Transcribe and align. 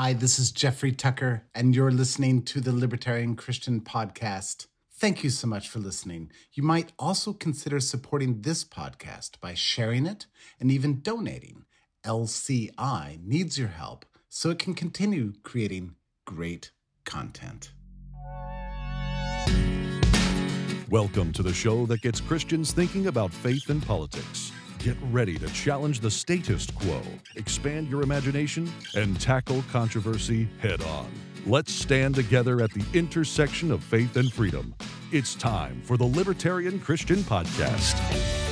Hi, 0.00 0.12
this 0.12 0.38
is 0.38 0.52
Jeffrey 0.52 0.92
Tucker, 0.92 1.42
and 1.56 1.74
you're 1.74 1.90
listening 1.90 2.42
to 2.42 2.60
the 2.60 2.70
Libertarian 2.70 3.34
Christian 3.34 3.80
Podcast. 3.80 4.68
Thank 4.92 5.24
you 5.24 5.30
so 5.30 5.48
much 5.48 5.68
for 5.68 5.80
listening. 5.80 6.30
You 6.52 6.62
might 6.62 6.92
also 7.00 7.32
consider 7.32 7.80
supporting 7.80 8.42
this 8.42 8.62
podcast 8.62 9.40
by 9.40 9.54
sharing 9.54 10.06
it 10.06 10.26
and 10.60 10.70
even 10.70 11.00
donating. 11.00 11.64
LCI 12.06 13.18
needs 13.24 13.58
your 13.58 13.70
help 13.70 14.04
so 14.28 14.50
it 14.50 14.60
can 14.60 14.72
continue 14.72 15.32
creating 15.42 15.96
great 16.24 16.70
content. 17.04 17.72
Welcome 20.88 21.32
to 21.32 21.42
the 21.42 21.52
show 21.52 21.86
that 21.86 22.02
gets 22.02 22.20
Christians 22.20 22.70
thinking 22.70 23.08
about 23.08 23.32
faith 23.32 23.68
and 23.68 23.84
politics. 23.84 24.52
Get 24.88 24.96
ready 25.10 25.36
to 25.36 25.46
challenge 25.48 26.00
the 26.00 26.10
status 26.10 26.66
quo, 26.70 27.02
expand 27.36 27.90
your 27.90 28.00
imagination, 28.00 28.72
and 28.94 29.20
tackle 29.20 29.62
controversy 29.70 30.48
head 30.62 30.80
on. 30.80 31.12
Let's 31.44 31.70
stand 31.70 32.14
together 32.14 32.62
at 32.62 32.72
the 32.72 32.82
intersection 32.94 33.70
of 33.70 33.84
faith 33.84 34.16
and 34.16 34.32
freedom. 34.32 34.74
It's 35.12 35.34
time 35.34 35.82
for 35.82 35.98
the 35.98 36.06
Libertarian 36.06 36.80
Christian 36.80 37.18
Podcast. 37.18 38.47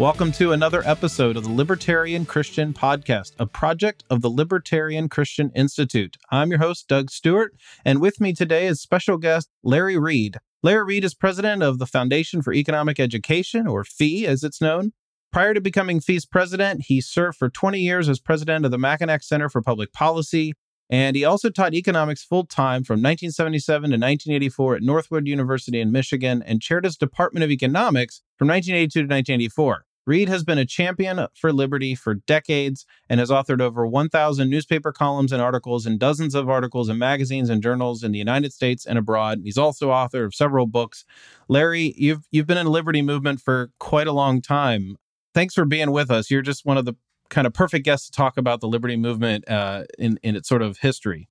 Welcome 0.00 0.32
to 0.32 0.50
another 0.50 0.82
episode 0.84 1.36
of 1.36 1.44
the 1.44 1.52
Libertarian 1.52 2.26
Christian 2.26 2.74
Podcast, 2.74 3.30
a 3.38 3.46
project 3.46 4.02
of 4.10 4.22
the 4.22 4.28
Libertarian 4.28 5.08
Christian 5.08 5.52
Institute. 5.54 6.16
I'm 6.32 6.50
your 6.50 6.58
host, 6.58 6.88
Doug 6.88 7.12
Stewart, 7.12 7.54
and 7.84 8.00
with 8.00 8.20
me 8.20 8.32
today 8.32 8.66
is 8.66 8.82
special 8.82 9.18
guest 9.18 9.50
Larry 9.62 9.96
Reed. 9.96 10.38
Larry 10.64 10.84
Reed 10.84 11.04
is 11.04 11.14
president 11.14 11.62
of 11.62 11.78
the 11.78 11.86
Foundation 11.86 12.42
for 12.42 12.52
Economic 12.52 12.98
Education, 12.98 13.68
or 13.68 13.84
FEE 13.84 14.26
as 14.26 14.42
it's 14.42 14.60
known. 14.60 14.94
Prior 15.32 15.54
to 15.54 15.60
becoming 15.60 16.00
FEE's 16.00 16.26
president, 16.26 16.86
he 16.86 17.00
served 17.00 17.38
for 17.38 17.48
20 17.48 17.78
years 17.78 18.08
as 18.08 18.18
president 18.18 18.64
of 18.64 18.72
the 18.72 18.78
Mackinac 18.78 19.22
Center 19.22 19.48
for 19.48 19.62
Public 19.62 19.92
Policy, 19.92 20.54
and 20.90 21.14
he 21.14 21.24
also 21.24 21.50
taught 21.50 21.72
economics 21.72 22.24
full 22.24 22.46
time 22.46 22.82
from 22.82 22.94
1977 22.94 23.90
to 23.90 23.94
1984 23.94 24.74
at 24.74 24.82
Northwood 24.82 25.28
University 25.28 25.80
in 25.80 25.92
Michigan 25.92 26.42
and 26.44 26.60
chaired 26.60 26.84
his 26.84 26.96
Department 26.96 27.44
of 27.44 27.52
Economics 27.52 28.22
from 28.36 28.48
1982 28.48 29.00
to 29.00 29.04
1984. 29.04 29.84
Reed 30.06 30.28
has 30.28 30.44
been 30.44 30.58
a 30.58 30.66
champion 30.66 31.26
for 31.34 31.52
liberty 31.52 31.94
for 31.94 32.14
decades 32.14 32.84
and 33.08 33.20
has 33.20 33.30
authored 33.30 33.62
over 33.62 33.86
1,000 33.86 34.50
newspaper 34.50 34.92
columns 34.92 35.32
and 35.32 35.40
articles 35.40 35.86
and 35.86 35.98
dozens 35.98 36.34
of 36.34 36.48
articles 36.48 36.90
in 36.90 36.98
magazines 36.98 37.48
and 37.48 37.62
journals 37.62 38.04
in 38.04 38.12
the 38.12 38.18
United 38.18 38.52
States 38.52 38.84
and 38.84 38.98
abroad. 38.98 39.40
He's 39.42 39.56
also 39.56 39.90
author 39.90 40.24
of 40.24 40.34
several 40.34 40.66
books. 40.66 41.04
Larry, 41.48 41.94
you've 41.96 42.26
you've 42.30 42.46
been 42.46 42.58
in 42.58 42.66
the 42.66 42.70
liberty 42.70 43.00
movement 43.00 43.40
for 43.40 43.70
quite 43.78 44.06
a 44.06 44.12
long 44.12 44.42
time. 44.42 44.96
Thanks 45.32 45.54
for 45.54 45.64
being 45.64 45.90
with 45.90 46.10
us. 46.10 46.30
You're 46.30 46.42
just 46.42 46.66
one 46.66 46.76
of 46.76 46.84
the 46.84 46.94
kind 47.30 47.46
of 47.46 47.54
perfect 47.54 47.84
guests 47.84 48.06
to 48.10 48.12
talk 48.12 48.36
about 48.36 48.60
the 48.60 48.68
liberty 48.68 48.96
movement 48.96 49.48
uh, 49.48 49.84
in 49.98 50.18
in 50.22 50.36
its 50.36 50.48
sort 50.48 50.60
of 50.60 50.78
history. 50.78 51.28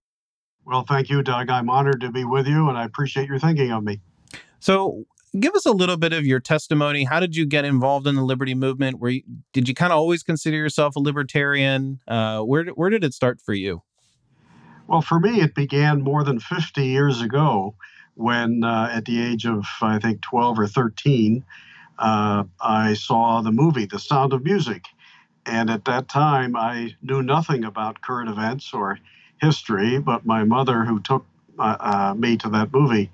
Well, 0.66 0.84
thank 0.88 1.10
you, 1.10 1.22
Doug. 1.22 1.50
I'm 1.50 1.70
honored 1.70 2.02
to 2.02 2.12
be 2.12 2.24
with 2.24 2.48
you, 2.48 2.70
and 2.70 2.78
I 2.78 2.86
appreciate 2.86 3.28
your 3.28 3.38
thinking 3.38 3.72
of 3.72 3.84
me. 3.84 4.02
So, 4.60 5.04
give 5.40 5.54
us 5.56 5.66
a 5.66 5.72
little 5.72 5.98
bit 5.98 6.14
of 6.14 6.26
your 6.26 6.40
testimony. 6.40 7.04
How 7.04 7.20
did 7.20 7.36
you 7.36 7.46
get 7.46 7.66
involved 7.66 8.08
in 8.08 8.16
the 8.16 8.24
liberty 8.24 8.54
movement? 8.54 9.00
Were 9.00 9.10
you, 9.10 9.24
did 9.52 9.68
you 9.68 9.74
kind 9.74 9.92
of 9.92 9.98
always 9.98 10.24
consider 10.24 10.58
yourself 10.58 10.96
a 10.96 11.00
libertarian? 11.00 12.00
Uh, 12.08 12.42
where 12.42 12.66
where 12.66 12.90
did 12.90 13.04
it 13.04 13.14
start 13.14 13.40
for 13.42 13.54
you? 13.54 13.82
Well, 14.88 15.02
for 15.02 15.20
me, 15.20 15.42
it 15.42 15.56
began 15.56 16.02
more 16.02 16.24
than 16.24 16.40
50 16.40 16.86
years 16.86 17.22
ago 17.22 17.76
when, 18.16 18.64
uh, 18.64 18.90
at 18.92 19.06
the 19.06 19.22
age 19.22 19.46
of 19.46 19.66
I 19.82 19.98
think 20.00 20.22
12 20.22 20.60
or 20.60 20.68
13, 20.68 21.44
uh, 21.98 22.44
I 22.62 22.94
saw 22.94 23.42
the 23.42 23.52
movie 23.52 23.86
The 23.86 24.00
Sound 24.00 24.34
of 24.34 24.44
Music, 24.44 24.86
and 25.46 25.70
at 25.70 25.86
that 25.86 26.10
time 26.10 26.56
I 26.56 26.96
knew 27.02 27.22
nothing 27.22 27.64
about 27.64 28.02
current 28.02 28.30
events 28.30 28.74
or 28.74 29.00
history. 29.42 30.00
But 30.00 30.26
my 30.26 30.44
mother, 30.44 30.84
who 30.84 31.00
took 31.00 31.26
uh, 31.58 31.78
uh, 31.80 32.14
me 32.16 32.38
to 32.38 32.50
that 32.50 32.74
movie, 32.74 33.10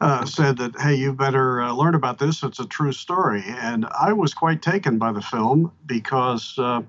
uh, 0.00 0.24
said 0.24 0.56
that, 0.58 0.78
hey, 0.80 0.94
you 0.94 1.12
better 1.12 1.62
uh, 1.62 1.72
learn 1.72 1.94
about 1.94 2.18
this. 2.18 2.42
It's 2.42 2.58
a 2.58 2.66
true 2.66 2.92
story. 2.92 3.44
And 3.46 3.86
I 3.86 4.12
was 4.12 4.34
quite 4.34 4.62
taken 4.62 4.98
by 4.98 5.12
the 5.12 5.22
film 5.22 5.72
because, 5.86 6.54
uh, 6.58 6.82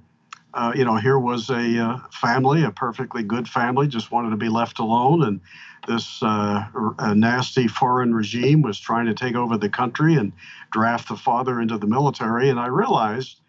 uh 0.53 0.73
you 0.75 0.85
know, 0.85 0.95
here 0.95 1.19
was 1.19 1.49
a 1.49 1.79
uh, 1.79 1.99
family, 2.11 2.63
a 2.63 2.71
perfectly 2.71 3.23
good 3.23 3.47
family, 3.47 3.87
just 3.87 4.11
wanted 4.11 4.31
to 4.31 4.37
be 4.37 4.49
left 4.49 4.79
alone. 4.79 5.23
And 5.23 5.41
this 5.87 6.23
uh, 6.23 6.65
nasty 7.15 7.67
foreign 7.67 8.13
regime 8.13 8.61
was 8.61 8.79
trying 8.79 9.05
to 9.07 9.13
take 9.13 9.35
over 9.35 9.57
the 9.57 9.69
country 9.69 10.15
and 10.15 10.31
draft 10.71 11.09
the 11.09 11.17
father 11.17 11.61
into 11.61 11.77
the 11.77 11.87
military. 11.87 12.49
And 12.49 12.59
I 12.59 12.67
realized 12.67 13.41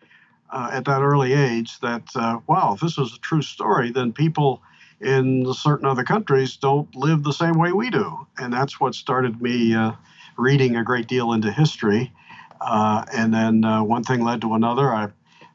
at 0.53 0.85
that 0.85 1.03
early 1.03 1.33
age 1.33 1.81
that, 1.81 2.03
wow, 2.47 2.75
if 2.75 2.81
this 2.81 2.99
is 2.99 3.15
a 3.15 3.19
true 3.21 3.43
story, 3.43 3.91
then 3.91 4.13
people 4.13 4.63
in 5.05 5.53
certain 5.53 5.87
other 5.87 6.03
countries 6.03 6.57
don't 6.57 6.95
live 6.97 7.23
the 7.23 7.33
same 7.33 7.59
way 7.59 7.73
we 7.73 7.91
do. 7.91 8.27
And 8.39 8.53
that's 8.53 8.81
what 8.81 8.95
started 8.95 9.41
me 9.41 9.75
uh, 9.75 9.93
reading 10.37 10.77
a 10.77 10.85
great 10.85 11.07
deal 11.07 11.33
into 11.33 11.53
history. 11.53 12.13
Uh, 12.61 13.05
and 13.13 13.33
then 13.33 13.65
uh, 13.65 13.83
one 13.83 14.03
thing 14.03 14.23
led 14.23 14.41
to 14.41 14.55
another. 14.55 14.93
I 14.93 15.09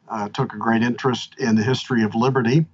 uh, 0.08 0.30
took 0.30 0.54
a 0.54 0.58
great 0.58 0.84
interest 0.84 1.36
in 1.40 1.56
the 1.56 1.64
history 1.64 2.04
of 2.04 2.14
liberty. 2.14 2.66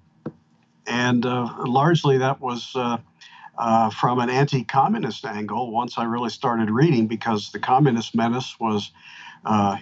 And 0.85 1.25
uh, 1.25 1.49
largely 1.65 2.17
that 2.17 2.41
was 2.41 2.75
uh, 2.75 3.89
from 3.91 4.19
an 4.19 4.29
anti 4.29 4.63
communist 4.65 5.25
angle 5.25 5.71
once 5.71 5.97
I 5.97 6.03
really 6.03 6.29
started 6.29 6.69
reading 6.69 7.07
because 7.07 7.51
the 7.51 7.59
communist 7.59 8.13
menace 8.13 8.59
was, 8.59 8.91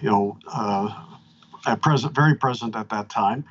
you 0.00 0.10
know, 0.10 0.38
present, 1.82 2.14
very 2.14 2.36
present 2.36 2.76
at 2.76 2.88
that 2.90 3.08
time. 3.08 3.44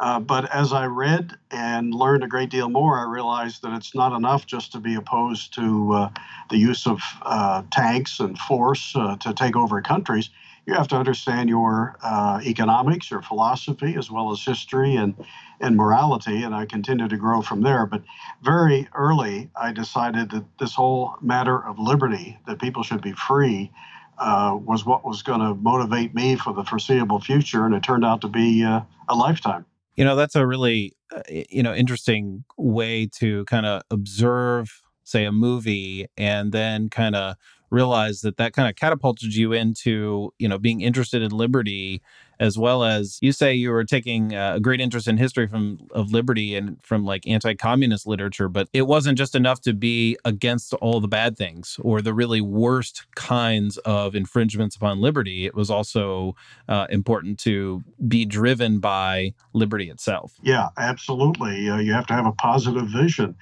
Uh, 0.00 0.20
but 0.20 0.52
as 0.54 0.72
I 0.72 0.86
read 0.86 1.36
and 1.50 1.92
learned 1.92 2.22
a 2.22 2.28
great 2.28 2.50
deal 2.50 2.68
more, 2.68 2.98
I 2.98 3.10
realized 3.10 3.62
that 3.62 3.74
it's 3.74 3.94
not 3.94 4.14
enough 4.14 4.46
just 4.46 4.70
to 4.72 4.78
be 4.78 4.94
opposed 4.94 5.54
to 5.54 5.92
uh, 5.92 6.10
the 6.50 6.56
use 6.56 6.86
of 6.86 7.00
uh, 7.22 7.62
tanks 7.72 8.20
and 8.20 8.38
force 8.38 8.94
uh, 8.94 9.16
to 9.16 9.34
take 9.34 9.56
over 9.56 9.82
countries. 9.82 10.30
You 10.66 10.74
have 10.74 10.86
to 10.88 10.96
understand 10.96 11.48
your 11.48 11.96
uh, 12.02 12.40
economics, 12.44 13.10
your 13.10 13.22
philosophy, 13.22 13.96
as 13.96 14.10
well 14.10 14.30
as 14.30 14.44
history 14.44 14.94
and, 14.94 15.14
and 15.60 15.76
morality. 15.76 16.44
And 16.44 16.54
I 16.54 16.66
continued 16.66 17.10
to 17.10 17.16
grow 17.16 17.42
from 17.42 17.62
there. 17.62 17.84
But 17.86 18.02
very 18.42 18.86
early, 18.94 19.50
I 19.60 19.72
decided 19.72 20.30
that 20.30 20.44
this 20.60 20.74
whole 20.74 21.16
matter 21.22 21.64
of 21.64 21.78
liberty, 21.78 22.38
that 22.46 22.60
people 22.60 22.82
should 22.82 23.00
be 23.00 23.12
free, 23.12 23.72
was 24.20 24.84
what 24.84 25.06
was 25.06 25.22
going 25.22 25.40
to 25.40 25.54
motivate 25.54 26.14
me 26.14 26.36
for 26.36 26.52
the 26.52 26.64
foreseeable 26.64 27.20
future. 27.20 27.64
And 27.64 27.74
it 27.74 27.82
turned 27.82 28.04
out 28.04 28.20
to 28.20 28.28
be 28.28 28.62
a 28.62 28.86
lifetime. 29.08 29.64
You 29.98 30.04
know, 30.06 30.16
that's 30.16 30.36
a 30.36 30.46
really, 30.46 30.94
uh, 31.14 31.22
you 31.28 31.62
know, 31.62 31.74
interesting 31.74 32.44
way 32.56 33.08
to 33.18 33.44
kind 33.46 33.66
of 33.66 33.82
observe, 33.90 34.82
say, 35.04 35.26
a 35.26 35.32
movie 35.32 36.06
and 36.16 36.52
then 36.52 36.88
kind 36.90 37.16
of 37.16 37.36
realize 37.70 38.22
that 38.22 38.38
that 38.38 38.54
kind 38.54 38.68
of 38.70 38.76
catapulted 38.76 39.34
you 39.34 39.52
into, 39.52 40.32
you 40.38 40.48
know, 40.48 40.58
being 40.58 40.82
interested 40.82 41.22
in 41.22 41.32
liberty 41.32 42.02
as 42.40 42.58
well 42.58 42.84
as 42.84 43.18
you 43.20 43.32
say 43.32 43.52
you 43.52 43.70
were 43.70 43.84
taking 43.84 44.34
uh, 44.34 44.54
a 44.56 44.60
great 44.60 44.80
interest 44.80 45.08
in 45.08 45.16
history 45.16 45.46
from 45.46 45.78
of 45.92 46.12
liberty 46.12 46.56
and 46.56 46.82
from 46.82 47.04
like 47.04 47.26
anti-communist 47.26 48.06
literature 48.06 48.48
but 48.48 48.68
it 48.72 48.82
wasn't 48.82 49.16
just 49.16 49.34
enough 49.34 49.60
to 49.60 49.72
be 49.72 50.16
against 50.24 50.74
all 50.74 51.00
the 51.00 51.08
bad 51.08 51.36
things 51.36 51.78
or 51.82 52.00
the 52.02 52.14
really 52.14 52.40
worst 52.40 53.06
kinds 53.14 53.78
of 53.78 54.14
infringements 54.14 54.76
upon 54.76 55.00
liberty. 55.00 55.46
It 55.46 55.54
was 55.54 55.70
also 55.70 56.36
uh, 56.68 56.86
important 56.90 57.38
to 57.40 57.82
be 58.06 58.24
driven 58.24 58.78
by 58.78 59.34
liberty 59.52 59.90
itself. 59.90 60.34
Yeah 60.42 60.68
absolutely. 60.76 61.68
Uh, 61.68 61.78
you 61.78 61.92
have 61.92 62.06
to 62.06 62.14
have 62.14 62.26
a 62.26 62.32
positive 62.32 62.88
vision 62.88 63.36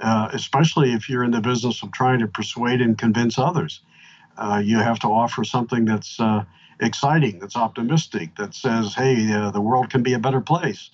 uh, 0.00 0.28
especially 0.32 0.92
if 0.92 1.08
you're 1.08 1.22
in 1.22 1.30
the 1.30 1.40
business 1.40 1.82
of 1.82 1.92
trying 1.92 2.18
to 2.18 2.26
persuade 2.26 2.80
and 2.80 2.98
convince 2.98 3.38
others. 3.38 3.80
Uh, 4.36 4.60
you 4.62 4.78
have 4.78 4.98
to 4.98 5.06
offer 5.06 5.44
something 5.44 5.84
that's 5.84 6.18
uh, 6.18 6.44
exciting, 6.80 7.38
that's 7.38 7.56
optimistic, 7.56 8.36
that 8.36 8.54
says, 8.54 8.94
hey, 8.94 9.32
uh, 9.32 9.50
the 9.50 9.60
world 9.60 9.90
can 9.90 10.02
be 10.02 10.14
a 10.14 10.18
better 10.18 10.40
place. 10.40 10.90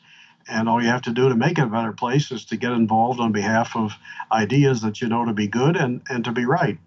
And 0.48 0.68
all 0.68 0.82
you 0.82 0.88
have 0.88 1.02
to 1.02 1.12
do 1.12 1.28
to 1.28 1.34
make 1.34 1.58
it 1.58 1.64
a 1.64 1.66
better 1.66 1.92
place 1.92 2.30
is 2.30 2.44
to 2.46 2.56
get 2.56 2.72
involved 2.72 3.20
on 3.20 3.32
behalf 3.32 3.76
of 3.76 3.92
ideas 4.32 4.80
that 4.82 5.00
you 5.00 5.08
know 5.08 5.24
to 5.24 5.32
be 5.32 5.46
good 5.46 5.76
and, 5.76 6.00
and 6.08 6.24
to 6.24 6.32
be 6.32 6.46
right. 6.46 6.78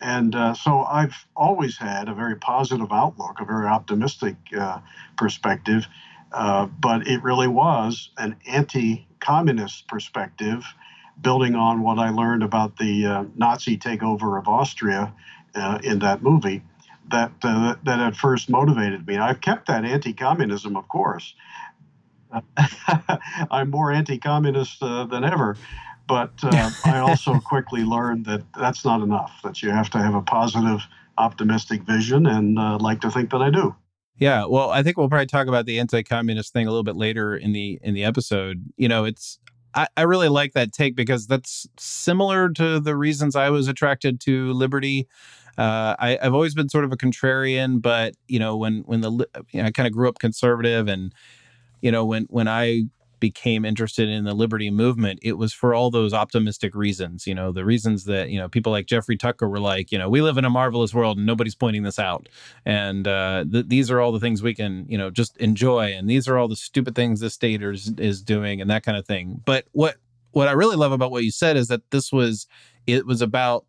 And 0.00 0.34
uh, 0.34 0.54
so 0.54 0.84
I've 0.84 1.26
always 1.34 1.76
had 1.76 2.08
a 2.08 2.14
very 2.14 2.36
positive 2.36 2.92
outlook, 2.92 3.40
a 3.40 3.44
very 3.44 3.66
optimistic 3.66 4.36
uh, 4.56 4.78
perspective. 5.16 5.86
Uh, 6.32 6.66
but 6.66 7.06
it 7.06 7.22
really 7.22 7.48
was 7.48 8.10
an 8.18 8.36
anti 8.46 9.06
communist 9.18 9.88
perspective, 9.88 10.64
building 11.20 11.54
on 11.54 11.82
what 11.82 11.98
I 11.98 12.10
learned 12.10 12.42
about 12.42 12.76
the 12.76 13.06
uh, 13.06 13.24
Nazi 13.34 13.78
takeover 13.78 14.38
of 14.38 14.46
Austria 14.46 15.12
uh, 15.54 15.78
in 15.82 15.98
that 16.00 16.22
movie 16.22 16.62
that 17.10 17.32
uh, 17.42 17.76
that 17.84 17.98
had 17.98 18.16
first 18.16 18.48
motivated 18.50 19.06
me. 19.06 19.16
I've 19.16 19.40
kept 19.40 19.66
that 19.68 19.84
anti-communism, 19.84 20.76
of 20.76 20.88
course. 20.88 21.34
I'm 23.50 23.70
more 23.70 23.90
anti-communist 23.90 24.82
uh, 24.82 25.04
than 25.04 25.24
ever, 25.24 25.56
but 26.06 26.32
uh, 26.42 26.70
I 26.84 26.98
also 26.98 27.38
quickly 27.44 27.84
learned 27.84 28.26
that 28.26 28.42
that's 28.58 28.84
not 28.84 29.02
enough. 29.02 29.40
That 29.42 29.62
you 29.62 29.70
have 29.70 29.90
to 29.90 29.98
have 29.98 30.14
a 30.14 30.22
positive, 30.22 30.80
optimistic 31.16 31.82
vision, 31.82 32.26
and 32.26 32.58
uh, 32.58 32.78
like 32.78 33.00
to 33.00 33.10
think 33.10 33.30
that 33.30 33.40
I 33.42 33.50
do. 33.50 33.74
Yeah, 34.18 34.46
well, 34.46 34.70
I 34.70 34.82
think 34.82 34.96
we'll 34.96 35.08
probably 35.08 35.26
talk 35.26 35.46
about 35.46 35.64
the 35.64 35.78
anti-communist 35.78 36.52
thing 36.52 36.66
a 36.66 36.70
little 36.70 36.82
bit 36.82 36.96
later 36.96 37.36
in 37.36 37.52
the 37.52 37.78
in 37.82 37.94
the 37.94 38.04
episode. 38.04 38.64
You 38.76 38.88
know, 38.88 39.04
it's 39.04 39.38
I, 39.74 39.86
I 39.96 40.02
really 40.02 40.28
like 40.28 40.54
that 40.54 40.72
take 40.72 40.96
because 40.96 41.26
that's 41.26 41.68
similar 41.78 42.48
to 42.50 42.80
the 42.80 42.96
reasons 42.96 43.36
I 43.36 43.50
was 43.50 43.68
attracted 43.68 44.20
to 44.22 44.52
liberty. 44.52 45.08
Uh, 45.58 45.96
I, 45.98 46.18
have 46.22 46.34
always 46.34 46.54
been 46.54 46.68
sort 46.68 46.84
of 46.84 46.92
a 46.92 46.96
contrarian, 46.96 47.82
but 47.82 48.14
you 48.28 48.38
know, 48.38 48.56
when 48.56 48.82
when 48.86 49.00
the 49.00 49.10
you 49.50 49.60
know, 49.60 49.66
I 49.66 49.70
kind 49.72 49.88
of 49.88 49.92
grew 49.92 50.08
up 50.08 50.20
conservative, 50.20 50.86
and 50.86 51.12
you 51.80 51.90
know, 51.90 52.04
when 52.04 52.26
when 52.30 52.46
I 52.46 52.84
became 53.18 53.64
interested 53.64 54.08
in 54.08 54.22
the 54.22 54.34
liberty 54.34 54.70
movement, 54.70 55.18
it 55.20 55.32
was 55.32 55.52
for 55.52 55.74
all 55.74 55.90
those 55.90 56.14
optimistic 56.14 56.76
reasons. 56.76 57.26
You 57.26 57.34
know, 57.34 57.50
the 57.50 57.64
reasons 57.64 58.04
that 58.04 58.30
you 58.30 58.38
know 58.38 58.48
people 58.48 58.70
like 58.70 58.86
Jeffrey 58.86 59.16
Tucker 59.16 59.48
were 59.48 59.58
like, 59.58 59.90
you 59.90 59.98
know, 59.98 60.08
we 60.08 60.22
live 60.22 60.38
in 60.38 60.44
a 60.44 60.50
marvelous 60.50 60.94
world 60.94 61.16
and 61.16 61.26
nobody's 61.26 61.56
pointing 61.56 61.82
this 61.82 61.98
out, 61.98 62.28
and 62.64 63.08
uh, 63.08 63.44
th- 63.50 63.66
these 63.66 63.90
are 63.90 64.00
all 64.00 64.12
the 64.12 64.20
things 64.20 64.42
we 64.42 64.54
can 64.54 64.86
you 64.88 64.96
know 64.96 65.10
just 65.10 65.36
enjoy, 65.38 65.92
and 65.92 66.08
these 66.08 66.28
are 66.28 66.38
all 66.38 66.46
the 66.46 66.54
stupid 66.54 66.94
things 66.94 67.18
the 67.18 67.30
state 67.30 67.62
is 67.64 67.92
is 67.98 68.22
doing, 68.22 68.60
and 68.60 68.70
that 68.70 68.84
kind 68.84 68.96
of 68.96 69.06
thing. 69.06 69.42
But 69.44 69.64
what 69.72 69.96
what 70.30 70.46
I 70.46 70.52
really 70.52 70.76
love 70.76 70.92
about 70.92 71.10
what 71.10 71.24
you 71.24 71.32
said 71.32 71.56
is 71.56 71.66
that 71.66 71.90
this 71.90 72.12
was 72.12 72.46
it 72.86 73.06
was 73.06 73.20
about 73.20 73.64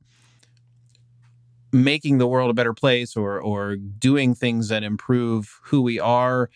making 1.71 2.17
the 2.17 2.27
world 2.27 2.49
a 2.49 2.53
better 2.53 2.73
place 2.73 3.15
or 3.15 3.39
or 3.39 3.75
doing 3.75 4.35
things 4.35 4.69
that 4.69 4.83
improve 4.83 5.59
who 5.63 5.81
we 5.81 5.99
are 5.99 6.49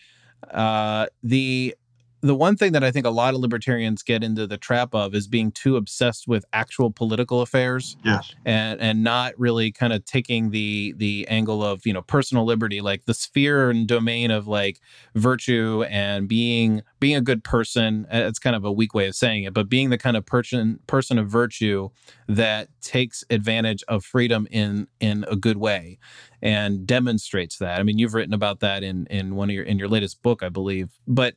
uh, 0.50 1.06
the 1.22 1.74
the 2.24 2.34
one 2.34 2.56
thing 2.56 2.72
that 2.72 2.82
I 2.82 2.90
think 2.90 3.04
a 3.04 3.10
lot 3.10 3.34
of 3.34 3.40
libertarians 3.40 4.02
get 4.02 4.24
into 4.24 4.46
the 4.46 4.56
trap 4.56 4.94
of 4.94 5.14
is 5.14 5.28
being 5.28 5.52
too 5.52 5.76
obsessed 5.76 6.26
with 6.26 6.46
actual 6.54 6.90
political 6.90 7.42
affairs. 7.42 7.98
Yes. 8.02 8.34
And 8.46 8.80
and 8.80 9.04
not 9.04 9.38
really 9.38 9.70
kind 9.70 9.92
of 9.92 10.06
taking 10.06 10.50
the 10.50 10.94
the 10.96 11.28
angle 11.28 11.62
of, 11.62 11.84
you 11.84 11.92
know, 11.92 12.00
personal 12.00 12.46
liberty, 12.46 12.80
like 12.80 13.04
the 13.04 13.12
sphere 13.12 13.68
and 13.68 13.86
domain 13.86 14.30
of 14.30 14.46
like 14.46 14.80
virtue 15.14 15.84
and 15.90 16.26
being 16.26 16.82
being 16.98 17.16
a 17.16 17.20
good 17.20 17.44
person. 17.44 18.06
It's 18.10 18.38
kind 18.38 18.56
of 18.56 18.64
a 18.64 18.72
weak 18.72 18.94
way 18.94 19.06
of 19.06 19.14
saying 19.14 19.44
it, 19.44 19.52
but 19.52 19.68
being 19.68 19.90
the 19.90 19.98
kind 19.98 20.16
of 20.16 20.24
person 20.24 20.80
person 20.86 21.18
of 21.18 21.28
virtue 21.28 21.90
that 22.26 22.68
takes 22.80 23.22
advantage 23.28 23.84
of 23.86 24.02
freedom 24.02 24.48
in 24.50 24.88
in 24.98 25.26
a 25.30 25.36
good 25.36 25.58
way 25.58 25.98
and 26.40 26.86
demonstrates 26.86 27.58
that. 27.58 27.80
I 27.80 27.82
mean, 27.82 27.98
you've 27.98 28.14
written 28.14 28.32
about 28.32 28.60
that 28.60 28.82
in 28.82 29.06
in 29.06 29.34
one 29.34 29.50
of 29.50 29.54
your 29.54 29.64
in 29.64 29.78
your 29.78 29.88
latest 29.88 30.22
book, 30.22 30.42
I 30.42 30.48
believe. 30.48 30.88
But 31.06 31.34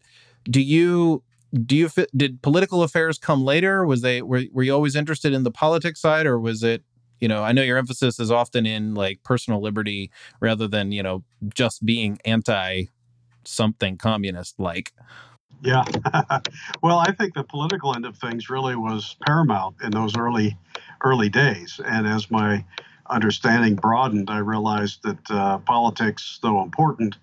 do 0.50 0.62
you 0.62 1.24
do 1.66 1.76
you 1.76 1.90
did 2.16 2.42
political 2.42 2.84
affairs 2.84 3.18
come 3.18 3.44
later? 3.44 3.86
Was 3.86 4.02
they 4.02 4.22
were, 4.22 4.44
were 4.52 4.64
you 4.64 4.74
always 4.74 4.96
interested 4.96 5.34
in 5.34 5.44
the 5.44 5.52
politics 5.52 6.02
side 6.02 6.26
or 6.26 6.40
was 6.40 6.64
it 6.64 6.84
you 7.20 7.28
know 7.28 7.44
i 7.44 7.52
know 7.52 7.62
your 7.62 7.78
emphasis 7.78 8.20
is 8.20 8.32
often 8.32 8.66
in 8.66 8.94
like 8.94 9.24
personal 9.24 9.62
liberty 9.62 10.12
rather 10.40 10.68
than 10.68 10.92
you 10.92 11.04
know 11.04 11.24
just 11.54 11.86
being 11.86 12.20
anti 12.26 12.84
something 13.46 13.98
communist 13.98 14.60
like 14.60 14.94
yeah. 15.64 15.84
Well 16.84 17.00
i 17.00 17.12
think 17.12 17.34
the 17.34 17.44
political 17.44 17.96
end 17.96 18.06
of 18.06 18.18
things 18.18 18.50
really 18.50 18.76
was 18.76 19.16
paramount 19.26 19.78
in 19.84 19.92
those 19.92 20.16
early 20.16 20.58
early 21.04 21.30
days. 21.30 21.80
And 21.84 22.08
as 22.08 22.30
my 22.30 22.64
understanding 23.10 23.76
broadened 23.76 24.30
i 24.30 24.38
realized 24.38 25.02
that 25.04 25.32
uh, 25.32 25.58
politics 25.60 26.40
though 26.44 26.62
important 26.62 27.16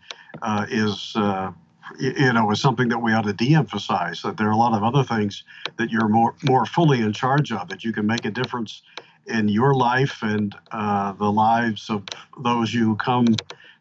uh, 0.42 0.66
is 0.68 1.12
uh, 1.14 1.52
you 1.98 2.32
know, 2.32 2.50
is 2.50 2.60
something 2.60 2.88
that 2.88 2.98
we 2.98 3.12
ought 3.12 3.24
to 3.24 3.32
de-emphasize. 3.32 4.22
That 4.22 4.36
there 4.36 4.48
are 4.48 4.52
a 4.52 4.56
lot 4.56 4.74
of 4.74 4.82
other 4.82 5.04
things 5.04 5.44
that 5.76 5.90
you're 5.90 6.08
more 6.08 6.34
more 6.42 6.66
fully 6.66 7.00
in 7.00 7.12
charge 7.12 7.52
of. 7.52 7.68
That 7.68 7.84
you 7.84 7.92
can 7.92 8.06
make 8.06 8.24
a 8.24 8.30
difference 8.30 8.82
in 9.26 9.48
your 9.48 9.74
life 9.74 10.22
and 10.22 10.54
uh, 10.70 11.12
the 11.12 11.30
lives 11.30 11.88
of 11.90 12.04
those 12.42 12.74
you 12.74 12.96
come 12.96 13.26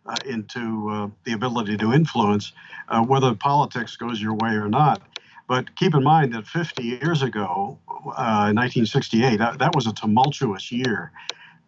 uh, 0.06 0.16
into 0.26 0.90
uh, 0.90 1.08
the 1.26 1.34
ability 1.34 1.78
to 1.78 1.94
influence, 1.94 2.54
uh, 2.90 3.02
whether 3.02 3.34
politics 3.34 3.96
goes 3.96 4.22
your 4.22 4.34
way 4.36 4.52
or 4.52 4.70
not. 4.70 5.02
But 5.48 5.76
keep 5.76 5.94
in 5.94 6.04
mind 6.04 6.34
that 6.34 6.48
50 6.48 6.84
years 6.84 7.22
ago, 7.22 7.78
uh, 7.90 8.52
1968, 8.54 9.38
that, 9.38 9.60
that 9.60 9.76
was 9.76 9.88
a 9.88 9.94
tumultuous 9.94 10.72
year. 10.72 11.12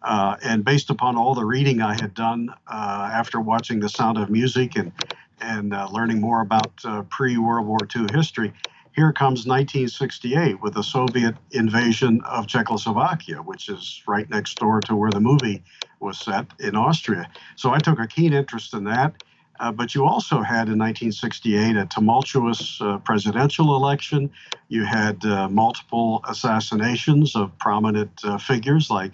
Uh, 0.02 0.36
and 0.42 0.64
based 0.64 0.90
upon 0.90 1.16
all 1.16 1.34
the 1.34 1.44
reading 1.44 1.82
I 1.82 1.94
had 1.94 2.14
done 2.14 2.50
uh, 2.66 3.10
after 3.12 3.40
watching 3.40 3.80
The 3.80 3.88
Sound 3.88 4.18
of 4.18 4.30
Music 4.30 4.76
and 4.76 4.92
and 5.40 5.74
uh, 5.74 5.88
learning 5.90 6.20
more 6.20 6.40
about 6.40 6.72
uh, 6.84 7.02
pre 7.10 7.36
World 7.38 7.66
War 7.66 7.86
II 7.94 8.08
history, 8.08 8.52
here 8.92 9.12
comes 9.12 9.46
1968 9.46 10.62
with 10.62 10.74
the 10.74 10.82
Soviet 10.82 11.36
invasion 11.50 12.20
of 12.24 12.46
Czechoslovakia, 12.46 13.36
which 13.42 13.68
is 13.68 14.02
right 14.08 14.28
next 14.30 14.58
door 14.58 14.82
to 14.82 14.96
where 14.96 15.12
the 15.12 15.20
movie 15.20 15.62
was 16.00 16.18
set 16.18 16.46
in 16.58 16.76
Austria. 16.76 17.30
So 17.56 17.72
I 17.72 17.80
took 17.80 17.98
a 17.98 18.06
keen 18.06 18.32
interest 18.32 18.74
in 18.74 18.84
that. 18.84 19.14
Uh, 19.60 19.72
but 19.72 19.94
you 19.94 20.04
also 20.04 20.42
had 20.42 20.68
in 20.68 20.78
1968 20.78 21.76
a 21.76 21.86
tumultuous 21.86 22.78
uh, 22.80 22.98
presidential 22.98 23.74
election. 23.76 24.30
You 24.68 24.84
had 24.84 25.24
uh, 25.24 25.48
multiple 25.48 26.22
assassinations 26.28 27.34
of 27.36 27.56
prominent 27.58 28.10
uh, 28.24 28.38
figures 28.38 28.90
like 28.90 29.12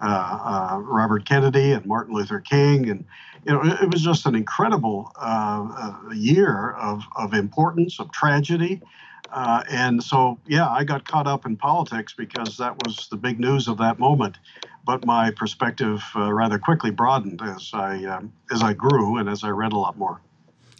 uh, 0.00 0.78
Robert 0.80 1.24
Kennedy 1.24 1.72
and 1.72 1.84
Martin 1.86 2.14
Luther 2.14 2.40
King. 2.40 2.88
And 2.88 3.04
you 3.46 3.52
know, 3.52 3.62
it, 3.62 3.82
it 3.82 3.92
was 3.92 4.02
just 4.02 4.26
an 4.26 4.34
incredible 4.34 5.12
year 6.14 6.72
of, 6.72 7.02
of 7.16 7.34
importance, 7.34 8.00
of 8.00 8.10
tragedy. 8.12 8.80
And 9.30 10.02
so, 10.02 10.38
yeah, 10.46 10.68
I 10.68 10.84
got 10.84 11.06
caught 11.06 11.26
up 11.26 11.46
in 11.46 11.56
politics 11.56 12.14
because 12.16 12.56
that 12.56 12.76
was 12.84 13.08
the 13.10 13.16
big 13.16 13.38
news 13.38 13.68
of 13.68 13.78
that 13.78 13.98
moment 13.98 14.38
but 14.84 15.04
my 15.06 15.30
perspective 15.30 16.02
uh, 16.16 16.32
rather 16.32 16.58
quickly 16.58 16.90
broadened 16.90 17.40
as 17.42 17.70
I 17.72 18.04
um, 18.04 18.32
as 18.50 18.62
I 18.62 18.72
grew 18.72 19.16
and 19.16 19.28
as 19.28 19.44
I 19.44 19.50
read 19.50 19.72
a 19.72 19.78
lot 19.78 19.96
more. 19.96 20.20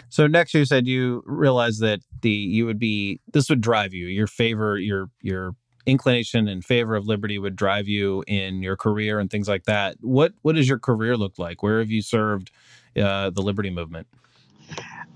So 0.09 0.27
next, 0.27 0.55
you 0.55 0.65
said 0.65 0.87
you 0.87 1.23
realized 1.27 1.81
that 1.81 2.01
the 2.21 2.31
you 2.31 2.67
would 2.67 2.79
be 2.79 3.21
this 3.33 3.49
would 3.49 3.61
drive 3.61 3.95
you 3.95 4.07
your 4.07 4.27
favor 4.27 4.79
your 4.79 5.09
your 5.21 5.55
inclination 5.87 6.47
in 6.47 6.63
favor 6.63 6.95
of 6.95 7.07
liberty 7.07 7.39
would 7.39 7.57
drive 7.57 7.89
you 7.89 8.23
in 8.29 8.63
your 8.63 8.77
career 8.77 9.19
and 9.19 9.31
things 9.31 9.49
like 9.49 9.65
that. 9.65 9.97
What 10.01 10.33
what 10.43 10.57
does 10.57 10.69
your 10.69 10.79
career 10.79 11.17
look 11.17 11.39
like? 11.39 11.63
Where 11.63 11.79
have 11.79 11.91
you 11.91 12.03
served 12.03 12.51
uh, 12.97 13.31
the 13.31 13.43
liberty 13.43 13.71
movement? 13.71 14.07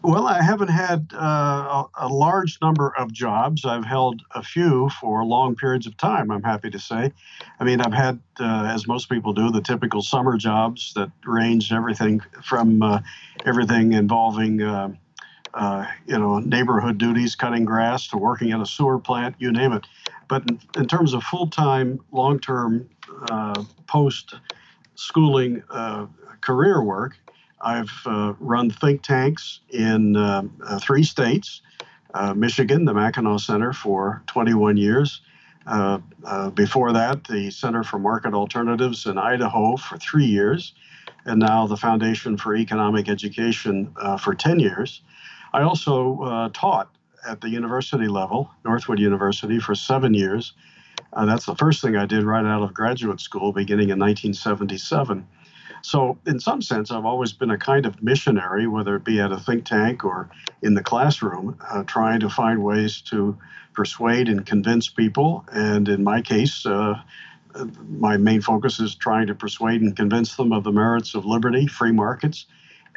Well, 0.07 0.29
I 0.29 0.41
haven't 0.41 0.69
had 0.69 1.11
uh, 1.15 1.83
a, 1.99 2.07
large 2.07 2.61
number 2.63 2.95
of 2.97 3.13
jobs. 3.13 3.65
I've 3.65 3.85
held 3.85 4.23
a 4.37 4.41
few 4.41 4.89
for 5.01 5.25
long 5.25 5.57
periods 5.57 5.85
of 5.89 5.97
time, 5.97 6.31
I'm 6.31 6.45
happy 6.45 6.71
to 6.71 6.79
say. 6.79 7.13
I 7.59 7.65
mean, 7.65 7.81
I've 7.81 7.93
had, 7.93 8.21
uh, 8.39 8.71
as 8.73 8.87
most 8.87 9.09
people 9.09 9.33
do, 9.33 9.51
the 9.51 9.61
typical 9.61 10.03
summer 10.03 10.37
jobs 10.37 10.93
that 10.95 11.11
range 11.25 11.73
everything 11.73 12.21
from 12.41 12.83
uh, 12.83 13.01
everything 13.45 13.95
involving, 13.95 14.63
uh, 14.63 14.91
uh, 15.55 15.87
you 16.07 16.17
know, 16.21 16.39
neighborhood 16.39 16.99
duties, 16.99 17.35
cutting 17.35 17.65
grass, 17.65 18.07
to 18.07 18.17
working 18.17 18.53
at 18.53 18.61
a 18.61 18.67
sewer 18.67 19.01
plant, 19.01 19.35
you 19.41 19.51
name 19.51 19.73
it. 19.73 19.89
But 20.29 20.49
in, 20.49 20.61
in 20.77 20.87
terms 20.87 21.15
of 21.15 21.25
full 21.25 21.49
time, 21.49 21.99
long 22.13 22.39
term, 22.39 22.89
uh, 23.29 23.65
post 23.89 24.37
schooling 24.95 25.65
career 26.43 26.81
work, 26.81 27.17
I've 27.61 27.93
uh, 28.05 28.35
run 28.39 28.71
think 28.71 29.03
tanks 29.03 29.61
in 29.71 30.17
uh, 30.17 30.43
uh, 30.65 30.79
three 30.79 31.03
states 31.03 31.63
uh, 32.15 32.33
Michigan, 32.35 32.85
the 32.85 32.95
Mackinac 32.95 33.41
Center, 33.41 33.73
for 33.73 34.23
21 34.27 34.77
years. 34.77 35.21
Uh, 35.67 35.99
uh, 36.25 36.51
before 36.51 36.93
that, 36.93 37.25
the 37.25 37.51
Center 37.51 37.83
for 37.83 37.99
Market 37.99 38.33
Alternatives 38.33 39.07
in 39.07 39.19
Idaho 39.19 39.77
for 39.77 39.99
three 39.99 40.25
years, 40.25 40.73
and 41.25 41.41
now 41.41 41.67
the 41.67 41.77
Foundation 41.77 42.37
for 42.37 42.57
Economic 42.57 43.09
Education 43.09 43.93
for 44.21 44.35
10 44.35 44.61
years. 44.61 45.03
I 45.53 45.63
also 45.63 46.51
taught 46.55 46.95
at 47.27 47.41
the 47.41 47.49
university 47.51 48.07
level, 48.07 48.51
Northwood 48.65 49.01
University, 49.01 49.59
for 49.59 49.75
seven 49.75 50.15
years. 50.15 50.53
that's 51.13 51.47
the 51.47 51.57
first 51.57 51.83
thing 51.83 51.97
I 51.97 52.07
did 52.07 52.23
right 52.23 52.45
out 52.45 52.63
of 52.63 52.73
graduate 52.73 53.21
school, 53.21 53.53
beginning 53.53 53.91
in 53.91 53.99
1977. 53.99 55.27
So, 55.87 56.19
in 56.27 56.41
some 56.41 56.63
sense, 56.63 56.91
I've 56.91 57.05
always 57.05 57.33
been 57.33 57.53
a 57.53 57.57
kind 57.57 57.87
of 57.87 58.03
missionary, 58.03 58.67
whether 58.67 58.97
it 58.97 59.05
be 59.05 59.21
at 59.21 59.31
a 59.31 59.39
think 59.39 59.67
tank 59.67 60.05
or 60.05 60.29
in 60.61 60.75
the 60.75 60.83
classroom, 60.83 61.57
uh, 61.71 61.85
trying 61.85 62.19
to 62.19 62.29
find 62.29 62.65
ways 62.65 63.01
to 63.03 63.39
persuade 63.73 64.29
and 64.29 64.45
convince 64.45 64.89
people. 64.89 65.45
And 65.53 65.89
in 65.89 66.03
my 66.03 66.23
case, 66.23 66.67
uh, 66.67 67.01
my 67.89 68.17
main 68.17 68.41
focus 68.41 68.81
is 68.81 68.97
trying 68.97 69.29
to 69.29 69.35
persuade 69.37 69.81
and 69.81 69.95
convince 69.95 70.35
them 70.35 70.53
of 70.53 70.65
the 70.65 70.73
merits 70.73 71.15
of 71.15 71.25
liberty, 71.25 71.69
free 71.69 71.93
markets, 71.93 72.47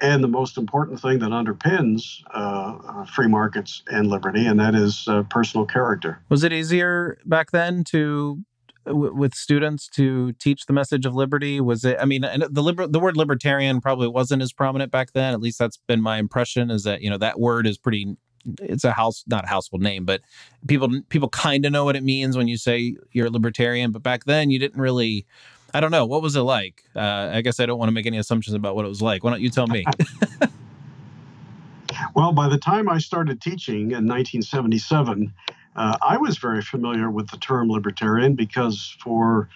and 0.01 0.24
the 0.24 0.27
most 0.27 0.58
important 0.58 1.00
thing 1.00 1.19
that 1.19 1.29
underpins 1.29 2.24
uh, 2.34 3.05
free 3.05 3.27
markets 3.27 3.84
and 3.91 4.08
liberty, 4.08 4.48
and 4.48 4.60
that 4.60 4.74
is 4.74 5.08
uh, 5.08 5.22
personal 5.29 5.67
character. 5.67 6.24
Was 6.29 6.43
it 6.43 6.51
easier 6.51 7.19
back 7.24 7.51
then 7.51 7.84
to 7.84 8.43
w- 8.86 9.13
with 9.13 9.33
students 9.33 9.88
to 9.89 10.33
teach 10.33 10.65
the 10.65 10.74
message 10.74 11.05
of 11.05 11.15
liberty? 11.15 11.59
Was 11.62 11.86
it? 11.86 11.98
I 12.00 12.05
mean, 12.05 12.21
the 12.21 12.63
liber- 12.63 12.88
the 12.88 13.00
word 13.00 13.17
libertarian 13.17 13.81
probably 13.81 14.07
wasn't 14.07 14.41
as 14.41 14.53
prominent 14.53 14.91
back 14.91 15.13
then. 15.13 15.33
At 15.33 15.41
least 15.41 15.59
that's 15.59 15.77
been 15.88 16.01
my 16.01 16.17
impression. 16.17 16.71
Is 16.71 16.83
that 16.83 17.01
you 17.01 17.09
know 17.09 17.17
that 17.17 17.39
word 17.39 17.67
is 17.67 17.77
pretty. 17.77 18.15
It's 18.62 18.86
a 18.86 18.93
house, 18.93 19.24
not 19.27 19.43
a 19.43 19.48
household 19.48 19.81
name, 19.81 20.05
but 20.05 20.21
people 20.67 20.89
people 21.09 21.29
kind 21.29 21.65
of 21.65 21.71
know 21.71 21.83
what 21.86 21.95
it 21.95 22.03
means 22.03 22.38
when 22.38 22.48
you 22.48 22.57
say 22.57 22.95
you're 23.12 23.27
a 23.27 23.31
libertarian. 23.31 23.91
But 23.91 24.03
back 24.03 24.25
then, 24.25 24.50
you 24.50 24.59
didn't 24.59 24.81
really. 24.81 25.25
I 25.74 25.81
don't 25.81 25.91
know. 25.91 26.05
What 26.05 26.24
was 26.24 26.36
it 26.36 26.41
like? 26.41 26.83
Uh, 26.95 27.29
I 27.31 27.41
guess 27.41 27.59
I 27.59 27.67
don't 27.67 27.77
want 27.77 27.89
to 27.89 27.93
make 27.93 28.07
any 28.07 28.17
assumptions 28.17 28.55
about 28.55 28.75
what 28.75 28.86
it 28.86 28.88
was 28.88 29.03
like. 29.03 29.24
Why 29.24 29.29
don't 29.29 29.41
you 29.41 29.51
tell 29.51 29.67
me? 29.67 29.86
Well, 32.15 32.31
by 32.31 32.50
the 32.50 32.57
time 32.57 32.89
I 32.89 32.98
started 33.00 33.41
teaching 33.41 33.91
in 33.91 34.07
1977, 34.07 35.33
uh, 35.79 35.98
I 36.01 36.17
was 36.17 36.38
very 36.38 36.62
familiar 36.62 37.09
with 37.09 37.29
the 37.29 37.38
term 37.38 37.69
libertarian 37.69 38.36
because 38.36 38.98
for 39.01 39.48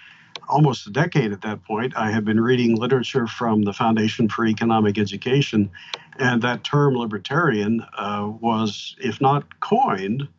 almost 0.48 0.88
a 0.88 0.90
decade 0.90 1.34
at 1.34 1.42
that 1.42 1.66
point, 1.66 1.98
I 1.98 2.12
had 2.12 2.24
been 2.24 2.40
reading 2.40 2.78
literature 2.78 3.28
from 3.28 3.64
the 3.64 3.74
Foundation 3.74 4.30
for 4.30 4.46
Economic 4.46 4.98
Education, 4.98 5.70
and 6.18 6.42
that 6.42 6.64
term 6.64 6.96
libertarian 6.96 7.86
uh, 7.98 8.32
was, 8.40 8.96
if 9.00 9.20
not 9.20 9.60
coined, 9.60 10.30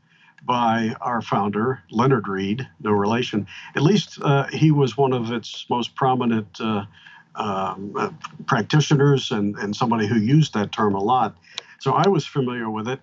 by 0.43 0.97
our 1.03 1.21
founder, 1.21 1.83
Leonard 1.91 2.29
Read, 2.29 2.67
no 2.81 2.91
relation. 2.91 3.47
At 3.77 3.83
least 3.83 4.19
uh, 4.23 4.47
he 4.47 4.71
was 4.71 4.97
one 4.97 5.13
of 5.13 5.33
its 5.33 5.67
most 5.69 5.95
prominent 5.95 6.61
uh, 6.61 6.87
um, 7.35 7.93
uh, 7.95 8.11
practitioners 8.47 9.31
and, 9.33 9.55
and 9.57 9.77
somebody 9.77 10.07
who 10.07 10.19
used 10.19 10.55
that 10.55 10.73
term 10.73 10.95
a 10.95 11.03
lot. 11.03 11.37
So 11.79 11.93
I 11.93 12.09
was 12.09 12.25
familiar 12.25 12.71
with 12.71 12.89
it. 12.89 13.01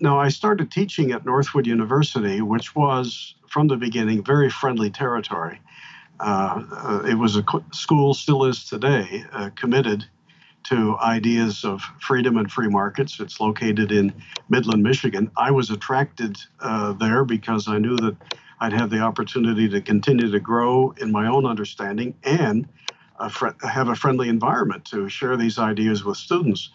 Now, 0.00 0.18
I 0.18 0.28
started 0.28 0.70
teaching 0.70 1.12
at 1.12 1.24
Northwood 1.24 1.66
University, 1.66 2.40
which 2.40 2.74
was 2.74 3.34
from 3.48 3.68
the 3.68 3.76
beginning 3.76 4.24
very 4.24 4.50
friendly 4.50 4.90
territory. 4.90 5.60
Uh, 6.20 6.64
uh, 6.72 7.02
it 7.08 7.14
was 7.14 7.36
a 7.36 7.44
school, 7.72 8.14
still 8.14 8.44
is 8.44 8.64
today, 8.64 9.24
uh, 9.32 9.50
committed 9.56 10.04
to 10.64 10.96
ideas 10.98 11.64
of 11.64 11.82
freedom 12.00 12.36
and 12.36 12.50
free 12.50 12.68
markets. 12.68 13.20
It's 13.20 13.40
located 13.40 13.92
in 13.92 14.12
Midland, 14.48 14.82
Michigan. 14.82 15.30
I 15.36 15.50
was 15.50 15.70
attracted 15.70 16.38
uh, 16.60 16.92
there 16.94 17.24
because 17.24 17.68
I 17.68 17.78
knew 17.78 17.96
that 17.98 18.16
I'd 18.60 18.72
have 18.72 18.90
the 18.90 19.00
opportunity 19.00 19.68
to 19.68 19.80
continue 19.80 20.30
to 20.30 20.40
grow 20.40 20.94
in 20.98 21.12
my 21.12 21.26
own 21.26 21.46
understanding 21.46 22.14
and 22.24 22.68
fr- 23.30 23.48
have 23.62 23.88
a 23.88 23.94
friendly 23.96 24.28
environment 24.28 24.84
to 24.86 25.08
share 25.08 25.36
these 25.36 25.58
ideas 25.58 26.04
with 26.04 26.16
students. 26.16 26.70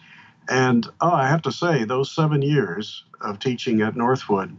And 0.48 0.86
oh, 1.00 1.12
I 1.12 1.28
have 1.28 1.42
to 1.42 1.52
say, 1.52 1.84
those 1.84 2.10
seven 2.10 2.42
years 2.42 3.04
of 3.20 3.38
teaching 3.38 3.82
at 3.82 3.96
Northwood 3.96 4.56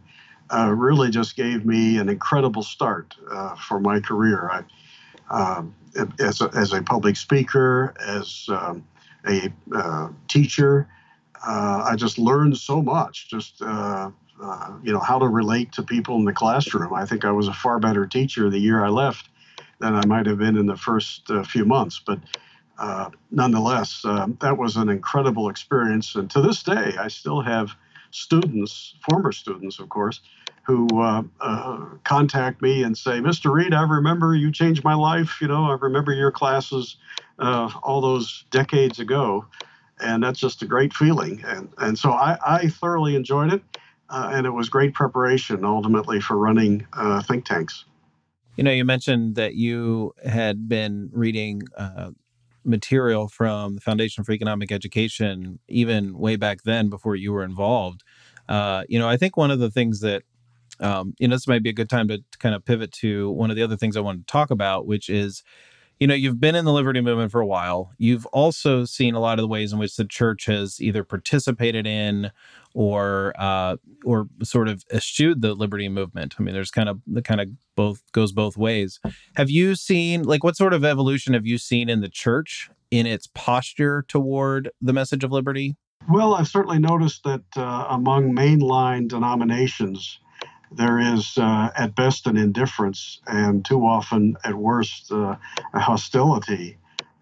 uh, 0.54 0.72
really 0.76 1.10
just 1.10 1.36
gave 1.36 1.66
me 1.66 1.98
an 1.98 2.10
incredible 2.10 2.64
start 2.64 3.16
uh, 3.32 3.56
for 3.56 3.80
my 3.80 4.00
career. 4.00 4.50
I, 4.52 4.64
um, 5.30 5.76
as, 6.20 6.42
a, 6.42 6.50
as 6.56 6.74
a 6.74 6.82
public 6.82 7.16
speaker, 7.16 7.94
as 8.00 8.46
um, 8.50 8.86
a 9.28 9.52
uh, 9.74 10.10
teacher, 10.28 10.88
uh, 11.46 11.86
I 11.90 11.96
just 11.96 12.18
learned 12.18 12.58
so 12.58 12.82
much. 12.82 13.30
Just 13.30 13.62
uh, 13.62 14.12
uh, 14.42 14.72
you 14.84 14.92
know 14.92 15.00
how 15.00 15.20
to 15.20 15.28
relate 15.28 15.72
to 15.74 15.84
people 15.84 16.16
in 16.18 16.26
the 16.26 16.34
classroom. 16.34 16.94
I 16.94 17.06
think 17.06 17.26
I 17.26 17.32
was 17.32 17.48
a 17.48 17.54
far 17.54 17.80
better 17.80 18.06
teacher 18.06 18.50
the 18.50 18.60
year 18.60 18.84
I 18.84 18.90
left 18.90 19.30
than 19.80 19.96
I 19.96 20.06
might 20.06 20.26
have 20.26 20.38
been 20.38 20.58
in 20.58 20.66
the 20.68 20.78
first 20.78 21.30
few 21.46 21.66
months. 21.66 22.02
But 22.06 22.20
nonetheless, 23.32 24.02
that 24.04 24.56
was 24.58 24.76
an 24.78 24.90
incredible 24.90 25.50
experience. 25.50 26.16
And 26.16 26.30
to 26.32 26.42
this 26.42 26.64
day, 26.64 26.94
I 27.00 27.08
still 27.08 27.42
have 27.42 27.76
students, 28.12 28.96
former 29.10 29.32
students, 29.32 29.80
of 29.80 29.90
course, 29.90 30.22
who 30.64 30.88
uh, 31.02 31.24
uh, 31.40 31.86
contact 32.04 32.62
me 32.62 32.84
and 32.84 32.98
say, 32.98 33.20
Mr. 33.20 33.52
Reed, 33.52 33.74
I 33.74 33.84
remember 33.84 34.36
you 34.36 34.52
changed 34.52 34.84
my 34.84 34.94
life. 34.94 35.40
You 35.42 35.48
know, 35.48 35.66
I 35.66 35.78
remember 35.82 36.14
your 36.14 36.32
classes 36.32 36.98
uh, 37.40 37.72
all 37.82 38.02
those 38.02 38.46
decades 38.52 39.00
ago. 39.00 39.46
And 40.00 40.24
that's 40.24 40.40
just 40.40 40.62
a 40.62 40.66
great 40.66 40.94
feeling. 40.94 41.44
And, 41.46 41.70
and 41.78 41.98
so 41.98 42.12
I, 42.12 42.38
I 42.46 42.68
thoroughly 42.68 43.16
enjoyed 43.16 43.54
it. 43.54 43.62
Uh, 44.10 44.32
and 44.34 44.46
it 44.46 44.52
was 44.52 44.68
great 44.68 44.94
preparation 44.94 45.64
ultimately 45.64 46.20
for 46.20 46.38
running 46.38 46.86
uh, 46.94 47.22
think 47.24 47.46
tanks. 47.46 47.86
You 48.58 48.66
know, 48.66 48.72
you 48.72 48.84
mentioned 48.84 49.36
that 49.36 49.56
you 49.56 50.14
had 50.26 50.68
been 50.68 51.10
reading 51.14 51.62
uh, 51.78 52.12
material 52.64 53.28
from 53.28 53.76
the 53.76 53.82
Foundation 53.82 54.24
for 54.24 54.32
Economic 54.32 54.72
Education 54.72 55.60
even 55.68 56.18
way 56.18 56.36
back 56.36 56.64
then 56.64 56.90
before 56.90 57.16
you 57.16 57.32
were 57.32 57.44
involved. 57.44 58.04
Uh, 58.48 58.84
you 58.88 59.00
know, 59.00 59.08
I 59.08 59.18
think 59.18 59.38
one 59.38 59.52
of 59.52 59.60
the 59.60 59.72
things 59.72 60.02
that 60.02 60.24
um, 60.80 61.14
you 61.20 61.28
know 61.28 61.36
this 61.36 61.48
might 61.48 61.64
be 61.64 61.70
a 61.70 61.74
good 61.74 61.90
time 61.90 62.08
to, 62.08 62.18
to 62.18 62.38
kind 62.40 62.56
of 62.56 62.66
pivot 62.66 62.92
to 62.94 63.32
one 63.32 63.50
of 63.50 63.56
the 63.56 63.64
other 63.64 63.78
things 63.78 63.96
I 63.96 64.02
wanted 64.02 64.28
to 64.28 64.32
talk 64.32 64.52
about, 64.52 64.88
which 64.88 65.10
is 65.10 65.44
you 66.02 66.08
know 66.08 66.16
you've 66.16 66.40
been 66.40 66.56
in 66.56 66.66
the 66.66 66.74
liberty 66.74 67.00
movement 67.00 67.32
for 67.32 67.42
a 67.42 67.46
while. 67.46 67.94
You've 68.00 68.26
also 68.28 68.86
seen 68.86 69.14
a 69.14 69.20
lot 69.20 69.38
of 69.38 69.44
the 69.44 69.48
ways 69.48 69.72
in 69.72 69.78
which 69.78 69.98
the 69.98 70.04
church 70.04 70.48
has 70.48 70.82
either 70.82 71.04
participated 71.04 71.86
in 71.86 72.32
or 72.74 73.34
uh, 73.38 73.78
or 74.04 74.26
sort 74.42 74.68
of 74.68 74.84
eschewed 74.92 75.44
the 75.44 75.54
liberty 75.54 75.90
movement. 75.90 76.34
I 76.40 76.44
mean 76.44 76.56
there's 76.56 76.72
kind 76.72 76.90
of 76.90 77.02
the 77.06 77.22
kind 77.22 77.40
of 77.40 77.50
both 77.76 78.02
goes 78.14 78.32
both 78.32 78.58
ways. 78.58 79.00
Have 79.36 79.52
you 79.52 79.76
seen 79.76 80.24
like 80.24 80.44
what 80.44 80.58
sort 80.58 80.74
of 80.74 80.84
evolution 80.84 81.36
have 81.36 81.46
you 81.46 81.60
seen 81.60 81.88
in 81.88 82.02
the 82.02 82.10
church 82.10 82.72
in 82.90 83.06
its 83.06 83.28
posture 83.36 84.04
toward 84.08 84.72
the 84.82 84.94
message 84.94 85.24
of 85.24 85.32
liberty? 85.32 85.78
Well 86.10 86.34
i've 86.34 86.48
certainly 86.48 86.80
noticed 86.80 87.24
that 87.26 87.44
uh, 87.56 87.86
among 87.90 88.36
mainline 88.36 89.08
denominations 89.08 90.20
there 90.72 91.00
is 91.00 91.38
uh, 91.38 91.70
at 91.76 91.96
best 91.96 92.28
an 92.28 92.38
indifference 92.38 93.20
and 93.28 93.66
too 93.66 93.86
often 93.86 94.38
at 94.44 94.56
worst 94.56 95.12
uh, 95.12 95.36
a 95.74 95.80
hostility 95.80 96.78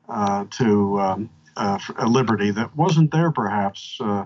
uh, 0.07 0.45
to 0.51 0.99
um, 0.99 1.29
uh, 1.57 1.79
liberty 2.07 2.51
that 2.51 2.75
wasn't 2.75 3.11
there 3.11 3.31
perhaps 3.31 3.97
uh, 4.01 4.25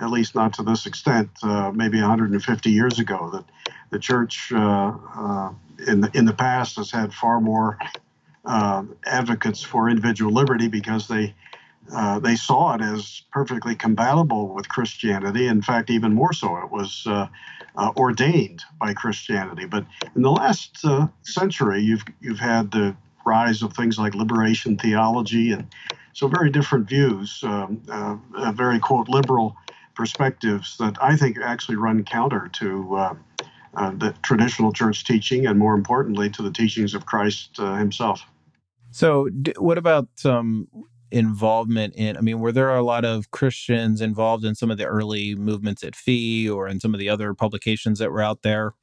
at 0.00 0.10
least 0.10 0.34
not 0.34 0.54
to 0.54 0.62
this 0.62 0.86
extent 0.86 1.30
uh, 1.42 1.70
maybe 1.72 2.00
150 2.00 2.70
years 2.70 2.98
ago 2.98 3.30
that 3.32 3.44
the 3.90 3.98
church 3.98 4.50
in 4.50 6.00
the, 6.00 6.10
in 6.14 6.24
the 6.24 6.32
past 6.32 6.76
has 6.76 6.90
had 6.90 7.12
far 7.12 7.40
more 7.40 7.78
advocates 8.44 9.62
for 9.62 9.88
individual 9.88 10.32
liberty 10.32 10.68
because 10.68 11.06
they 11.06 11.34
uh, 11.92 12.18
they 12.18 12.36
saw 12.36 12.74
it 12.74 12.80
as 12.80 13.22
perfectly 13.30 13.74
compatible 13.74 14.54
with 14.54 14.68
Christianity. 14.68 15.46
In 15.46 15.62
fact, 15.62 15.90
even 15.90 16.14
more 16.14 16.32
so, 16.32 16.56
it 16.58 16.70
was 16.70 17.04
uh, 17.06 17.26
uh, 17.76 17.92
ordained 17.96 18.62
by 18.80 18.94
Christianity. 18.94 19.66
But 19.66 19.84
in 20.16 20.22
the 20.22 20.30
last 20.30 20.78
uh, 20.84 21.08
century, 21.22 21.82
you've 21.82 22.04
you've 22.20 22.38
had 22.38 22.70
the 22.70 22.96
rise 23.26 23.62
of 23.62 23.72
things 23.72 23.98
like 23.98 24.14
liberation 24.14 24.76
theology, 24.76 25.52
and 25.52 25.66
so 26.12 26.28
very 26.28 26.50
different 26.50 26.88
views, 26.88 27.40
um, 27.42 27.82
uh, 27.90 28.52
very 28.52 28.78
quote 28.78 29.08
liberal 29.08 29.56
perspectives 29.94 30.76
that 30.78 30.96
I 31.00 31.16
think 31.16 31.38
actually 31.38 31.76
run 31.76 32.04
counter 32.04 32.50
to. 32.54 33.16
the 33.98 34.14
traditional 34.22 34.72
church 34.72 35.04
teaching, 35.04 35.46
and 35.46 35.58
more 35.58 35.74
importantly, 35.74 36.30
to 36.30 36.42
the 36.42 36.50
teachings 36.50 36.94
of 36.94 37.06
Christ 37.06 37.56
himself. 37.56 38.22
So, 38.92 39.28
what 39.58 39.76
about 39.76 40.08
um, 40.24 40.68
involvement 41.14 41.94
in 41.94 42.16
i 42.16 42.20
mean 42.20 42.40
were 42.40 42.50
there 42.50 42.74
a 42.74 42.82
lot 42.82 43.04
of 43.04 43.30
christians 43.30 44.00
involved 44.00 44.44
in 44.44 44.56
some 44.56 44.68
of 44.68 44.78
the 44.78 44.84
early 44.84 45.36
movements 45.36 45.84
at 45.84 45.94
fee 45.94 46.50
or 46.50 46.66
in 46.66 46.80
some 46.80 46.92
of 46.92 46.98
the 46.98 47.08
other 47.08 47.32
publications 47.32 48.00
that 48.00 48.10
were 48.10 48.20
out 48.20 48.42
there? 48.42 48.74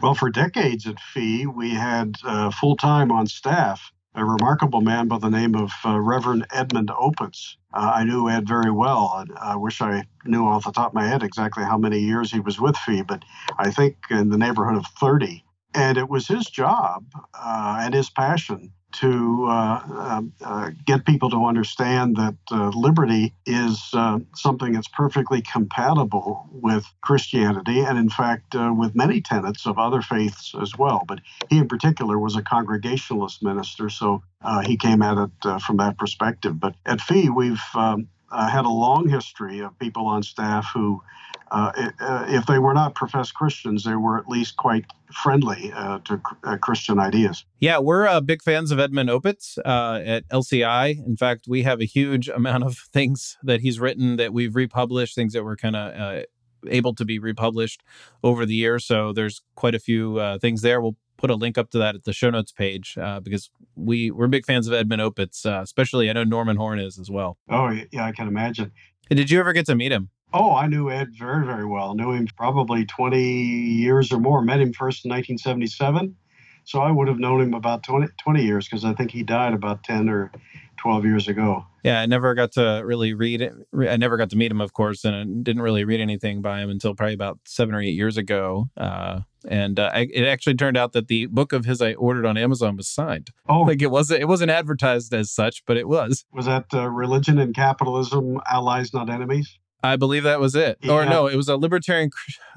Well 0.00 0.14
for 0.14 0.30
decades 0.30 0.86
at 0.86 0.98
fee 0.98 1.46
we 1.46 1.70
had 1.70 2.14
uh, 2.24 2.50
full-time 2.50 3.12
on 3.12 3.26
staff 3.26 3.92
a 4.14 4.24
remarkable 4.24 4.80
man 4.80 5.08
by 5.08 5.18
the 5.18 5.28
name 5.28 5.54
of 5.54 5.70
uh, 5.84 6.00
reverend 6.00 6.46
edmund 6.52 6.88
opitz. 6.88 7.56
Uh, 7.74 7.92
i 7.96 8.02
knew 8.02 8.30
ed 8.30 8.48
very 8.48 8.70
well 8.70 9.24
i 9.38 9.54
wish 9.54 9.82
i 9.82 10.02
knew 10.24 10.46
off 10.46 10.64
the 10.64 10.72
top 10.72 10.92
of 10.92 10.94
my 10.94 11.06
head 11.06 11.22
exactly 11.22 11.64
how 11.64 11.76
many 11.76 11.98
years 11.98 12.32
he 12.32 12.40
was 12.40 12.58
with 12.58 12.78
fee 12.78 13.02
but 13.02 13.22
i 13.58 13.70
think 13.70 13.96
in 14.10 14.30
the 14.30 14.38
neighborhood 14.38 14.78
of 14.78 14.86
30 14.98 15.44
and 15.74 15.98
it 15.98 16.08
was 16.08 16.26
his 16.26 16.46
job 16.46 17.04
uh, 17.34 17.78
and 17.82 17.92
his 17.92 18.08
passion 18.08 18.72
to 18.92 19.46
uh, 19.48 19.82
um, 19.90 20.32
uh, 20.42 20.70
get 20.86 21.04
people 21.04 21.30
to 21.30 21.44
understand 21.44 22.16
that 22.16 22.36
uh, 22.50 22.70
liberty 22.74 23.34
is 23.46 23.90
uh, 23.92 24.18
something 24.34 24.72
that's 24.72 24.88
perfectly 24.88 25.42
compatible 25.42 26.48
with 26.50 26.84
Christianity 27.02 27.80
and, 27.80 27.98
in 27.98 28.08
fact, 28.08 28.54
uh, 28.54 28.72
with 28.76 28.94
many 28.94 29.20
tenets 29.20 29.66
of 29.66 29.78
other 29.78 30.00
faiths 30.00 30.54
as 30.60 30.76
well. 30.76 31.04
But 31.06 31.20
he, 31.50 31.58
in 31.58 31.68
particular, 31.68 32.18
was 32.18 32.36
a 32.36 32.42
Congregationalist 32.42 33.42
minister, 33.42 33.90
so 33.90 34.22
uh, 34.42 34.60
he 34.60 34.76
came 34.76 35.02
at 35.02 35.18
it 35.18 35.60
from 35.60 35.76
that 35.78 35.98
perspective. 35.98 36.58
But 36.58 36.74
at 36.86 37.00
Fee, 37.00 37.28
we've 37.28 37.62
um, 37.74 38.08
had 38.30 38.64
a 38.64 38.70
long 38.70 39.08
history 39.08 39.60
of 39.60 39.78
people 39.78 40.06
on 40.06 40.22
staff 40.22 40.70
who 40.72 41.02
uh, 41.50 41.90
uh, 42.00 42.26
if 42.28 42.46
they 42.46 42.58
were 42.58 42.74
not 42.74 42.94
professed 42.94 43.34
Christians, 43.34 43.84
they 43.84 43.96
were 43.96 44.18
at 44.18 44.28
least 44.28 44.56
quite 44.56 44.84
friendly 45.12 45.72
uh, 45.74 45.98
to 46.00 46.20
uh, 46.44 46.56
Christian 46.58 46.98
ideas. 46.98 47.44
Yeah, 47.60 47.78
we're 47.78 48.06
uh, 48.06 48.20
big 48.20 48.42
fans 48.42 48.70
of 48.70 48.78
Edmund 48.78 49.08
Opitz 49.08 49.58
uh, 49.64 50.00
at 50.04 50.28
LCI. 50.28 51.04
In 51.06 51.16
fact, 51.16 51.46
we 51.48 51.62
have 51.62 51.80
a 51.80 51.84
huge 51.84 52.28
amount 52.28 52.64
of 52.64 52.76
things 52.92 53.36
that 53.42 53.60
he's 53.60 53.80
written 53.80 54.16
that 54.16 54.32
we've 54.32 54.54
republished, 54.54 55.14
things 55.14 55.32
that 55.32 55.44
were 55.44 55.56
kind 55.56 55.76
of 55.76 56.24
able 56.66 56.94
to 56.94 57.04
be 57.04 57.18
republished 57.18 57.82
over 58.22 58.44
the 58.44 58.54
years. 58.54 58.84
So 58.84 59.12
there's 59.12 59.40
quite 59.54 59.74
a 59.74 59.78
few 59.78 60.20
things 60.40 60.62
there. 60.62 60.80
We'll 60.80 60.96
put 61.16 61.30
a 61.30 61.34
link 61.34 61.58
up 61.58 61.70
to 61.70 61.78
that 61.78 61.94
at 61.94 62.04
the 62.04 62.12
show 62.12 62.30
notes 62.30 62.52
page 62.52 62.96
because 63.22 63.50
we 63.76 64.10
we're 64.10 64.26
big 64.26 64.44
fans 64.44 64.66
of 64.66 64.72
Edmund 64.72 65.00
Opitz, 65.00 65.44
especially 65.44 66.10
I 66.10 66.12
know 66.12 66.24
Norman 66.24 66.56
Horn 66.56 66.80
is 66.80 66.98
as 66.98 67.10
well. 67.10 67.38
Oh 67.48 67.76
yeah, 67.92 68.04
I 68.04 68.12
can 68.12 68.26
imagine. 68.26 68.72
And 69.10 69.16
did 69.16 69.30
you 69.30 69.40
ever 69.40 69.52
get 69.52 69.66
to 69.66 69.74
meet 69.74 69.92
him? 69.92 70.10
Oh, 70.32 70.54
I 70.54 70.66
knew 70.66 70.90
Ed 70.90 71.14
very, 71.18 71.46
very 71.46 71.64
well. 71.64 71.94
Knew 71.94 72.12
him 72.12 72.28
probably 72.36 72.84
20 72.84 73.20
years 73.20 74.12
or 74.12 74.20
more. 74.20 74.42
Met 74.42 74.60
him 74.60 74.72
first 74.72 75.04
in 75.04 75.10
1977. 75.10 76.16
So 76.64 76.80
I 76.80 76.90
would 76.90 77.08
have 77.08 77.18
known 77.18 77.40
him 77.40 77.54
about 77.54 77.82
20, 77.82 78.08
20 78.18 78.44
years 78.44 78.68
because 78.68 78.84
I 78.84 78.92
think 78.92 79.10
he 79.10 79.22
died 79.22 79.54
about 79.54 79.84
10 79.84 80.08
or 80.10 80.30
12 80.76 81.04
years 81.06 81.28
ago. 81.28 81.64
Yeah, 81.82 82.00
I 82.00 82.06
never 82.06 82.34
got 82.34 82.52
to 82.52 82.82
really 82.84 83.14
read 83.14 83.40
it. 83.40 83.54
I 83.74 83.96
never 83.96 84.18
got 84.18 84.28
to 84.30 84.36
meet 84.36 84.50
him, 84.50 84.60
of 84.60 84.74
course, 84.74 85.04
and 85.04 85.16
I 85.16 85.24
didn't 85.24 85.62
really 85.62 85.84
read 85.84 86.00
anything 86.00 86.42
by 86.42 86.60
him 86.60 86.68
until 86.68 86.94
probably 86.94 87.14
about 87.14 87.38
seven 87.46 87.74
or 87.74 87.80
eight 87.80 87.94
years 87.94 88.18
ago. 88.18 88.68
Uh, 88.76 89.20
and 89.48 89.80
uh, 89.80 89.90
I, 89.94 90.08
it 90.12 90.26
actually 90.26 90.56
turned 90.56 90.76
out 90.76 90.92
that 90.92 91.08
the 91.08 91.26
book 91.26 91.54
of 91.54 91.64
his 91.64 91.80
I 91.80 91.94
ordered 91.94 92.26
on 92.26 92.36
Amazon 92.36 92.76
was 92.76 92.88
signed. 92.88 93.30
Oh, 93.48 93.62
Like 93.62 93.80
it 93.80 93.90
wasn't. 93.90 94.20
It 94.20 94.26
wasn't 94.26 94.50
advertised 94.50 95.14
as 95.14 95.30
such, 95.30 95.64
but 95.64 95.78
it 95.78 95.88
was. 95.88 96.26
was 96.32 96.44
that 96.44 96.66
uh, 96.74 96.90
religion 96.90 97.38
and 97.38 97.54
capitalism, 97.54 98.40
allies 98.50 98.92
not 98.92 99.08
enemies? 99.08 99.58
I 99.82 99.96
believe 99.96 100.24
that 100.24 100.40
was 100.40 100.54
it. 100.54 100.78
Or 100.88 101.04
no, 101.04 101.26
it 101.28 101.36
was 101.36 101.48
a 101.48 101.56
libertarian, 101.56 102.10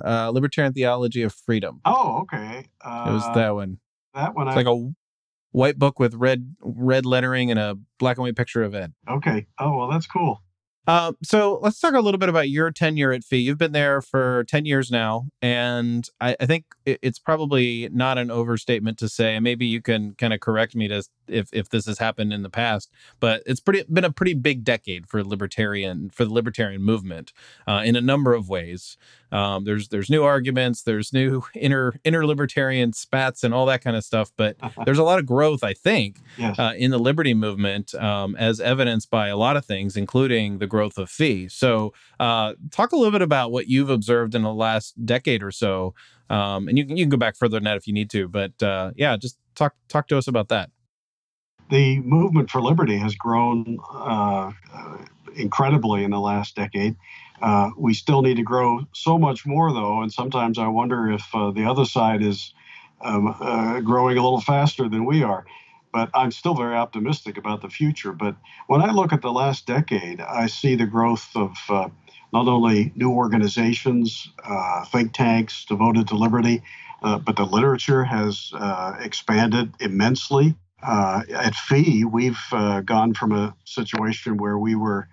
uh, 0.04 0.30
libertarian 0.32 0.74
theology 0.74 1.22
of 1.22 1.34
freedom. 1.34 1.82
Oh, 1.86 2.22
okay. 2.22 2.66
Uh, 2.84 3.06
It 3.10 3.12
was 3.14 3.24
that 3.36 3.52
one. 3.52 3.80
that 4.16 4.36
one. 4.36 4.48
It's 4.48 4.54
I, 4.56 4.62
like 4.62 4.68
a 4.68 4.92
white 5.52 5.78
book 5.78 6.00
with 6.00 6.16
red 6.16 6.56
red 6.62 7.06
lettering 7.06 7.52
and 7.52 7.60
a 7.60 7.78
black 8.00 8.18
and 8.18 8.24
white 8.24 8.36
picture 8.36 8.64
of 8.64 8.74
Ed. 8.74 8.94
okay. 9.08 9.48
Oh, 9.60 9.78
well, 9.78 9.90
that's 9.90 10.08
cool. 10.08 10.42
Um, 10.88 11.16
so 11.24 11.60
let's 11.62 11.80
talk 11.80 11.94
a 11.94 12.00
little 12.00 12.18
bit 12.18 12.28
about 12.30 12.50
your 12.50 12.72
tenure 12.72 13.12
at 13.12 13.24
Fee. 13.24 13.38
You've 13.38 13.60
been 13.60 13.72
there 13.72 14.02
for 14.02 14.44
10 14.46 14.66
years 14.66 14.90
now, 14.90 15.28
and 15.40 16.08
I, 16.20 16.36
I 16.40 16.46
think 16.48 16.66
it- 16.86 16.98
it's 17.04 17.20
probably 17.20 17.88
not 17.94 18.18
an 18.18 18.32
overstatement 18.32 18.98
to 19.00 19.08
say, 19.08 19.36
and 19.36 19.44
maybe 19.44 19.66
you 19.68 19.80
can 19.82 20.16
kind 20.16 20.34
of 20.34 20.40
correct 20.40 20.76
me 20.76 20.88
to 20.88 21.04
if, 21.28 21.50
if 21.54 21.70
this 21.70 21.86
has 21.86 22.00
happened 22.00 22.34
in 22.34 22.42
the 22.42 22.50
past, 22.50 22.92
but 23.20 23.44
it's 23.46 23.60
pretty 23.60 23.84
been 23.94 24.04
a 24.04 24.12
pretty 24.12 24.34
big 24.34 24.64
decade 24.64 25.08
for 25.08 25.24
libertarian 25.24 26.10
for 26.10 26.26
the 26.26 26.34
libertarian 26.34 26.82
movement 26.82 27.32
uh, 27.68 27.84
in 27.86 27.96
a 27.96 28.02
number 28.02 28.34
of 28.34 28.50
ways. 28.50 28.98
Um, 29.32 29.64
there's 29.64 29.88
there's 29.90 30.10
new 30.10 30.24
arguments, 30.24 30.82
there's 30.84 31.14
new 31.14 31.44
inner 31.56 31.94
inner 32.04 32.26
libertarian 32.26 32.94
spats 32.94 33.44
and 33.44 33.54
all 33.54 33.66
that 33.68 33.82
kind 33.84 33.96
of 33.96 34.04
stuff, 34.04 34.32
but 34.38 34.58
there's 34.86 34.98
a 35.00 35.04
lot 35.04 35.20
of 35.20 35.26
growth, 35.26 35.64
I 35.64 35.74
think, 35.74 36.18
Yes. 36.38 36.58
uh, 36.60 36.74
in 36.78 36.92
the 36.92 37.00
liberty 37.00 37.34
movement, 37.34 37.96
um, 37.96 38.36
as 38.36 38.60
evidenced 38.60 39.10
by 39.10 39.28
a 39.30 39.38
lot 39.38 39.56
of 39.58 39.66
things, 39.66 39.96
including 39.96 40.58
the 40.60 40.68
growth 40.68 40.98
of 40.98 41.10
fee. 41.10 41.48
So, 41.50 41.94
uh, 42.20 42.54
talk 42.72 42.92
a 42.92 42.96
little 42.96 43.12
bit 43.12 43.22
about 43.22 43.52
what 43.52 43.68
you've 43.68 43.90
observed 43.90 44.36
in 44.36 44.42
the 44.44 44.54
last 44.54 45.06
decade 45.06 45.42
or 45.44 45.52
so, 45.52 45.94
um, 46.30 46.68
and 46.68 46.78
you 46.78 46.86
can 46.86 46.98
you 46.98 47.04
can 47.06 47.10
go 47.10 47.18
back 47.18 47.36
further 47.38 47.58
than 47.58 47.64
that 47.66 47.78
if 47.78 47.88
you 47.88 47.94
need 47.94 48.10
to. 48.12 48.28
But 48.28 48.62
uh, 48.62 48.92
yeah, 48.96 49.16
just 49.18 49.38
talk 49.56 49.76
talk 49.88 50.08
to 50.10 50.18
us 50.18 50.28
about 50.28 50.50
that. 50.50 50.70
the 51.70 52.00
movement 52.02 52.50
for 52.50 52.62
liberty 52.62 52.98
has 52.98 53.16
grown 53.16 53.78
uh, 53.94 54.52
uh, 54.74 54.98
incredibly 55.36 56.04
in 56.04 56.12
the 56.12 56.20
last 56.20 56.56
decade. 56.56 56.96
Uh, 57.42 57.72
we 57.78 57.94
still 57.94 58.22
need 58.22 58.38
to 58.38 58.44
grow 58.44 58.82
so 58.94 59.18
much 59.18 59.46
more, 59.46 59.74
though, 59.74 60.02
and 60.02 60.12
sometimes 60.14 60.60
I 60.60 60.68
wonder 60.68 61.12
if 61.12 61.24
uh, 61.34 61.52
the 61.52 61.66
other 61.66 61.86
side 61.86 62.22
is 62.22 62.54
um, 63.02 63.36
uh, 63.40 63.82
growing 63.82 64.18
a 64.18 64.24
little 64.24 64.42
faster 64.42 64.88
than 64.88 65.06
we 65.06 65.24
are. 65.24 65.46
But 65.92 66.10
I'm 66.14 66.32
still 66.32 66.54
very 66.54 66.76
optimistic 66.76 67.38
about 67.38 67.62
the 67.62 67.70
future. 67.70 68.14
But 68.14 68.36
when 68.68 68.82
I 68.82 68.92
look 68.92 69.12
at 69.12 69.22
the 69.22 69.32
last 69.32 69.66
decade, 69.66 70.22
I 70.22 70.48
see 70.48 70.76
the 70.76 70.86
growth 70.86 71.30
of 71.36 71.58
uh, 71.68 71.90
not 72.32 72.48
only 72.48 72.94
new 72.96 73.12
organizations, 73.12 74.30
uh, 74.44 74.86
think 74.86 75.14
tanks 75.14 75.66
devoted 75.66 76.08
to 76.10 76.16
liberty, 76.16 76.62
but 77.02 77.36
the 77.36 77.44
literature 77.44 78.06
has 78.06 78.54
expanded 79.02 79.74
immensely 79.82 80.56
at 80.82 81.56
Fee, 81.56 82.06
we've 82.06 82.40
gone 82.86 83.14
from 83.14 83.32
a 83.32 83.56
situation 83.66 84.38
where 84.38 84.58
we 84.58 84.76
were 84.76 85.08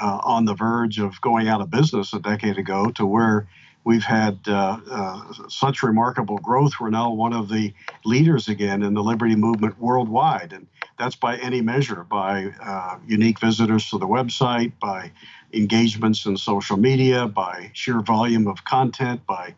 uh, 0.00 0.20
on 0.22 0.44
the 0.44 0.54
verge 0.54 0.98
of 0.98 1.20
going 1.20 1.48
out 1.48 1.60
of 1.60 1.70
business 1.70 2.12
a 2.12 2.18
decade 2.18 2.58
ago 2.58 2.90
to 2.90 3.06
where 3.06 3.48
we've 3.84 4.04
had 4.04 4.38
uh, 4.48 4.78
uh, 4.90 5.32
such 5.48 5.82
remarkable 5.82 6.38
growth. 6.38 6.72
We're 6.80 6.90
now 6.90 7.12
one 7.12 7.32
of 7.32 7.48
the 7.48 7.72
leaders 8.04 8.48
again 8.48 8.82
in 8.82 8.94
the 8.94 9.02
liberty 9.02 9.36
movement 9.36 9.78
worldwide. 9.78 10.52
And 10.52 10.66
that's 10.98 11.14
by 11.14 11.36
any 11.36 11.60
measure 11.60 12.04
by 12.04 12.52
uh, 12.60 12.98
unique 13.06 13.38
visitors 13.38 13.88
to 13.90 13.98
the 13.98 14.06
website, 14.06 14.72
by 14.80 15.12
engagements 15.52 16.26
in 16.26 16.36
social 16.36 16.76
media, 16.76 17.28
by 17.28 17.70
sheer 17.74 18.00
volume 18.00 18.48
of 18.48 18.64
content, 18.64 19.24
by 19.26 19.54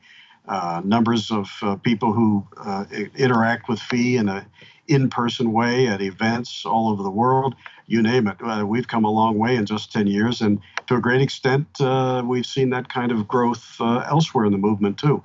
uh, 0.49 0.81
numbers 0.85 1.31
of 1.31 1.51
uh, 1.63 1.77
people 1.77 2.13
who 2.13 2.47
uh, 2.57 2.85
interact 3.17 3.69
with 3.69 3.79
Fee 3.79 4.17
in 4.17 4.29
a 4.29 4.47
in-person 4.87 5.53
way 5.53 5.87
at 5.87 6.01
events 6.01 6.65
all 6.65 6.89
over 6.89 7.03
the 7.03 7.11
world. 7.11 7.55
You 7.87 8.03
name 8.03 8.27
it. 8.27 8.37
Uh, 8.43 8.65
we've 8.67 8.89
come 8.89 9.05
a 9.05 9.11
long 9.11 9.39
way 9.39 9.57
in 9.57 9.67
just 9.67 9.93
10 9.93 10.07
years, 10.07 10.41
and 10.41 10.61
to 10.87 10.97
a 10.97 11.01
great 11.01 11.21
extent, 11.21 11.67
uh, 11.81 12.23
we've 12.25 12.47
seen 12.47 12.71
that 12.71 12.89
kind 12.89 13.13
of 13.13 13.29
growth 13.29 13.77
elsewhere 13.81 14.47
in 14.47 14.53
the 14.53 14.59
movement 14.59 14.99
too. 14.99 15.21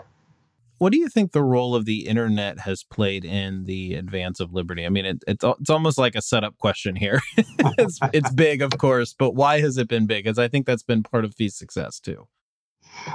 What 0.84 0.92
do 0.92 1.00
you 1.00 1.08
think 1.08 1.32
the 1.32 1.44
role 1.44 1.76
of 1.76 1.86
the 1.86 2.08
internet 2.08 2.60
has 2.60 2.84
played 2.84 3.24
in 3.24 3.64
the 3.64 3.94
advance 3.94 4.42
of 4.42 4.52
liberty? 4.52 4.86
I 4.86 4.90
mean, 4.90 5.06
it, 5.06 5.24
it's 5.26 5.46
it's 5.62 5.70
almost 5.70 5.98
like 5.98 6.14
a 6.14 6.22
setup 6.22 6.58
question 6.58 6.98
here. 6.98 7.22
it's 7.38 8.00
it's 8.12 8.30
big, 8.34 8.62
of 8.62 8.78
course, 8.78 9.16
but 9.18 9.34
why 9.34 9.62
has 9.62 9.78
it 9.78 9.88
been 9.88 10.08
big? 10.08 10.26
Because 10.26 10.38
I 10.38 10.50
think 10.50 10.66
that's 10.66 10.84
been 10.84 11.02
part 11.02 11.24
of 11.24 11.36
Fee's 11.36 11.56
success 11.56 12.02
too. 12.02 12.28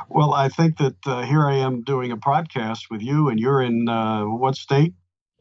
Well, 0.09 0.35
I 0.35 0.49
think 0.49 0.79
that 0.79 0.97
uh, 1.07 1.23
here 1.23 1.47
I 1.47 1.57
am 1.57 1.83
doing 1.83 2.13
a 2.13 2.17
podcast 2.17 2.91
with 2.91 3.03
you, 3.03 3.29
and 3.29 3.39
you're 3.39 3.63
in 3.63 3.89
uh, 3.89 4.25
what 4.25 4.57
state? 4.57 4.95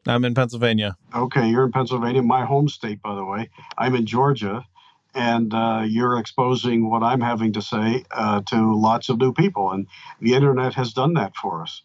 I'm 0.06 0.24
in 0.24 0.34
Pennsylvania. 0.34 0.96
Okay, 1.14 1.48
you're 1.48 1.64
in 1.64 1.72
Pennsylvania, 1.72 2.22
my 2.22 2.44
home 2.44 2.68
state, 2.68 3.02
by 3.02 3.14
the 3.14 3.24
way. 3.24 3.50
I'm 3.76 3.94
in 3.94 4.06
Georgia, 4.06 4.64
and 5.14 5.52
uh, 5.52 5.84
you're 5.86 6.18
exposing 6.18 6.88
what 6.88 7.02
I'm 7.02 7.20
having 7.20 7.52
to 7.54 7.62
say 7.62 8.04
uh, 8.10 8.42
to 8.48 8.74
lots 8.74 9.08
of 9.08 9.18
new 9.18 9.32
people, 9.32 9.70
and 9.72 9.86
the 10.20 10.34
internet 10.34 10.74
has 10.74 10.92
done 10.92 11.14
that 11.14 11.36
for 11.36 11.62
us. 11.62 11.82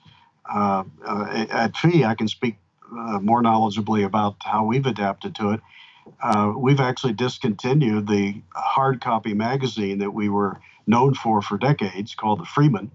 Uh, 0.52 0.84
uh, 1.06 1.46
at 1.50 1.76
Fee, 1.78 2.04
I 2.04 2.16
can 2.16 2.28
speak 2.28 2.58
uh, 2.92 3.20
more 3.20 3.42
knowledgeably 3.42 4.06
about 4.06 4.36
how 4.44 4.66
we've 4.66 4.86
adapted 4.86 5.36
to 5.36 5.52
it. 5.52 5.62
Uh, 6.22 6.54
we've 6.58 6.82
actually 6.82 7.14
discontinued 7.14 8.08
the 8.08 8.42
hard 8.54 9.02
copy 9.02 9.34
magazine 9.34 10.00
that 10.00 10.14
we 10.14 10.30
were 10.30 10.60
known 10.88 11.14
for 11.14 11.42
for 11.42 11.58
decades, 11.58 12.16
called 12.16 12.40
the 12.42 12.46
Freeman, 12.46 12.92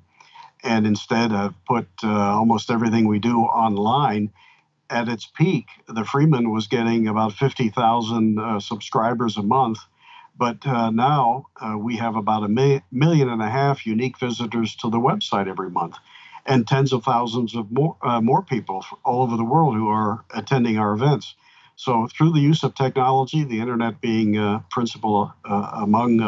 and 0.65 0.87
instead 0.87 1.31
have 1.33 1.55
put 1.67 1.89
uh, 2.05 2.09
almost 2.09 2.71
everything 2.71 3.09
we 3.09 3.19
do 3.19 3.41
online 3.41 4.31
at 4.91 5.09
its 5.09 5.27
peak, 5.27 5.67
the 5.87 6.05
Freeman 6.05 6.51
was 6.51 6.67
getting 6.67 7.09
about 7.09 7.33
50,000 7.33 8.39
uh, 8.39 8.61
subscribers 8.61 9.37
a 9.37 9.43
month. 9.43 9.79
But 10.37 10.67
uh, 10.67 10.91
now 10.91 11.47
uh, 11.61 11.77
we 11.77 11.97
have 11.97 12.17
about 12.17 12.45
a 12.45 12.49
mi- 12.49 12.83
million 12.93 13.29
and 13.29 13.43
a 13.43 13.49
half 13.49 13.85
unique 13.87 14.19
visitors 14.19 14.77
to 14.77 14.89
the 14.91 14.99
website 14.99 15.49
every 15.49 15.71
month, 15.71 15.97
and 16.47 16.67
tens 16.67 16.93
of 16.93 17.03
thousands 17.05 17.57
of 17.57 17.71
more, 17.73 17.97
uh, 18.03 18.21
more 18.21 18.43
people 18.43 18.85
all 19.05 19.23
over 19.23 19.37
the 19.37 19.45
world 19.45 19.75
who 19.75 19.89
are 19.89 20.25
attending 20.33 20.79
our 20.79 20.93
events. 20.93 21.35
So, 21.75 22.09
through 22.09 22.33
the 22.33 22.41
use 22.41 22.63
of 22.63 22.75
technology, 22.75 23.45
the 23.45 23.61
internet 23.61 24.01
being 24.01 24.39
uh, 24.39 24.61
principal 24.71 25.33
among 25.45 26.21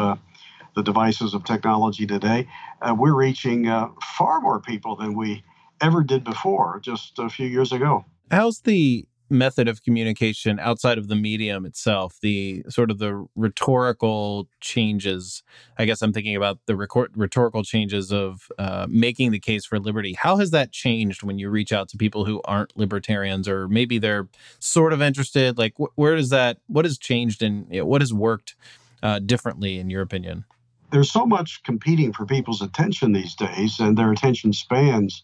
the 0.75 0.83
devices 0.83 1.33
of 1.33 1.43
technology 1.43 2.05
today, 2.05 2.47
uh, 2.81 2.95
we're 2.97 3.15
reaching 3.15 3.67
uh, 3.67 3.89
far 4.17 4.41
more 4.41 4.59
people 4.59 4.95
than 4.95 5.15
we 5.15 5.43
ever 5.81 6.03
did 6.03 6.23
before 6.23 6.79
just 6.81 7.19
a 7.19 7.29
few 7.29 7.47
years 7.47 7.71
ago. 7.71 8.05
How's 8.29 8.61
the 8.61 9.05
method 9.29 9.67
of 9.67 9.81
communication 9.81 10.59
outside 10.59 10.97
of 10.97 11.07
the 11.07 11.15
medium 11.15 11.65
itself, 11.65 12.17
the 12.21 12.63
sort 12.69 12.91
of 12.91 12.99
the 12.99 13.25
rhetorical 13.35 14.47
changes? 14.59 15.41
I 15.77 15.85
guess 15.85 16.01
I'm 16.01 16.13
thinking 16.13 16.35
about 16.35 16.59
the 16.65 16.75
rhetorical 16.75 17.63
changes 17.63 18.11
of 18.11 18.47
uh, 18.59 18.87
making 18.89 19.31
the 19.31 19.39
case 19.39 19.65
for 19.65 19.79
liberty. 19.79 20.13
How 20.13 20.37
has 20.37 20.51
that 20.51 20.71
changed 20.71 21.23
when 21.23 21.39
you 21.39 21.49
reach 21.49 21.71
out 21.71 21.89
to 21.89 21.97
people 21.97 22.25
who 22.25 22.41
aren't 22.45 22.77
libertarians, 22.77 23.47
or 23.47 23.67
maybe 23.67 23.97
they're 23.97 24.27
sort 24.59 24.93
of 24.93 25.01
interested? 25.01 25.57
Like, 25.57 25.73
wh- 25.77 25.97
where 25.97 26.15
does 26.15 26.29
that? 26.29 26.57
What 26.67 26.85
has 26.85 26.97
changed, 26.97 27.41
and 27.41 27.65
you 27.73 27.79
know, 27.79 27.85
what 27.85 28.01
has 28.01 28.13
worked 28.13 28.55
uh, 29.01 29.19
differently, 29.19 29.79
in 29.79 29.89
your 29.89 30.01
opinion? 30.01 30.45
There's 30.91 31.11
so 31.11 31.25
much 31.25 31.63
competing 31.63 32.13
for 32.13 32.25
people's 32.25 32.61
attention 32.61 33.13
these 33.13 33.35
days, 33.35 33.79
and 33.79 33.97
their 33.97 34.11
attention 34.11 34.53
spans, 34.53 35.23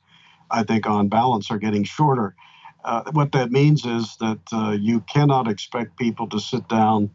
I 0.52 0.64
think, 0.64 0.88
on 0.88 1.10
balance, 1.10 1.52
are 1.52 1.58
getting 1.60 1.84
shorter. 1.84 2.36
Uh, 2.84 3.04
what 3.12 3.34
that 3.34 3.52
means 3.52 3.86
is 3.86 4.18
that 4.18 4.40
uh, 4.54 4.72
you 4.72 5.02
cannot 5.02 5.48
expect 5.48 5.98
people 5.98 6.28
to 6.30 6.40
sit 6.40 6.68
down 6.70 7.12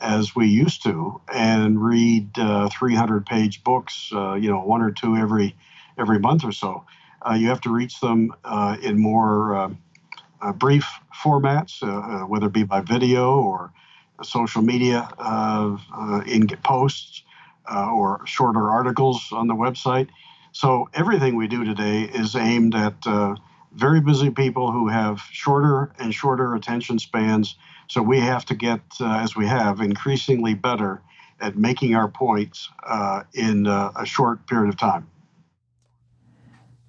as 0.00 0.36
we 0.36 0.46
used 0.48 0.82
to 0.84 1.20
and 1.32 1.82
read 1.82 2.38
uh, 2.38 2.68
300 2.70 3.26
page 3.26 3.64
books, 3.64 4.10
uh, 4.14 4.34
you 4.34 4.50
know, 4.50 4.60
one 4.60 4.82
or 4.82 4.90
two 4.92 5.16
every 5.16 5.56
every 5.98 6.18
month 6.18 6.44
or 6.44 6.52
so. 6.52 6.84
Uh, 7.28 7.34
you 7.34 7.48
have 7.48 7.60
to 7.62 7.70
reach 7.70 8.00
them 8.00 8.32
uh, 8.44 8.76
in 8.82 8.98
more 8.98 9.56
uh, 9.56 9.70
uh, 10.42 10.52
brief 10.52 10.86
formats, 11.14 11.82
uh, 11.82 11.88
uh, 12.24 12.26
whether 12.26 12.46
it 12.46 12.52
be 12.52 12.64
by 12.64 12.80
video 12.80 13.38
or 13.40 13.72
social 14.22 14.62
media 14.62 15.08
uh, 15.18 15.76
uh, 15.96 16.20
in 16.26 16.46
posts 16.64 17.22
uh, 17.70 17.90
or 17.90 18.20
shorter 18.26 18.70
articles 18.70 19.28
on 19.32 19.46
the 19.46 19.54
website. 19.54 20.08
So 20.52 20.88
everything 20.94 21.36
we 21.36 21.48
do 21.48 21.64
today 21.64 22.02
is 22.02 22.36
aimed 22.36 22.74
at 22.74 22.94
uh, 23.06 23.34
very 23.72 24.00
busy 24.00 24.30
people 24.30 24.70
who 24.70 24.88
have 24.88 25.20
shorter 25.32 25.92
and 25.98 26.14
shorter 26.14 26.54
attention 26.54 26.98
spans. 26.98 27.56
So 27.88 28.02
we 28.02 28.20
have 28.20 28.44
to 28.46 28.54
get, 28.54 28.80
uh, 29.00 29.18
as 29.18 29.34
we 29.34 29.46
have, 29.46 29.80
increasingly 29.80 30.54
better 30.54 31.02
at 31.40 31.56
making 31.56 31.94
our 31.94 32.08
points 32.08 32.68
uh, 32.86 33.22
in 33.34 33.66
uh, 33.66 33.90
a 33.96 34.06
short 34.06 34.46
period 34.46 34.68
of 34.68 34.78
time. 34.78 35.08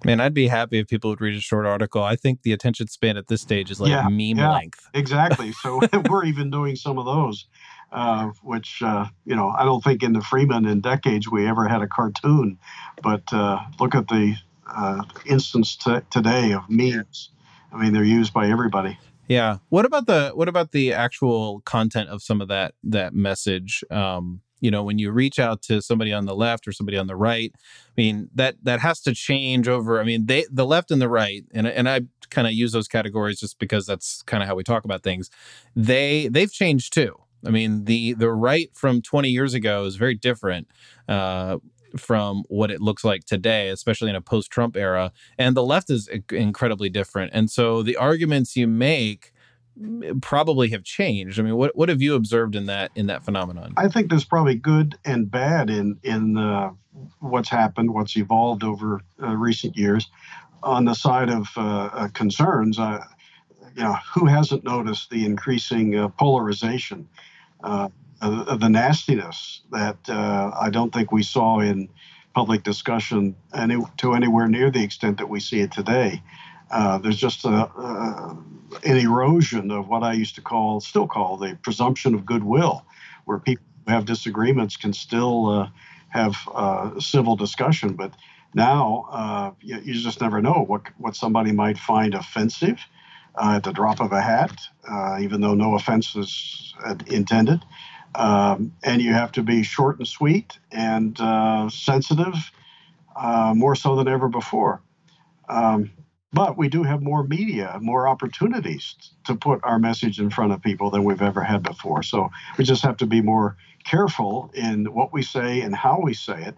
Man, 0.04 0.20
I'd 0.20 0.34
be 0.34 0.46
happy 0.46 0.78
if 0.78 0.86
people 0.86 1.10
would 1.10 1.20
read 1.20 1.36
a 1.36 1.40
short 1.40 1.66
article. 1.66 2.02
I 2.02 2.14
think 2.14 2.42
the 2.42 2.52
attention 2.52 2.86
span 2.86 3.16
at 3.16 3.26
this 3.26 3.42
stage 3.42 3.70
is 3.72 3.80
like 3.80 3.90
Yeah, 3.90 4.02
meme 4.02 4.38
yeah. 4.38 4.50
length. 4.52 4.88
Exactly. 4.94 5.52
So 5.52 5.80
we're 6.08 6.24
even 6.24 6.50
doing 6.50 6.76
some 6.76 6.98
of 6.98 7.06
those. 7.06 7.46
Uh, 7.92 8.30
which 8.42 8.82
uh, 8.82 9.06
you 9.24 9.36
know 9.36 9.48
I 9.48 9.64
don't 9.64 9.82
think 9.82 10.02
in 10.02 10.12
the 10.12 10.20
Freeman 10.20 10.66
in 10.66 10.80
decades 10.80 11.30
we 11.30 11.46
ever 11.46 11.68
had 11.68 11.82
a 11.82 11.86
cartoon, 11.86 12.58
but 13.02 13.22
uh, 13.32 13.60
look 13.80 13.94
at 13.94 14.08
the 14.08 14.36
uh, 14.66 15.02
instance 15.24 15.76
t- 15.76 16.00
today 16.10 16.52
of 16.52 16.68
memes. 16.68 17.30
I 17.72 17.82
mean, 17.82 17.92
they're 17.92 18.04
used 18.04 18.32
by 18.32 18.48
everybody. 18.48 18.98
Yeah. 19.28 19.58
What 19.68 19.84
about 19.84 20.06
the 20.06 20.30
what 20.34 20.48
about 20.48 20.72
the 20.72 20.92
actual 20.92 21.60
content 21.64 22.08
of 22.10 22.22
some 22.22 22.40
of 22.40 22.48
that 22.48 22.74
that 22.84 23.14
message? 23.14 23.82
Um, 23.90 24.42
you 24.60 24.70
know, 24.70 24.82
when 24.82 24.98
you 24.98 25.10
reach 25.10 25.38
out 25.38 25.62
to 25.62 25.82
somebody 25.82 26.12
on 26.12 26.24
the 26.24 26.34
left 26.34 26.66
or 26.66 26.72
somebody 26.72 26.96
on 26.96 27.06
the 27.06 27.16
right, 27.16 27.52
I 27.54 27.92
mean 27.96 28.30
that 28.34 28.56
that 28.62 28.80
has 28.80 29.00
to 29.02 29.14
change 29.14 29.68
over. 29.68 30.00
I 30.00 30.04
mean, 30.04 30.26
they 30.26 30.46
the 30.50 30.64
left 30.64 30.90
and 30.90 31.02
the 31.02 31.08
right, 31.08 31.44
and 31.52 31.66
and 31.66 31.88
I 31.88 32.02
kind 32.30 32.46
of 32.46 32.52
use 32.52 32.72
those 32.72 32.88
categories 32.88 33.40
just 33.40 33.58
because 33.58 33.86
that's 33.86 34.22
kind 34.22 34.42
of 34.42 34.48
how 34.48 34.54
we 34.54 34.62
talk 34.62 34.84
about 34.84 35.02
things. 35.02 35.28
They 35.74 36.28
they've 36.28 36.52
changed 36.52 36.92
too. 36.92 37.16
I 37.46 37.50
mean, 37.50 37.84
the 37.84 38.14
the 38.14 38.30
right 38.30 38.70
from 38.74 39.02
20 39.02 39.28
years 39.28 39.54
ago 39.54 39.84
is 39.84 39.96
very 39.96 40.14
different 40.14 40.68
uh, 41.08 41.58
from 41.96 42.42
what 42.48 42.70
it 42.70 42.80
looks 42.80 43.04
like 43.04 43.24
today, 43.24 43.68
especially 43.68 44.10
in 44.10 44.16
a 44.16 44.20
post-Trump 44.20 44.76
era, 44.76 45.12
and 45.38 45.56
the 45.56 45.62
left 45.62 45.90
is 45.90 46.08
incredibly 46.30 46.88
different. 46.88 47.32
And 47.34 47.50
so 47.50 47.82
the 47.82 47.96
arguments 47.96 48.56
you 48.56 48.66
make 48.66 49.32
probably 50.22 50.70
have 50.70 50.84
changed. 50.84 51.38
I 51.38 51.42
mean, 51.42 51.56
what 51.56 51.76
what 51.76 51.88
have 51.88 52.00
you 52.00 52.14
observed 52.14 52.54
in 52.54 52.66
that 52.66 52.90
in 52.94 53.06
that 53.06 53.24
phenomenon? 53.24 53.74
I 53.76 53.88
think 53.88 54.08
there's 54.08 54.24
probably 54.24 54.54
good 54.54 54.98
and 55.04 55.30
bad 55.30 55.70
in 55.70 55.98
in 56.02 56.36
uh, 56.36 56.70
what's 57.20 57.48
happened, 57.48 57.92
what's 57.92 58.16
evolved 58.16 58.64
over 58.64 59.00
uh, 59.22 59.36
recent 59.36 59.76
years. 59.76 60.08
On 60.62 60.84
the 60.84 60.94
side 60.94 61.28
of 61.28 61.48
uh, 61.56 61.90
uh 61.92 62.08
concerns, 62.08 62.78
uh, 62.78 63.04
you 63.76 63.82
know, 63.82 63.96
who 64.14 64.26
hasn't 64.26 64.64
noticed 64.64 65.10
the 65.10 65.24
increasing 65.24 66.10
uh, 67.66 67.88
polarization, 68.22 68.56
the 68.56 68.68
nastiness 68.68 69.62
that 69.70 69.98
I 70.08 70.70
don't 70.70 70.92
think 70.92 71.12
we 71.12 71.22
saw 71.22 71.60
in 71.60 71.88
public 72.34 72.62
discussion 72.62 73.34
any, 73.54 73.76
to 73.96 74.12
anywhere 74.12 74.46
near 74.46 74.70
the 74.70 74.82
extent 74.82 75.16
that 75.18 75.28
we 75.28 75.40
see 75.40 75.60
it 75.60 75.72
today. 75.72 76.22
Uh, 76.70 76.98
there's 76.98 77.16
just 77.16 77.44
a, 77.44 77.48
uh, 77.48 78.34
an 78.84 78.96
erosion 78.96 79.70
of 79.70 79.88
what 79.88 80.02
I 80.02 80.12
used 80.12 80.34
to 80.34 80.42
call, 80.42 80.80
still 80.80 81.06
call, 81.06 81.36
the 81.36 81.56
presumption 81.62 82.14
of 82.14 82.26
goodwill, 82.26 82.84
where 83.24 83.38
people 83.38 83.64
who 83.86 83.92
have 83.92 84.04
disagreements 84.04 84.76
can 84.76 84.92
still 84.92 85.46
uh, 85.46 85.68
have 86.08 86.36
uh, 86.54 87.00
civil 87.00 87.36
discussion. 87.36 87.94
But 87.94 88.12
now 88.54 89.08
uh, 89.10 89.50
you, 89.60 89.80
you, 89.84 89.94
just 89.94 90.20
never 90.20 90.42
know 90.42 90.64
what, 90.66 90.82
what 90.98 91.14
somebody 91.14 91.52
might 91.52 91.78
find 91.78 92.14
offensive 92.14 92.80
at 93.40 93.64
the 93.64 93.72
drop 93.72 94.00
of 94.00 94.12
a 94.12 94.20
hat, 94.20 94.60
even 95.20 95.40
though 95.40 95.54
no 95.54 95.74
offense 95.74 96.16
is 96.16 96.74
intended. 97.06 97.62
Um, 98.14 98.72
and 98.82 99.02
you 99.02 99.12
have 99.12 99.32
to 99.32 99.42
be 99.42 99.62
short 99.62 99.98
and 99.98 100.08
sweet 100.08 100.58
and 100.72 101.18
sensitive, 101.72 102.34
more 103.54 103.74
so 103.76 103.96
than 103.96 104.08
ever 104.08 104.28
before. 104.28 104.80
Um, 105.48 105.90
but 106.32 106.58
we 106.58 106.68
do 106.68 106.82
have 106.82 107.02
more 107.02 107.22
media, 107.22 107.78
more 107.80 108.08
opportunities 108.08 108.94
to 109.24 109.34
put 109.34 109.60
our 109.62 109.78
message 109.78 110.18
in 110.18 110.28
front 110.30 110.52
of 110.52 110.60
people 110.62 110.90
than 110.90 111.04
we've 111.04 111.22
ever 111.22 111.42
had 111.42 111.62
before. 111.62 112.02
So 112.02 112.30
we 112.58 112.64
just 112.64 112.82
have 112.82 112.96
to 112.98 113.06
be 113.06 113.22
more 113.22 113.56
careful 113.84 114.50
in 114.54 114.86
what 114.92 115.12
we 115.12 115.22
say 115.22 115.60
and 115.60 115.74
how 115.74 116.00
we 116.02 116.14
say 116.14 116.42
it. 116.42 116.56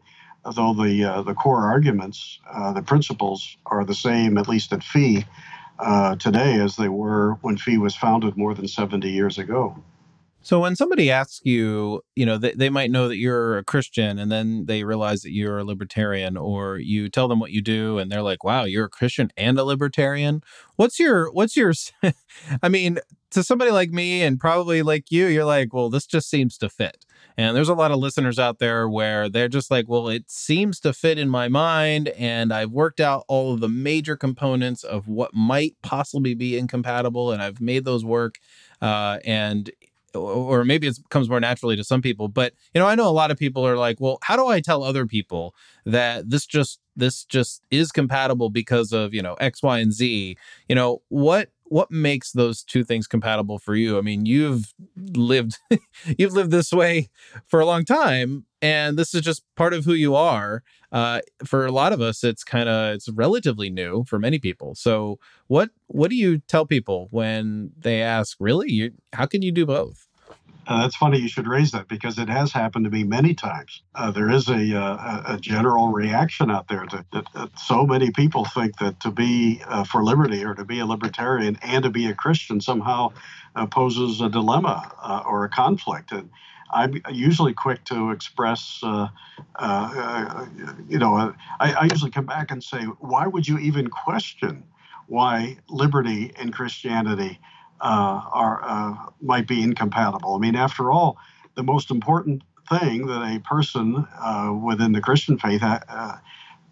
Though 0.57 0.73
the 0.73 1.05
uh, 1.05 1.23
the 1.23 1.35
core 1.35 1.65
arguments, 1.67 2.39
uh, 2.51 2.73
the 2.73 2.81
principles 2.81 3.59
are 3.67 3.85
the 3.85 3.95
same, 3.95 4.39
at 4.39 4.49
least 4.49 4.73
at 4.73 4.83
FEE 4.83 5.27
uh, 5.79 6.17
today, 6.17 6.61
as 6.61 6.77
they 6.77 6.89
were 6.89 7.35
when 7.43 7.57
FEE 7.57 7.79
was 7.79 7.97
founded 7.97 8.37
more 8.37 8.55
than 8.55 8.69
70 8.69 9.09
years 9.09 9.39
ago. 9.39 9.83
So 10.41 10.61
when 10.61 10.77
somebody 10.77 11.11
asks 11.11 11.41
you, 11.45 12.01
you 12.15 12.25
know, 12.25 12.39
they, 12.39 12.53
they 12.53 12.71
might 12.71 12.91
know 12.91 13.09
that 13.09 13.17
you're 13.17 13.59
a 13.59 13.65
Christian 13.65 14.19
and 14.19 14.31
then 14.31 14.67
they 14.67 14.85
realize 14.85 15.23
that 15.23 15.33
you're 15.33 15.59
a 15.59 15.65
libertarian 15.65 16.37
or 16.37 16.79
you 16.79 17.09
tell 17.09 17.29
them 17.29 17.41
what 17.41 17.51
you 17.51 17.61
do 17.61 17.99
and 17.99 18.11
they're 18.11 18.23
like, 18.23 18.45
"Wow, 18.45 18.65
you're 18.65 18.87
a 18.87 18.91
Christian 18.91 19.31
and 19.37 19.59
a 19.59 19.65
libertarian." 19.65 20.43
What's 20.77 20.99
your 20.99 21.31
what's 21.33 21.57
your 21.57 21.75
I 22.63 22.69
mean, 22.69 22.99
to 23.33 23.43
somebody 23.43 23.73
like 23.73 23.91
me 23.91 24.23
and 24.23 24.41
probably 24.41 24.81
like 24.83 25.11
you, 25.11 25.27
you're 25.27 25.45
like, 25.45 25.75
"Well, 25.75 25.91
this 25.91 26.07
just 26.07 26.31
seems 26.31 26.57
to 26.59 26.71
fit." 26.71 27.05
And 27.39 27.57
there's 27.57 27.69
a 27.69 27.75
lot 27.75 27.93
of 27.93 27.99
listeners 27.99 28.37
out 28.41 28.59
there 28.59 28.89
where 28.89 29.29
they're 29.29 29.49
just 29.49 29.71
like, 29.71 29.89
well, 29.89 30.09
it 30.09 30.29
seems 30.29 30.81
to 30.81 30.93
fit 30.93 31.19
in 31.19 31.29
my 31.29 31.47
mind. 31.47 32.09
And 32.09 32.53
I've 32.53 32.73
worked 32.73 32.99
out 32.99 33.25
all 33.29 33.55
of 33.55 33.61
the 33.61 33.69
major 33.69 34.17
components 34.17 34.83
of 34.83 35.07
what 35.07 35.33
might 35.33 35.77
possibly 35.81 36.35
be 36.35 36.59
incompatible. 36.59 37.31
And 37.31 37.41
I've 37.41 37.61
made 37.61 37.85
those 37.85 38.05
work. 38.05 38.39
Uh, 38.83 39.21
and 39.25 39.71
or 40.15 40.65
maybe 40.65 40.87
it 40.87 40.99
comes 41.11 41.29
more 41.29 41.39
naturally 41.39 41.77
to 41.77 41.85
some 41.85 42.01
people 42.01 42.29
but 42.29 42.55
you 42.75 42.81
know 42.81 42.87
i 42.87 42.95
know 42.95 43.07
a 43.07 43.11
lot 43.11 43.31
of 43.31 43.37
people 43.37 43.67
are 43.67 43.77
like 43.77 44.01
well 44.01 44.19
how 44.23 44.37
do 44.37 44.47
i 44.47 44.59
tell 44.59 44.83
other 44.83 45.07
people 45.07 45.55
that 45.85 46.29
this 46.29 46.47
just 46.47 46.81
this 46.97 47.25
just 47.25 47.63
is 47.71 47.93
compatible 47.93 48.49
because 48.49 48.93
of 48.93 49.13
you 49.13 49.23
know 49.23 49.35
x 49.35 49.63
y 49.63 49.79
and 49.79 49.93
z 49.93 50.37
you 50.67 50.75
know 50.75 51.03
what 51.09 51.51
what 51.71 51.91
makes 51.91 52.33
those 52.33 52.63
two 52.63 52.85
things 52.85 53.07
compatible 53.07 53.59
for 53.59 53.75
you? 53.75 53.99
I 53.99 54.01
mean 54.01 54.27
you've 54.27 54.75
lived 54.97 55.59
you've 56.19 56.33
lived 56.33 56.51
this 56.51 56.73
way 56.73 57.09
for 57.47 57.61
a 57.61 57.67
long 57.67 57.85
time 57.85 58.47
and 58.61 58.99
this 58.99 59.15
is 59.15 59.23
just 59.23 59.45
part 59.57 59.75
of 59.75 59.85
who 59.85 59.95
you 59.95 60.15
are. 60.15 60.63
Uh, 60.91 61.21
for 61.45 61.67
a 61.67 61.71
lot 61.73 61.93
of 61.93 62.01
us 62.01 62.25
it's 62.25 62.43
kind 62.43 62.69
of 62.69 62.95
it's 62.95 63.09
relatively 63.11 63.71
new 63.71 64.05
for 64.05 64.19
many 64.19 64.39
people. 64.39 64.75
So 64.75 65.19
what 65.47 65.71
what 65.87 66.11
do 66.11 66.17
you 66.17 66.39
tell 66.39 66.67
people 66.67 67.09
when 67.11 67.73
they 67.79 68.03
ask 68.03 68.37
really? 68.41 68.71
You 68.71 68.93
how 69.13 69.27
can 69.27 69.43
you 69.43 69.53
do 69.53 69.67
both 69.67 70.08
uh, 70.69 70.83
that's 70.83 70.97
funny 70.97 71.19
you 71.19 71.29
should 71.29 71.47
raise 71.47 71.71
that 71.71 71.89
because 71.89 72.19
it 72.19 72.29
has 72.29 72.53
happened 72.53 72.85
to 72.85 72.91
me 72.91 73.03
many 73.03 73.33
times. 73.33 73.83
Uh, 73.95 74.11
there 74.11 74.29
is 74.29 74.51
a, 74.51 74.79
uh, 74.79 75.23
a, 75.27 75.39
general 75.41 75.89
reaction 75.89 76.51
out 76.51 76.69
there 76.69 76.85
that, 76.93 77.07
that, 77.11 77.25
that, 77.33 77.59
so 77.59 77.87
many 77.87 78.11
people 78.11 78.45
think 78.45 78.77
that 78.79 79.01
to 79.01 79.11
be 79.11 79.63
uh, 79.67 79.83
for 79.85 80.05
liberty 80.05 80.45
or 80.45 80.55
to 80.55 80.67
be 80.67 80.81
a 80.81 80.85
libertarian 80.85 81.59
and 81.63 81.85
to 81.85 81.91
be 81.91 82.07
a 82.07 82.15
Christian 82.15 82.61
somehow 82.61 83.11
poses 83.71 84.21
a 84.21 84.29
dilemma 84.29 84.93
uh, 85.03 85.23
or 85.27 85.45
a 85.45 85.49
conflict. 85.49 86.13
And 86.13 86.29
I'm 86.71 87.01
usually 87.11 87.55
quick 87.55 87.83
to 87.87 88.11
express, 88.11 88.81
you 88.83 89.09
know, 89.59 91.35
I, 91.61 91.73
I, 91.73 91.85
usually 91.91 92.11
come 92.11 92.27
back 92.27 92.51
and 92.51 92.63
say, 92.63 92.83
why 93.01 93.27
would 93.27 93.49
you 93.49 93.59
even 93.59 93.89
question 93.89 94.63
why 95.07 95.57
liberty 95.71 96.33
and 96.37 96.53
Christianity 96.53 97.41
are 97.81 98.61
uh, 98.63 99.11
might 99.21 99.47
be 99.47 99.63
incompatible? 99.63 100.35
I 100.35 100.39
mean, 100.39 100.57
after 100.57 100.91
all, 100.91 101.17
the 101.55 101.63
most 101.63 101.91
important 101.91 102.43
thing 102.69 103.07
that 103.07 103.23
a 103.23 103.41
person 103.41 104.07
uh, 104.21 104.53
within 104.53 104.93
the 104.93 105.01
Christian 105.01 105.39
faith 105.39 105.61
ha- 105.61 106.21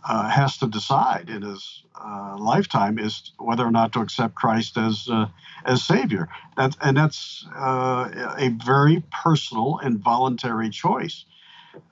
uh, 0.08 0.28
has 0.28 0.56
to 0.58 0.66
decide 0.66 1.28
in 1.28 1.42
his 1.42 1.82
uh, 2.00 2.36
lifetime 2.38 2.98
is 2.98 3.32
whether 3.38 3.64
or 3.64 3.70
not 3.70 3.92
to 3.92 4.00
accept 4.00 4.34
Christ 4.34 4.76
as 4.76 5.08
uh, 5.10 5.26
as 5.64 5.84
Savior. 5.84 6.28
That, 6.56 6.76
and 6.80 6.96
that's 6.96 7.46
uh, 7.56 8.34
a 8.38 8.48
very 8.64 9.02
personal 9.24 9.78
and 9.82 9.98
voluntary 9.98 10.70
choice. 10.70 11.24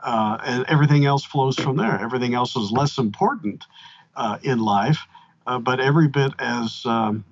Uh, 0.03 0.39
and 0.45 0.65
everything 0.69 1.05
else 1.05 1.25
flows 1.25 1.57
from 1.57 1.77
there. 1.77 1.99
Everything 2.01 2.35
else 2.35 2.57
is 2.57 2.71
less 2.71 2.99
important 2.99 3.65
uh, 4.17 4.39
in 4.43 4.59
life, 4.59 5.07
but 5.61 5.81
every 5.81 6.09
bit 6.09 6.33
as 6.39 6.87
um, 6.87 7.25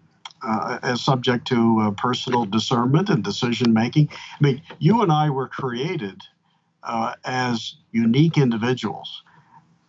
as 0.82 1.00
subject 1.02 1.46
to 1.48 1.94
personal 1.96 2.44
discernment 2.44 3.08
and 3.08 3.22
decision 3.22 3.72
making. 3.72 4.08
I 4.10 4.42
mean, 4.42 4.62
you 4.78 5.02
and 5.02 5.12
I 5.12 5.30
were 5.30 5.48
created 5.48 6.20
as 7.24 7.74
unique 7.92 8.36
individuals 8.36 9.22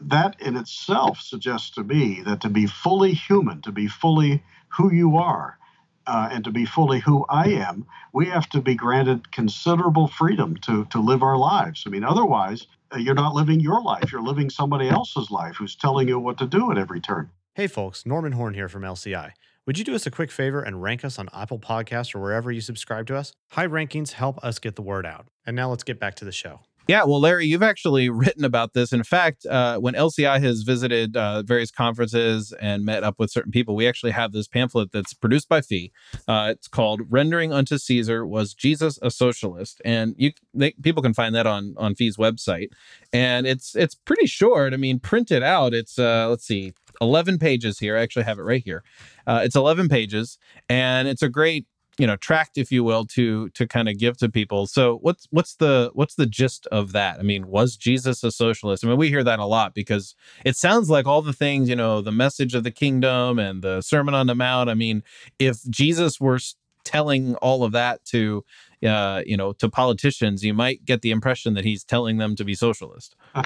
that 0.10 0.40
in 0.42 0.58
itself 0.58 1.20
suggests 1.20 1.70
to 1.72 1.84
me 1.84 2.22
that 2.26 2.42
to 2.42 2.50
be 2.50 2.66
fully 2.66 3.14
human, 3.14 3.62
to 3.62 3.72
be 3.72 3.88
fully 3.88 4.44
who 4.68 4.92
you 4.94 5.18
are, 5.18 5.58
uh, 6.06 6.30
and 6.32 6.44
to 6.44 6.52
be 6.52 6.66
fully 6.66 7.00
who 7.00 7.26
I 7.30 7.50
am, 7.50 7.86
we 8.12 8.26
have 8.26 8.50
to 8.50 8.62
be 8.62 8.76
granted 8.76 9.32
considerable 9.32 10.08
freedom 10.08 10.58
to, 10.58 10.86
to 10.86 11.00
live 11.00 11.24
our 11.24 11.38
lives. 11.38 11.84
I 11.86 11.90
mean, 11.90 12.04
otherwise, 12.04 12.68
uh, 12.94 12.98
you're 12.98 13.16
not 13.16 13.34
living 13.34 13.62
your 13.62 13.82
life. 13.82 14.12
You're 14.12 14.22
living 14.22 14.50
somebody 14.50 14.90
else's 14.90 15.32
life 15.32 15.56
who's 15.56 15.76
telling 15.76 16.10
you 16.10 16.20
what 16.20 16.38
to 16.40 16.46
do 16.46 16.72
at 16.72 16.78
every 16.78 17.00
turn. 17.00 17.30
Hey, 17.54 17.68
folks, 17.68 18.06
Norman 18.06 18.34
Horn 18.34 18.54
here 18.54 18.68
from 18.68 18.82
LCI. 18.82 19.32
Would 19.66 19.78
you 19.78 19.86
do 19.86 19.96
us 19.96 20.06
a 20.06 20.12
quick 20.12 20.30
favor 20.30 20.62
and 20.62 20.84
rank 20.84 21.06
us 21.06 21.18
on 21.18 21.30
Apple 21.34 21.58
Podcasts 21.58 22.14
or 22.14 22.20
wherever 22.20 22.52
you 22.52 22.60
subscribe 22.60 23.08
to 23.08 23.16
us? 23.16 23.32
High 23.52 23.68
rankings 23.68 24.12
help 24.12 24.44
us 24.44 24.60
get 24.60 24.76
the 24.76 24.82
word 24.82 25.06
out. 25.06 25.28
And 25.46 25.56
now 25.56 25.70
let's 25.70 25.84
get 25.84 26.02
back 26.02 26.16
to 26.16 26.26
the 26.26 26.34
show. 26.34 26.60
Yeah, 26.88 27.06
well, 27.06 27.22
Larry, 27.22 27.46
you've 27.46 27.64
actually 27.64 28.10
written 28.10 28.44
about 28.44 28.74
this. 28.74 28.92
In 28.92 29.04
fact, 29.04 29.46
uh, 29.46 29.78
when 29.80 29.94
LCI 29.94 30.42
has 30.42 30.64
visited 30.64 31.16
uh, 31.16 31.42
various 31.44 31.72
conferences 31.72 32.54
and 32.60 32.84
met 32.84 33.04
up 33.04 33.20
with 33.20 33.32
certain 33.32 33.52
people, 33.52 33.76
we 33.76 33.88
actually 33.88 34.12
have 34.12 34.34
this 34.34 34.48
pamphlet 34.48 34.92
that's 34.92 35.14
produced 35.14 35.48
by 35.48 35.62
FEE. 35.62 35.92
Uh, 36.28 36.50
it's 36.52 36.68
called 36.68 37.02
"Rendering 37.10 37.54
Unto 37.54 37.78
Caesar: 37.78 38.26
Was 38.26 38.54
Jesus 38.54 39.00
a 39.02 39.10
Socialist?" 39.12 39.82
And 39.86 40.16
you 40.18 40.34
they, 40.54 40.72
people 40.82 41.02
can 41.02 41.14
find 41.14 41.34
that 41.36 41.48
on 41.48 41.74
on 41.78 41.96
FEE's 41.96 42.18
website. 42.18 42.70
And 43.14 43.48
it's 43.48 43.76
it's 43.76 43.96
pretty 43.96 44.26
short. 44.26 44.74
I 44.74 44.78
mean, 44.78 45.00
printed 45.00 45.44
out, 45.44 45.74
it's 45.74 45.98
uh, 45.98 46.28
let's 46.30 46.46
see, 46.46 46.74
eleven 47.00 47.40
pages 47.40 47.80
here. 47.80 47.98
I 47.98 48.02
actually 48.02 48.26
have 48.26 48.40
it 48.40 48.44
right 48.44 48.64
here. 48.64 48.84
Uh, 49.26 49.42
it's 49.44 49.56
eleven 49.56 49.88
pages, 49.88 50.38
and 50.68 51.08
it's 51.08 51.22
a 51.22 51.30
great 51.30 51.66
you 51.98 52.08
know 52.08 52.16
tract 52.16 52.58
if 52.58 52.72
you 52.72 52.84
will 52.84 53.06
to 53.06 53.50
to 53.50 53.68
kind 53.68 53.90
of 53.90 53.98
give 53.98 54.18
to 54.18 54.30
people. 54.30 54.68
So 54.68 54.98
what's 54.98 55.28
what's 55.32 55.56
the 55.56 55.92
what's 55.94 56.16
the 56.16 56.26
gist 56.26 56.68
of 56.68 56.92
that? 56.94 57.20
I 57.20 57.24
mean 57.24 57.48
was 57.48 57.78
jesus 57.78 58.24
a 58.24 58.32
socialist? 58.32 58.84
I 58.84 58.88
mean 58.88 58.98
we 58.98 59.10
hear 59.10 59.24
that 59.24 59.40
a 59.40 59.46
lot 59.46 59.74
because 59.74 60.16
it 60.46 60.56
sounds 60.56 60.90
like 60.90 61.06
all 61.06 61.22
the 61.22 61.34
things 61.34 61.70
you 61.70 61.76
know 61.76 62.02
the 62.02 62.12
message 62.12 62.56
of 62.56 62.64
the 62.64 62.72
kingdom 62.72 63.40
and 63.40 63.62
the 63.62 63.82
sermon 63.82 64.14
on 64.14 64.28
the 64.28 64.36
mount. 64.36 64.70
I 64.70 64.74
mean 64.74 65.04
if 65.40 65.64
jesus 65.70 66.20
were 66.20 66.40
telling 66.84 67.36
all 67.36 67.64
of 67.64 67.72
that 67.72 68.04
to 68.06 68.44
uh, 68.86 69.22
you 69.26 69.38
know 69.38 69.54
to 69.54 69.70
politicians 69.70 70.44
you 70.44 70.54
might 70.54 70.84
get 70.84 71.02
the 71.02 71.12
impression 71.12 71.54
that 71.54 71.64
he's 71.64 71.84
telling 71.84 72.18
them 72.18 72.36
to 72.36 72.44
be 72.44 72.56
socialist. 72.56 73.16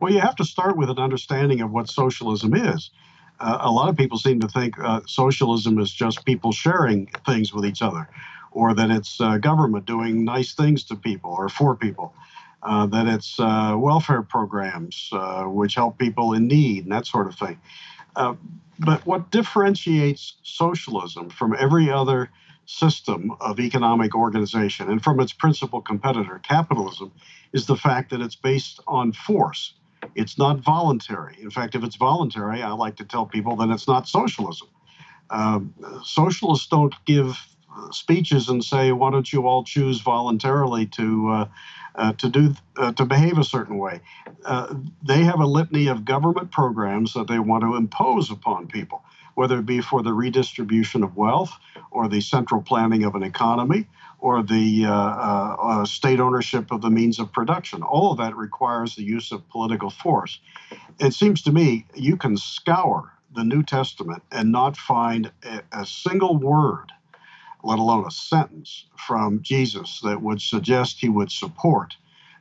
Well 0.00 0.12
you 0.12 0.20
have 0.20 0.36
to 0.36 0.44
start 0.44 0.76
with 0.76 0.90
an 0.90 0.98
understanding 0.98 1.60
of 1.60 1.70
what 1.70 1.88
socialism 1.88 2.54
is 2.54 2.90
uh, 3.40 3.58
a 3.62 3.70
lot 3.70 3.88
of 3.88 3.96
people 3.96 4.18
seem 4.18 4.40
to 4.40 4.48
think 4.48 4.78
uh, 4.78 5.00
socialism 5.06 5.78
is 5.78 5.90
just 5.90 6.24
people 6.24 6.52
sharing 6.52 7.06
things 7.26 7.52
with 7.52 7.64
each 7.64 7.82
other, 7.82 8.08
or 8.52 8.74
that 8.74 8.90
it's 8.90 9.20
uh, 9.20 9.38
government 9.38 9.86
doing 9.86 10.24
nice 10.24 10.54
things 10.54 10.84
to 10.84 10.96
people 10.96 11.30
or 11.30 11.48
for 11.48 11.74
people, 11.74 12.14
uh, 12.62 12.86
that 12.86 13.06
it's 13.06 13.40
uh, 13.40 13.74
welfare 13.78 14.22
programs 14.22 15.08
uh, 15.12 15.44
which 15.44 15.74
help 15.74 15.98
people 15.98 16.34
in 16.34 16.46
need 16.46 16.84
and 16.84 16.92
that 16.92 17.06
sort 17.06 17.26
of 17.26 17.34
thing. 17.34 17.58
but 18.78 19.04
what 19.06 19.30
differentiates 19.30 20.36
socialism 20.42 21.28
from 21.30 21.54
every 21.58 21.90
other 21.90 22.30
system 22.66 23.32
of 23.40 23.58
economic 23.58 24.14
organization 24.14 24.88
and 24.90 25.02
from 25.02 25.18
its 25.18 25.32
principal 25.32 25.80
competitor, 25.80 26.40
capitalism, 26.42 27.10
is 27.52 27.66
the 27.66 27.76
fact 27.76 28.10
that 28.10 28.20
it's 28.20 28.36
based 28.36 28.80
on 28.86 29.12
force 29.12 29.74
it's 30.14 30.38
not 30.38 30.60
voluntary. 30.60 31.36
In 31.40 31.50
fact, 31.50 31.74
if 31.74 31.84
it's 31.84 31.96
voluntary, 31.96 32.62
I 32.62 32.72
like 32.72 32.96
to 32.96 33.04
tell 33.04 33.26
people 33.26 33.56
that 33.56 33.70
it's 33.70 33.88
not 33.88 34.08
socialism. 34.08 34.68
Um, 35.30 35.74
socialists 36.04 36.68
don't 36.68 36.94
give 37.06 37.38
speeches 37.92 38.48
and 38.48 38.64
say, 38.64 38.92
"Why 38.92 39.10
don't 39.10 39.32
you 39.32 39.46
all 39.46 39.64
choose 39.64 40.00
voluntarily 40.00 40.86
to 40.86 41.30
uh, 41.30 41.48
uh, 41.96 42.12
to 42.14 42.28
do 42.28 42.54
uh, 42.76 42.92
to 42.92 43.04
behave 43.04 43.38
a 43.38 43.44
certain 43.44 43.78
way?" 43.78 44.00
Uh, 44.44 44.74
they 45.02 45.24
have 45.24 45.40
a 45.40 45.46
litany 45.46 45.88
of 45.88 46.04
government 46.04 46.50
programs 46.52 47.14
that 47.14 47.28
they 47.28 47.38
want 47.38 47.62
to 47.64 47.76
impose 47.76 48.30
upon 48.30 48.68
people, 48.68 49.04
whether 49.34 49.58
it 49.58 49.66
be 49.66 49.80
for 49.80 50.02
the 50.02 50.12
redistribution 50.12 51.02
of 51.02 51.16
wealth 51.16 51.52
or 51.90 52.08
the 52.08 52.20
central 52.20 52.62
planning 52.62 53.04
of 53.04 53.14
an 53.14 53.22
economy 53.22 53.86
or 54.18 54.42
the 54.42 54.84
uh, 54.84 54.92
uh, 54.92 55.56
uh, 55.62 55.84
state 55.84 56.20
ownership 56.20 56.70
of 56.70 56.82
the 56.82 56.90
means 56.90 57.18
of 57.18 57.32
production. 57.32 57.82
All 57.82 58.12
of 58.12 58.18
that 58.18 58.36
requires 58.36 58.94
the 58.96 59.02
use 59.02 59.32
of 59.32 59.48
political 59.48 59.90
force. 59.90 60.38
It 60.98 61.14
seems 61.14 61.42
to 61.42 61.52
me 61.52 61.86
you 61.94 62.16
can 62.16 62.36
scour 62.36 63.12
the 63.34 63.44
New 63.44 63.62
Testament 63.62 64.22
and 64.30 64.52
not 64.52 64.76
find 64.76 65.30
a, 65.44 65.62
a 65.72 65.86
single 65.86 66.36
word, 66.36 66.92
let 67.64 67.78
alone 67.78 68.06
a 68.06 68.10
sentence, 68.10 68.86
from 68.96 69.42
Jesus 69.42 70.00
that 70.02 70.22
would 70.22 70.40
suggest 70.42 70.98
he 71.00 71.08
would 71.08 71.32
support 71.32 71.94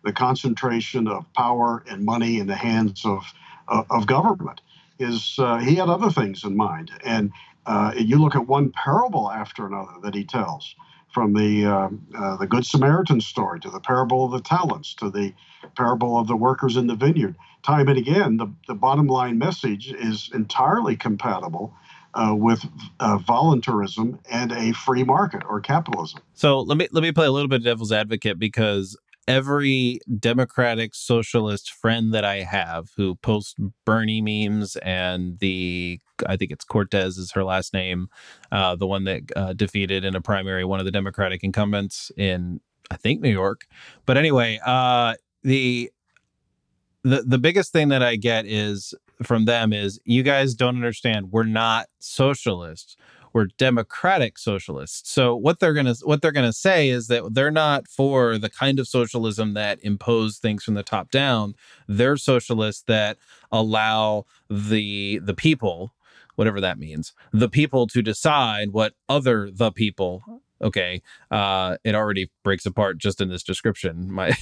the 0.03 0.13
concentration 0.13 1.07
of 1.07 1.31
power 1.33 1.83
and 1.89 2.05
money 2.05 2.39
in 2.39 2.47
the 2.47 2.55
hands 2.55 3.05
of, 3.05 3.23
uh, 3.67 3.83
of 3.89 4.07
government. 4.07 4.61
Is 4.99 5.35
uh, 5.37 5.57
he 5.59 5.75
had 5.75 5.89
other 5.89 6.09
things 6.09 6.43
in 6.43 6.57
mind, 6.57 6.91
and 7.03 7.31
uh, 7.65 7.93
you 7.95 8.17
look 8.17 8.35
at 8.35 8.47
one 8.47 8.71
parable 8.71 9.31
after 9.31 9.65
another 9.65 9.93
that 10.03 10.13
he 10.13 10.25
tells 10.25 10.75
from 11.13 11.33
the 11.33 11.65
uh, 11.65 11.89
uh, 12.17 12.37
the 12.37 12.47
Good 12.47 12.65
Samaritan 12.65 13.21
story 13.21 13.59
to 13.61 13.69
the 13.69 13.79
parable 13.79 14.25
of 14.25 14.31
the 14.31 14.41
talents 14.41 14.93
to 14.95 15.09
the 15.09 15.33
parable 15.75 16.17
of 16.17 16.27
the 16.27 16.35
workers 16.35 16.77
in 16.77 16.87
the 16.87 16.95
vineyard. 16.95 17.35
Time 17.63 17.87
and 17.87 17.97
again, 17.97 18.37
the, 18.37 18.47
the 18.67 18.75
bottom 18.75 19.07
line 19.07 19.37
message 19.37 19.91
is 19.91 20.29
entirely 20.33 20.95
compatible 20.95 21.73
uh, 22.13 22.33
with 22.35 22.65
uh, 22.99 23.17
voluntarism 23.17 24.19
and 24.31 24.51
a 24.51 24.71
free 24.73 25.03
market 25.03 25.43
or 25.47 25.59
capitalism. 25.59 26.21
So 26.33 26.61
let 26.61 26.77
me 26.77 26.87
let 26.91 27.01
me 27.01 27.11
play 27.11 27.25
a 27.25 27.31
little 27.31 27.49
bit 27.49 27.57
of 27.57 27.63
devil's 27.63 27.91
advocate 27.91 28.39
because 28.39 28.97
every 29.29 29.99
democratic 30.19 30.95
socialist 30.95 31.71
friend 31.71 32.11
that 32.15 32.25
I 32.25 32.37
have 32.37 32.89
who 32.97 33.13
posts 33.15 33.53
Bernie 33.85 34.21
memes 34.21 34.75
and 34.77 35.37
the 35.37 36.01
I 36.27 36.35
think 36.35 36.51
it's 36.51 36.65
Cortez 36.65 37.17
is 37.17 37.31
her 37.33 37.43
last 37.43 37.71
name, 37.71 38.09
uh, 38.51 38.75
the 38.75 38.87
one 38.87 39.03
that 39.03 39.21
uh, 39.35 39.53
defeated 39.53 40.03
in 40.03 40.15
a 40.15 40.21
primary 40.21 40.65
one 40.65 40.79
of 40.79 40.85
the 40.85 40.91
Democratic 40.91 41.43
incumbents 41.43 42.11
in 42.17 42.59
I 42.89 42.97
think 42.97 43.21
New 43.21 43.29
York. 43.29 43.67
But 44.07 44.17
anyway, 44.17 44.59
uh, 44.65 45.13
the 45.43 45.91
the 47.03 47.21
the 47.21 47.37
biggest 47.37 47.71
thing 47.71 47.89
that 47.89 48.01
I 48.01 48.15
get 48.15 48.47
is 48.47 48.95
from 49.21 49.45
them 49.45 49.73
is 49.73 49.99
you 50.05 50.23
guys 50.23 50.55
don't 50.55 50.75
understand. 50.75 51.31
We're 51.31 51.43
not 51.43 51.85
socialists 51.99 52.97
were 53.33 53.47
democratic 53.57 54.37
socialists. 54.37 55.09
So 55.11 55.35
what 55.35 55.59
they're 55.59 55.73
gonna 55.73 55.95
what 56.03 56.21
they're 56.21 56.31
gonna 56.31 56.53
say 56.53 56.89
is 56.89 57.07
that 57.07 57.33
they're 57.33 57.51
not 57.51 57.87
for 57.87 58.37
the 58.37 58.49
kind 58.49 58.79
of 58.79 58.87
socialism 58.87 59.53
that 59.53 59.79
impose 59.83 60.37
things 60.37 60.63
from 60.63 60.73
the 60.73 60.83
top 60.83 61.11
down. 61.11 61.55
They're 61.87 62.17
socialists 62.17 62.83
that 62.87 63.17
allow 63.51 64.25
the 64.49 65.19
the 65.23 65.33
people, 65.33 65.93
whatever 66.35 66.61
that 66.61 66.79
means, 66.79 67.13
the 67.31 67.49
people 67.49 67.87
to 67.87 68.01
decide 68.01 68.71
what 68.71 68.93
other 69.07 69.49
the 69.51 69.71
people 69.71 70.23
okay 70.61 71.01
uh 71.31 71.77
it 71.83 71.95
already 71.95 72.29
breaks 72.43 72.65
apart 72.65 72.97
just 72.97 73.21
in 73.21 73.29
this 73.29 73.43
description 73.43 74.11
my 74.11 74.33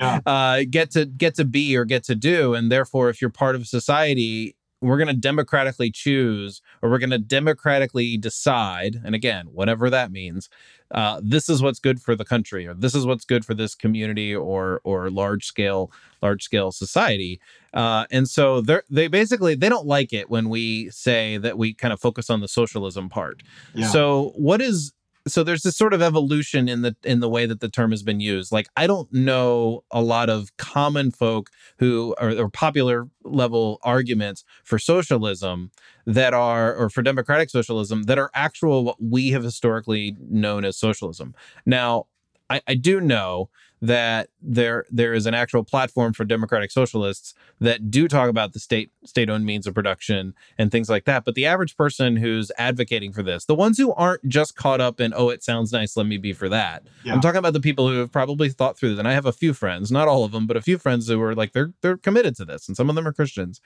yeah. 0.00 0.20
uh 0.26 0.62
get 0.70 0.90
to 0.90 1.06
get 1.06 1.34
to 1.34 1.44
be 1.44 1.76
or 1.76 1.84
get 1.84 2.04
to 2.04 2.14
do 2.14 2.54
and 2.54 2.70
therefore 2.70 3.08
if 3.08 3.20
you're 3.20 3.30
part 3.30 3.56
of 3.56 3.66
society 3.66 4.55
we're 4.80 4.98
going 4.98 5.08
to 5.08 5.14
democratically 5.14 5.90
choose 5.90 6.60
or 6.82 6.90
we're 6.90 6.98
going 6.98 7.10
to 7.10 7.18
democratically 7.18 8.16
decide 8.16 9.00
and 9.04 9.14
again 9.14 9.46
whatever 9.52 9.88
that 9.90 10.10
means 10.10 10.48
uh, 10.92 11.20
this 11.22 11.48
is 11.48 11.62
what's 11.62 11.80
good 11.80 12.00
for 12.00 12.14
the 12.14 12.24
country 12.24 12.66
or 12.66 12.74
this 12.74 12.94
is 12.94 13.06
what's 13.06 13.24
good 13.24 13.44
for 13.44 13.54
this 13.54 13.74
community 13.74 14.34
or 14.34 14.80
or 14.84 15.10
large 15.10 15.46
scale 15.46 15.90
large 16.22 16.42
scale 16.42 16.70
society 16.70 17.40
uh, 17.74 18.06
and 18.10 18.28
so 18.28 18.60
they 18.60 18.80
they 18.90 19.08
basically 19.08 19.54
they 19.54 19.68
don't 19.68 19.86
like 19.86 20.12
it 20.12 20.30
when 20.30 20.48
we 20.48 20.90
say 20.90 21.38
that 21.38 21.58
we 21.58 21.72
kind 21.72 21.92
of 21.92 22.00
focus 22.00 22.30
on 22.30 22.40
the 22.40 22.48
socialism 22.48 23.08
part 23.08 23.42
yeah. 23.74 23.88
so 23.88 24.32
what 24.36 24.60
is 24.60 24.92
so 25.26 25.42
there's 25.42 25.62
this 25.62 25.76
sort 25.76 25.92
of 25.92 26.02
evolution 26.02 26.68
in 26.68 26.82
the 26.82 26.96
in 27.02 27.20
the 27.20 27.28
way 27.28 27.46
that 27.46 27.60
the 27.60 27.68
term 27.68 27.90
has 27.90 28.02
been 28.02 28.20
used. 28.20 28.52
Like 28.52 28.68
i 28.76 28.86
don't 28.86 29.12
know 29.12 29.84
a 29.90 30.00
lot 30.02 30.30
of 30.30 30.56
common 30.56 31.10
folk 31.10 31.50
who 31.78 32.14
are 32.18 32.32
or 32.36 32.48
popular 32.48 33.08
level 33.24 33.78
arguments 33.82 34.44
for 34.64 34.78
socialism 34.78 35.70
that 36.06 36.32
are 36.34 36.74
or 36.74 36.88
for 36.90 37.02
democratic 37.02 37.50
socialism 37.50 38.04
that 38.04 38.18
are 38.18 38.30
actual 38.34 38.84
what 38.84 39.02
we 39.02 39.30
have 39.30 39.42
historically 39.42 40.16
known 40.28 40.64
as 40.64 40.76
socialism. 40.78 41.34
Now 41.64 42.06
I, 42.48 42.60
I 42.68 42.74
do 42.74 43.00
know 43.00 43.48
that 43.82 44.28
there 44.40 44.84
there 44.90 45.12
is 45.12 45.26
an 45.26 45.34
actual 45.34 45.62
platform 45.62 46.12
for 46.12 46.24
democratic 46.24 46.70
socialists 46.70 47.34
that 47.60 47.90
do 47.90 48.08
talk 48.08 48.30
about 48.30 48.52
the 48.52 48.58
state 48.58 48.90
state 49.04 49.28
owned 49.28 49.44
means 49.44 49.66
of 49.66 49.74
production 49.74 50.34
and 50.56 50.70
things 50.70 50.88
like 50.88 51.04
that 51.04 51.24
but 51.24 51.34
the 51.34 51.44
average 51.44 51.76
person 51.76 52.16
who's 52.16 52.50
advocating 52.56 53.12
for 53.12 53.22
this 53.22 53.44
the 53.44 53.54
ones 53.54 53.76
who 53.76 53.92
aren't 53.92 54.26
just 54.28 54.56
caught 54.56 54.80
up 54.80 55.00
in 55.00 55.12
oh 55.14 55.28
it 55.28 55.42
sounds 55.42 55.72
nice 55.72 55.96
let 55.96 56.06
me 56.06 56.16
be 56.16 56.32
for 56.32 56.48
that 56.48 56.84
yeah. 57.04 57.12
i'm 57.12 57.20
talking 57.20 57.38
about 57.38 57.52
the 57.52 57.60
people 57.60 57.88
who 57.88 57.98
have 57.98 58.10
probably 58.10 58.48
thought 58.48 58.78
through 58.78 58.90
this 58.90 58.98
and 58.98 59.08
i 59.08 59.12
have 59.12 59.26
a 59.26 59.32
few 59.32 59.52
friends 59.52 59.92
not 59.92 60.08
all 60.08 60.24
of 60.24 60.32
them 60.32 60.46
but 60.46 60.56
a 60.56 60.62
few 60.62 60.78
friends 60.78 61.08
who 61.08 61.20
are 61.20 61.34
like 61.34 61.52
they're 61.52 61.72
they're 61.82 61.98
committed 61.98 62.34
to 62.34 62.44
this 62.44 62.68
and 62.68 62.76
some 62.76 62.88
of 62.88 62.96
them 62.96 63.06
are 63.06 63.12
christians 63.12 63.60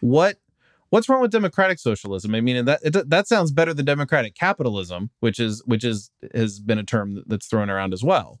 what 0.00 0.38
what's 0.90 1.08
wrong 1.08 1.22
with 1.22 1.30
democratic 1.30 1.78
socialism? 1.78 2.34
I 2.34 2.40
mean, 2.40 2.64
that 2.66 2.80
it, 2.82 3.08
that 3.08 3.26
sounds 3.26 3.50
better 3.50 3.72
than 3.72 3.86
democratic 3.86 4.34
capitalism, 4.34 5.10
which 5.20 5.40
is 5.40 5.62
which 5.64 5.84
is 5.84 6.10
has 6.34 6.60
been 6.60 6.78
a 6.78 6.84
term 6.84 7.22
that's 7.26 7.46
thrown 7.46 7.70
around 7.70 7.94
as 7.94 8.02
well. 8.04 8.40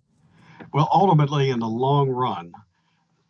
Well, 0.72 0.88
ultimately, 0.92 1.50
in 1.50 1.60
the 1.60 1.68
long 1.68 2.10
run, 2.10 2.52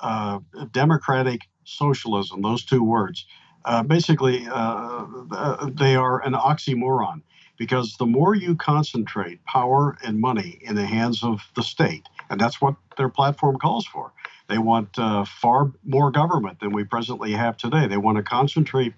uh, 0.00 0.40
democratic 0.72 1.42
socialism, 1.64 2.42
those 2.42 2.64
two 2.64 2.83
words, 2.83 3.26
uh, 3.64 3.83
basically, 3.83 4.46
uh, 4.48 5.07
uh, 5.33 5.70
they 5.72 5.94
are 5.96 6.22
an 6.24 6.35
oxymoron 6.35 7.22
because 7.59 7.96
the 7.98 8.07
more 8.07 8.35
you 8.35 8.57
concentrate 8.57 9.44
power 9.44 9.98
and 10.03 10.20
money 10.20 10.59
in 10.62 10.74
the 10.74 10.87
hands 10.87 11.22
of 11.22 11.40
the 11.55 11.62
state, 11.62 12.05
and 12.31 12.40
that's 12.40 12.61
what 12.61 12.74
their 12.96 13.09
platform 13.09 13.59
calls 13.59 13.87
for. 13.87 14.12
They 14.48 14.59
want 14.59 14.98
uh, 14.98 15.24
far 15.24 15.72
more 15.85 16.11
government 16.11 16.61
than 16.61 16.72
we 16.72 16.85
presently 16.85 17.33
have 17.33 17.57
today. 17.57 17.87
They 17.87 17.98
want 17.98 18.16
to 18.16 18.22
concentrate 18.22 18.94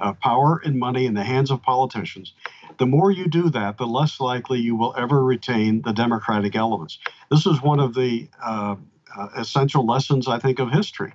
uh, 0.00 0.12
power 0.14 0.60
and 0.64 0.78
money 0.78 1.06
in 1.06 1.14
the 1.14 1.24
hands 1.24 1.50
of 1.50 1.62
politicians, 1.62 2.32
the 2.78 2.86
more 2.86 3.10
you 3.10 3.26
do 3.26 3.50
that, 3.50 3.78
the 3.78 3.86
less 3.86 4.20
likely 4.20 4.60
you 4.60 4.76
will 4.76 4.94
ever 4.96 5.22
retain 5.22 5.82
the 5.82 5.92
democratic 5.92 6.56
elements. 6.56 6.98
This 7.30 7.46
is 7.46 7.62
one 7.62 7.80
of 7.80 7.94
the 7.94 8.28
uh, 8.42 8.76
uh, 9.16 9.28
essential 9.36 9.86
lessons, 9.86 10.28
I 10.28 10.38
think, 10.38 10.58
of 10.58 10.70
history. 10.70 11.12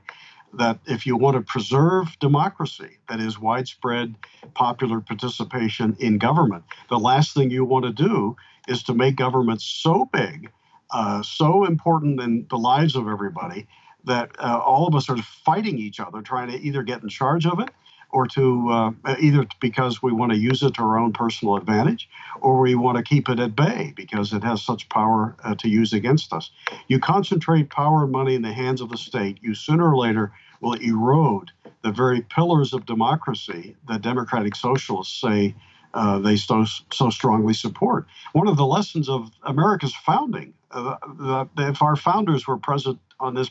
That 0.53 0.79
if 0.87 1.05
you 1.05 1.15
want 1.15 1.35
to 1.35 1.41
preserve 1.41 2.17
democracy, 2.19 2.97
that 3.07 3.19
is 3.19 3.37
widespread 3.37 4.15
popular 4.55 4.99
participation 4.99 5.95
in 5.99 6.17
government, 6.17 6.63
the 6.89 6.97
last 6.97 7.35
thing 7.35 7.51
you 7.51 7.65
want 7.65 7.85
to 7.85 7.93
do 7.93 8.35
is 8.67 8.81
to 8.83 8.95
make 8.95 9.15
government 9.15 9.61
so 9.61 10.09
big, 10.11 10.49
uh, 10.89 11.21
so 11.21 11.65
important 11.65 12.19
in 12.19 12.47
the 12.49 12.57
lives 12.57 12.95
of 12.95 13.07
everybody, 13.07 13.67
that 14.05 14.31
uh, 14.39 14.59
all 14.65 14.87
of 14.87 14.95
us 14.95 15.07
are 15.07 15.17
fighting 15.17 15.77
each 15.77 15.99
other, 15.99 16.21
trying 16.21 16.49
to 16.49 16.57
either 16.59 16.81
get 16.81 17.03
in 17.03 17.09
charge 17.09 17.45
of 17.45 17.59
it 17.59 17.69
or 18.11 18.27
to 18.27 18.69
uh, 18.71 18.91
either 19.19 19.45
because 19.61 20.01
we 20.03 20.11
want 20.11 20.31
to 20.31 20.37
use 20.37 20.63
it 20.63 20.75
to 20.75 20.81
our 20.81 20.99
own 20.99 21.13
personal 21.13 21.57
advantage 21.57 22.09
or 22.41 22.59
we 22.61 22.75
want 22.75 22.97
to 22.97 23.03
keep 23.03 23.29
it 23.29 23.39
at 23.39 23.55
bay 23.55 23.93
because 23.95 24.33
it 24.33 24.43
has 24.43 24.61
such 24.61 24.89
power 24.89 25.35
uh, 25.43 25.55
to 25.55 25.69
use 25.69 25.93
against 25.93 26.33
us. 26.33 26.51
You 26.87 26.99
concentrate 26.99 27.69
power 27.69 28.03
and 28.03 28.11
money 28.11 28.35
in 28.35 28.41
the 28.41 28.53
hands 28.53 28.81
of 28.81 28.89
the 28.89 28.97
state, 28.97 29.39
you 29.41 29.55
sooner 29.55 29.91
or 29.91 29.97
later 29.97 30.31
will 30.61 30.73
erode 30.75 31.51
the 31.83 31.91
very 31.91 32.21
pillars 32.21 32.73
of 32.73 32.85
democracy 32.85 33.75
that 33.87 34.01
democratic 34.01 34.55
socialists 34.55 35.19
say 35.19 35.55
uh, 35.93 36.19
they 36.19 36.37
so, 36.37 36.65
so 36.91 37.09
strongly 37.09 37.53
support. 37.53 38.05
One 38.33 38.47
of 38.47 38.57
the 38.57 38.65
lessons 38.65 39.09
of 39.09 39.31
America's 39.43 39.95
founding, 39.95 40.53
uh, 40.71 41.45
if 41.57 41.81
our 41.81 41.95
founders 41.95 42.47
were 42.47 42.57
present 42.57 42.99
on 43.19 43.33
this 43.33 43.49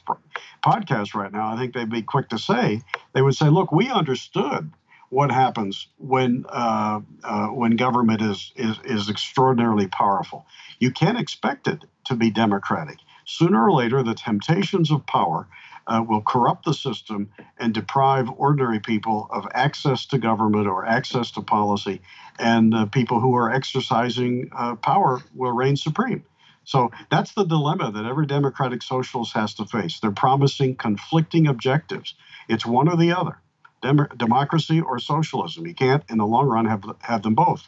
podcast 0.65 1.15
right 1.15 1.33
now, 1.33 1.53
I 1.53 1.57
think 1.57 1.75
they'd 1.75 1.91
be 1.91 2.03
quick 2.03 2.29
to 2.31 2.39
say, 2.39 2.83
they 3.13 3.23
would 3.23 3.35
say, 3.35 3.49
look, 3.49 3.73
we 3.73 3.91
understood 3.91 4.71
what 5.11 5.31
happens 5.31 5.89
when 5.99 6.45
uh, 6.51 7.01
uh, 7.25 7.47
when 7.49 7.77
government 7.77 8.21
is, 8.23 8.53
is 8.57 8.79
is 8.85 9.09
extraordinarily 9.09 9.89
powerful. 9.89 10.47
You 10.79 10.91
can't 10.91 11.19
expect 11.19 11.67
it 11.67 11.85
to 12.05 12.15
be 12.15 12.31
democratic. 12.31 12.99
Sooner 13.25 13.65
or 13.65 13.73
later, 13.73 14.03
the 14.03 14.15
temptations 14.15 14.91
of 14.91 15.07
power 15.07 15.47
uh, 15.87 16.05
will 16.07 16.21
corrupt 16.21 16.65
the 16.65 16.75
system 16.75 17.31
and 17.59 17.73
deprive 17.73 18.29
ordinary 18.37 18.81
people 18.81 19.29
of 19.31 19.47
access 19.55 20.05
to 20.07 20.19
government 20.19 20.67
or 20.67 20.85
access 20.87 21.31
to 21.33 21.43
policy, 21.43 22.01
and 22.39 22.75
uh, 22.75 22.87
people 22.87 23.21
who 23.21 23.35
are 23.35 23.51
exercising 23.51 24.51
uh, 24.55 24.75
power 24.77 25.21
will 25.35 25.53
reign 25.53 25.77
supreme. 25.77 26.23
So 26.69 26.91
that's 27.11 27.33
the 27.33 27.45
dilemma 27.45 27.91
that 27.93 28.05
every 28.05 28.27
democratic 28.27 28.83
socialist 28.83 29.33
has 29.33 29.55
to 29.55 29.65
face. 29.65 30.01
They're 30.01 30.11
promising 30.11 30.77
conflicting 30.77 31.47
objectives. 31.47 32.15
It's 32.47 32.67
one 32.67 32.91
or 32.91 32.97
the 32.99 33.11
other, 33.11 33.41
Dem- 33.81 34.07
democracy 34.19 34.79
or 34.79 34.99
socialism. 34.99 35.67
You 35.67 35.75
can't, 35.75 36.05
in 36.11 36.19
the 36.19 36.27
long 36.27 36.47
run, 36.47 36.67
have 36.67 36.85
have 37.01 37.23
them 37.23 37.35
both. 37.35 37.67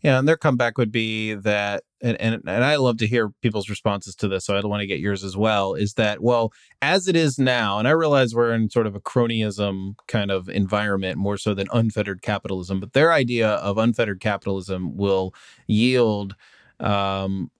Yeah, 0.00 0.20
and 0.20 0.28
their 0.28 0.36
comeback 0.36 0.78
would 0.78 0.92
be 0.92 1.34
that, 1.34 1.82
and, 2.00 2.20
and 2.20 2.40
and 2.46 2.64
I 2.64 2.76
love 2.76 2.98
to 2.98 3.06
hear 3.08 3.30
people's 3.42 3.68
responses 3.68 4.14
to 4.16 4.28
this, 4.28 4.44
so 4.44 4.56
I 4.56 4.60
don't 4.60 4.70
want 4.70 4.82
to 4.82 4.86
get 4.86 5.00
yours 5.00 5.24
as 5.24 5.36
well. 5.36 5.74
Is 5.74 5.94
that 5.94 6.22
well, 6.22 6.52
as 6.80 7.08
it 7.08 7.16
is 7.16 7.36
now, 7.36 7.80
and 7.80 7.88
I 7.88 7.90
realize 7.90 8.32
we're 8.32 8.54
in 8.54 8.70
sort 8.70 8.86
of 8.86 8.94
a 8.94 9.00
cronyism 9.00 9.96
kind 10.06 10.30
of 10.30 10.48
environment 10.48 11.18
more 11.18 11.36
so 11.36 11.52
than 11.52 11.66
unfettered 11.72 12.22
capitalism, 12.22 12.78
but 12.78 12.92
their 12.92 13.12
idea 13.12 13.48
of 13.54 13.76
unfettered 13.76 14.20
capitalism 14.20 14.96
will 14.96 15.34
yield 15.66 16.36
um, 16.78 17.50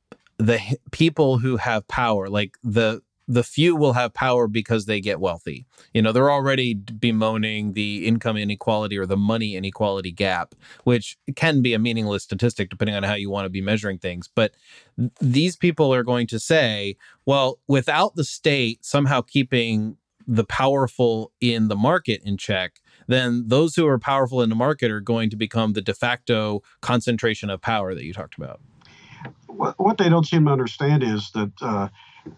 the 0.40 0.58
people 0.90 1.38
who 1.38 1.58
have 1.58 1.86
power, 1.86 2.28
like 2.28 2.56
the 2.62 3.02
the 3.28 3.44
few 3.44 3.76
will 3.76 3.92
have 3.92 4.12
power 4.12 4.48
because 4.48 4.86
they 4.86 5.00
get 5.00 5.20
wealthy. 5.20 5.64
You 5.94 6.02
know, 6.02 6.10
they're 6.10 6.32
already 6.32 6.74
bemoaning 6.74 7.74
the 7.74 8.04
income 8.04 8.36
inequality 8.36 8.98
or 8.98 9.06
the 9.06 9.16
money 9.16 9.54
inequality 9.54 10.10
gap, 10.10 10.56
which 10.82 11.16
can 11.36 11.62
be 11.62 11.72
a 11.72 11.78
meaningless 11.78 12.24
statistic 12.24 12.70
depending 12.70 12.96
on 12.96 13.04
how 13.04 13.14
you 13.14 13.30
want 13.30 13.44
to 13.44 13.50
be 13.50 13.60
measuring 13.60 13.98
things. 13.98 14.28
But 14.34 14.54
these 15.20 15.54
people 15.54 15.94
are 15.94 16.02
going 16.02 16.26
to 16.26 16.40
say, 16.40 16.96
well, 17.24 17.60
without 17.68 18.16
the 18.16 18.24
state 18.24 18.84
somehow 18.84 19.20
keeping 19.20 19.96
the 20.26 20.44
powerful 20.44 21.30
in 21.40 21.68
the 21.68 21.76
market 21.76 22.22
in 22.24 22.36
check, 22.36 22.80
then 23.06 23.44
those 23.46 23.76
who 23.76 23.86
are 23.86 23.98
powerful 23.98 24.42
in 24.42 24.48
the 24.48 24.56
market 24.56 24.90
are 24.90 25.00
going 25.00 25.30
to 25.30 25.36
become 25.36 25.74
the 25.74 25.82
de 25.82 25.94
facto 25.94 26.62
concentration 26.80 27.48
of 27.48 27.60
power 27.60 27.94
that 27.94 28.04
you 28.04 28.12
talked 28.12 28.36
about. 28.36 28.60
What 29.76 29.98
they 29.98 30.08
don't 30.08 30.26
seem 30.26 30.46
to 30.46 30.52
understand 30.52 31.02
is 31.02 31.30
that. 31.32 31.52
Uh, 31.60 31.88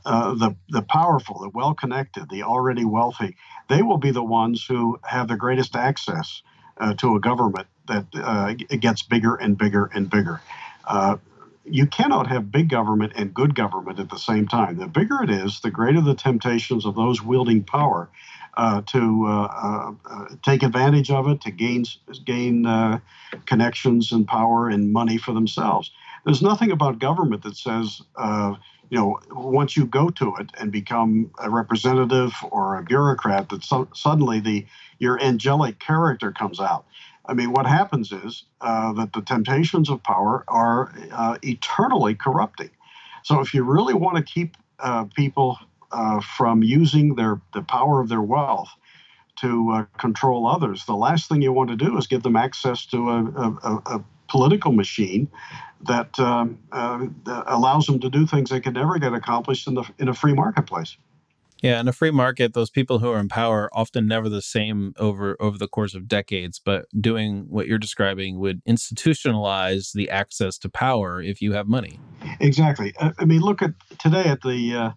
uh, 0.05 0.35
the 0.35 0.57
the 0.69 0.83
powerful, 0.83 1.41
the 1.41 1.49
well 1.51 1.75
connected, 1.75 2.29
the 2.31 2.43
already 2.43 2.85
wealthy, 2.85 3.37
they 3.69 3.83
will 3.83 3.99
be 3.99 4.11
the 4.11 4.23
ones 4.23 4.65
who 4.65 4.99
have 5.05 5.29
the 5.29 5.37
greatest 5.37 5.77
access 5.77 6.43
uh, 6.79 6.95
to 6.95 7.17
a 7.17 7.21
government 7.21 7.67
that 7.89 8.07
uh, 8.15 8.55
gets 8.55 9.03
bigger 9.03 9.35
and 9.35 9.59
bigger 9.59 9.91
and 9.95 10.09
bigger. 10.09 10.41
Uh, 10.87 11.17
you 11.65 11.87
cannot 11.87 12.27
have 12.27 12.51
big 12.51 12.69
government 12.69 13.13
and 13.17 13.33
good 13.33 13.55
government 13.55 13.99
at 13.99 14.11
the 14.11 14.19
same 14.19 14.49
time. 14.49 14.79
The 14.79 14.89
bigger 14.89 15.23
it 15.23 15.31
is, 15.31 15.61
the 15.61 15.71
greater 15.71 16.01
the 16.01 16.15
temptations 16.15 16.85
of 16.85 16.95
those 16.97 17.23
wielding 17.23 17.63
power 17.63 18.09
uh, 18.57 18.83
to 18.83 19.25
uh, 19.27 19.93
uh, 20.11 20.27
take 20.43 20.63
advantage 20.63 21.11
of 21.11 21.29
it, 21.29 21.41
to 21.43 21.51
gain 21.51 21.85
gain 22.25 22.67
uh, 22.67 22.99
connections 23.47 24.13
and 24.13 24.27
power 24.27 24.69
and 24.69 24.93
money 24.93 25.19
for 25.19 25.33
themselves. 25.33 25.91
There's 26.25 26.43
nothing 26.43 26.71
about 26.71 26.99
government 26.99 27.43
that 27.43 27.57
says 27.57 28.03
you 28.93 28.99
know, 28.99 29.19
once 29.31 29.75
you 29.75 29.87
go 29.87 30.11
to 30.11 30.37
it 30.37 30.51
and 30.61 30.71
become 30.71 31.31
a 31.39 31.49
representative 31.49 32.35
or 32.51 32.77
a 32.77 32.83
bureaucrat, 32.83 33.49
that 33.49 33.65
so, 33.65 33.89
suddenly 33.95 34.39
the 34.39 34.67
your 34.99 35.19
angelic 35.19 35.79
character 35.79 36.31
comes 36.31 36.61
out. 36.61 36.85
I 37.25 37.33
mean, 37.33 37.53
what 37.53 37.65
happens 37.65 38.13
is 38.13 38.45
uh, 38.61 38.93
that 38.93 39.15
the 39.15 39.23
temptations 39.23 39.89
of 39.89 40.03
power 40.03 40.45
are 40.47 40.93
uh, 41.11 41.39
eternally 41.43 42.15
corrupting. 42.15 42.69
So, 43.25 43.41
if 43.41 43.55
you 43.55 43.65
really 43.65 43.95
want 43.95 44.19
to 44.19 44.23
keep 44.23 44.59
uh, 44.79 45.05
people 45.05 45.59
uh, 45.91 46.21
from 46.21 46.63
using 46.63 47.15
their 47.15 47.41
the 47.55 47.63
power 47.63 47.99
of 48.03 48.11
their 48.11 48.21
wealth 48.21 48.69
to 49.37 49.71
uh, 49.71 49.85
control 49.97 50.47
others, 50.47 50.85
the 50.85 50.97
last 50.97 51.31
thing 51.31 51.41
you 51.41 51.55
want 51.55 51.71
to 51.71 51.77
do 51.77 51.97
is 51.97 52.07
give 52.07 52.23
them 52.23 52.37
access 52.37 52.85
to 52.87 53.09
a, 53.09 53.25
a, 53.25 53.97
a 53.97 54.05
political 54.33 54.73
machine 54.73 55.29
that, 55.87 56.19
um, 56.19 56.59
uh, 56.73 57.07
allows 57.47 57.87
them 57.87 58.01
to 58.01 58.09
do 58.09 58.27
things 58.27 58.49
they 58.49 58.61
could 58.61 58.75
never 58.75 58.99
get 58.99 59.13
accomplished 59.13 59.69
in 59.69 59.75
the 59.75 59.85
in 59.99 60.09
a 60.09 60.15
free 60.15 60.33
marketplace. 60.33 60.97
Yeah, 61.61 61.79
in 61.79 61.87
a 61.87 61.93
free 61.93 62.11
market, 62.11 62.55
those 62.55 62.71
people 62.71 62.99
who 62.99 63.11
are 63.11 63.21
in 63.21 63.29
power 63.29 63.71
often 63.73 64.09
never 64.09 64.29
the 64.29 64.43
same 64.43 64.95
over 64.99 65.37
over 65.39 65.59
the 65.59 65.69
course 65.69 65.95
of 65.95 66.09
decades. 66.09 66.59
But 66.59 66.87
doing 66.99 67.47
what 67.51 67.69
you're 67.69 67.79
describing 67.79 68.41
would 68.41 68.65
institutionalize 68.65 69.93
the 69.93 70.11
access 70.11 70.59
to 70.59 70.69
power 70.69 71.23
if 71.23 71.43
you 71.43 71.53
have 71.53 71.69
money. 71.69 72.01
Exactly. 72.41 72.95
I 72.99 73.25
mean, 73.27 73.43
look 73.43 73.63
at 73.63 73.75
today 74.01 74.25
at 74.25 74.41
the 74.41 74.75
uh, 74.75 74.91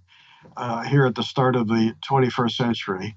uh, 0.57 0.83
here 0.83 1.05
at 1.05 1.15
the 1.15 1.23
start 1.23 1.55
of 1.55 1.67
the 1.67 1.93
21st 2.09 2.55
century. 2.55 3.15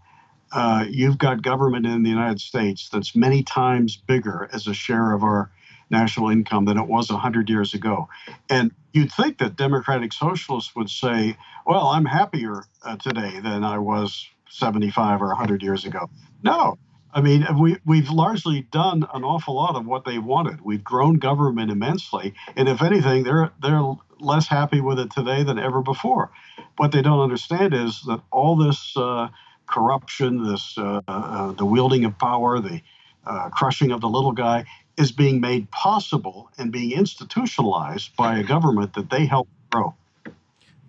Uh, 0.51 0.85
you've 0.89 1.19
got 1.19 1.43
government 1.43 1.87
in 1.87 2.03
the 2.03 2.11
United 2.11 2.41
States 2.41 2.89
that's 2.91 3.15
many 3.15 3.43
times 3.43 3.97
bigger 3.97 4.49
as 4.53 4.67
a 4.67 4.75
share 4.75 5.13
of 5.13 5.23
our 5.23 5.51
national 5.91 6.31
income 6.31 6.65
than 6.65 6.79
it 6.79 6.87
was 6.87 7.11
100 7.11 7.49
years 7.49 7.75
ago. 7.75 8.09
And 8.49 8.73
you'd 8.93 9.13
think 9.13 9.39
that 9.39 9.57
democratic 9.57 10.13
socialists 10.13 10.75
would 10.77 10.91
say, 10.91 11.37
well, 11.67 11.87
I'm 11.89 12.05
happier 12.05 12.65
uh, 12.83 12.97
today 12.97 13.41
than 13.41 13.65
I 13.65 13.79
was 13.79 14.29
75 14.51 15.23
or 15.23 15.29
100 15.29 15.63
years 15.63 15.85
ago. 15.85 16.11
No. 16.43 16.79
I 17.13 17.23
mean, 17.23 17.47
we, 17.59 17.77
we've 17.87 18.11
largely 18.11 18.63
done 18.71 19.07
an 19.15 19.25
awful 19.25 19.55
lot 19.55 19.77
of 19.77 19.87
what 19.87 20.05
they 20.05 20.19
wanted. 20.19 20.61
We've 20.61 20.85
grown 20.85 21.15
government 21.15 21.71
immensely. 21.71 22.35
And 22.55 22.69
if 22.69 22.83
anything, 22.83 23.25
they're, 23.25 23.51
they're 23.63 23.83
less 24.21 24.47
happy 24.47 24.81
with 24.81 24.99
it 24.99 25.11
today 25.11 25.43
than 25.43 25.59
ever 25.59 25.81
before. 25.81 26.31
What 26.77 26.93
they 26.93 27.03
don't 27.03 27.21
understand 27.21 27.73
is 27.75 28.03
that 28.07 28.21
all 28.31 28.57
this 28.57 28.95
uh, 28.97 29.29
corruption, 29.67 30.45
this 30.45 30.77
uh, 30.79 31.01
uh 31.07 31.53
the 31.53 31.65
wielding 31.65 32.05
of 32.05 32.19
power, 32.19 32.61
the 32.61 32.81
uh, 33.27 33.49
crushing 33.51 33.91
of 33.91 34.01
the 34.01 34.09
little 34.09 34.33
guy 34.33 34.65
is 34.99 35.13
being 35.13 35.41
made 35.41 35.71
possible 35.71 36.51
and 36.59 36.73
being 36.73 36.93
institutionalized 36.93 38.15
by 38.17 38.39
a 38.39 38.43
government 38.43 38.95
that 38.95 39.09
they 39.11 39.25
help 39.25 39.49
grow. 39.71 39.95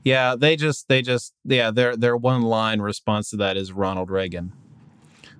Yeah, 0.04 0.36
they 0.36 0.56
just 0.56 0.88
they 0.88 1.02
just 1.02 1.34
yeah, 1.46 1.72
their 1.72 1.96
their 1.96 2.18
one 2.18 2.42
line 2.42 2.82
response 2.82 3.30
to 3.30 3.38
that 3.38 3.58
is 3.58 3.72
Ronald 3.72 4.10
Reagan. 4.10 4.52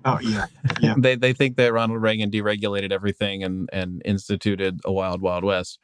Oh 0.04 0.18
yeah, 0.20 0.46
yeah. 0.80 0.94
they 0.98 1.16
they 1.16 1.32
think 1.32 1.56
that 1.56 1.72
Ronald 1.72 2.00
Reagan 2.00 2.30
deregulated 2.30 2.92
everything 2.92 3.42
and 3.42 3.68
and 3.72 4.02
instituted 4.04 4.80
a 4.84 4.92
wild 4.92 5.20
wild 5.20 5.44
west. 5.44 5.78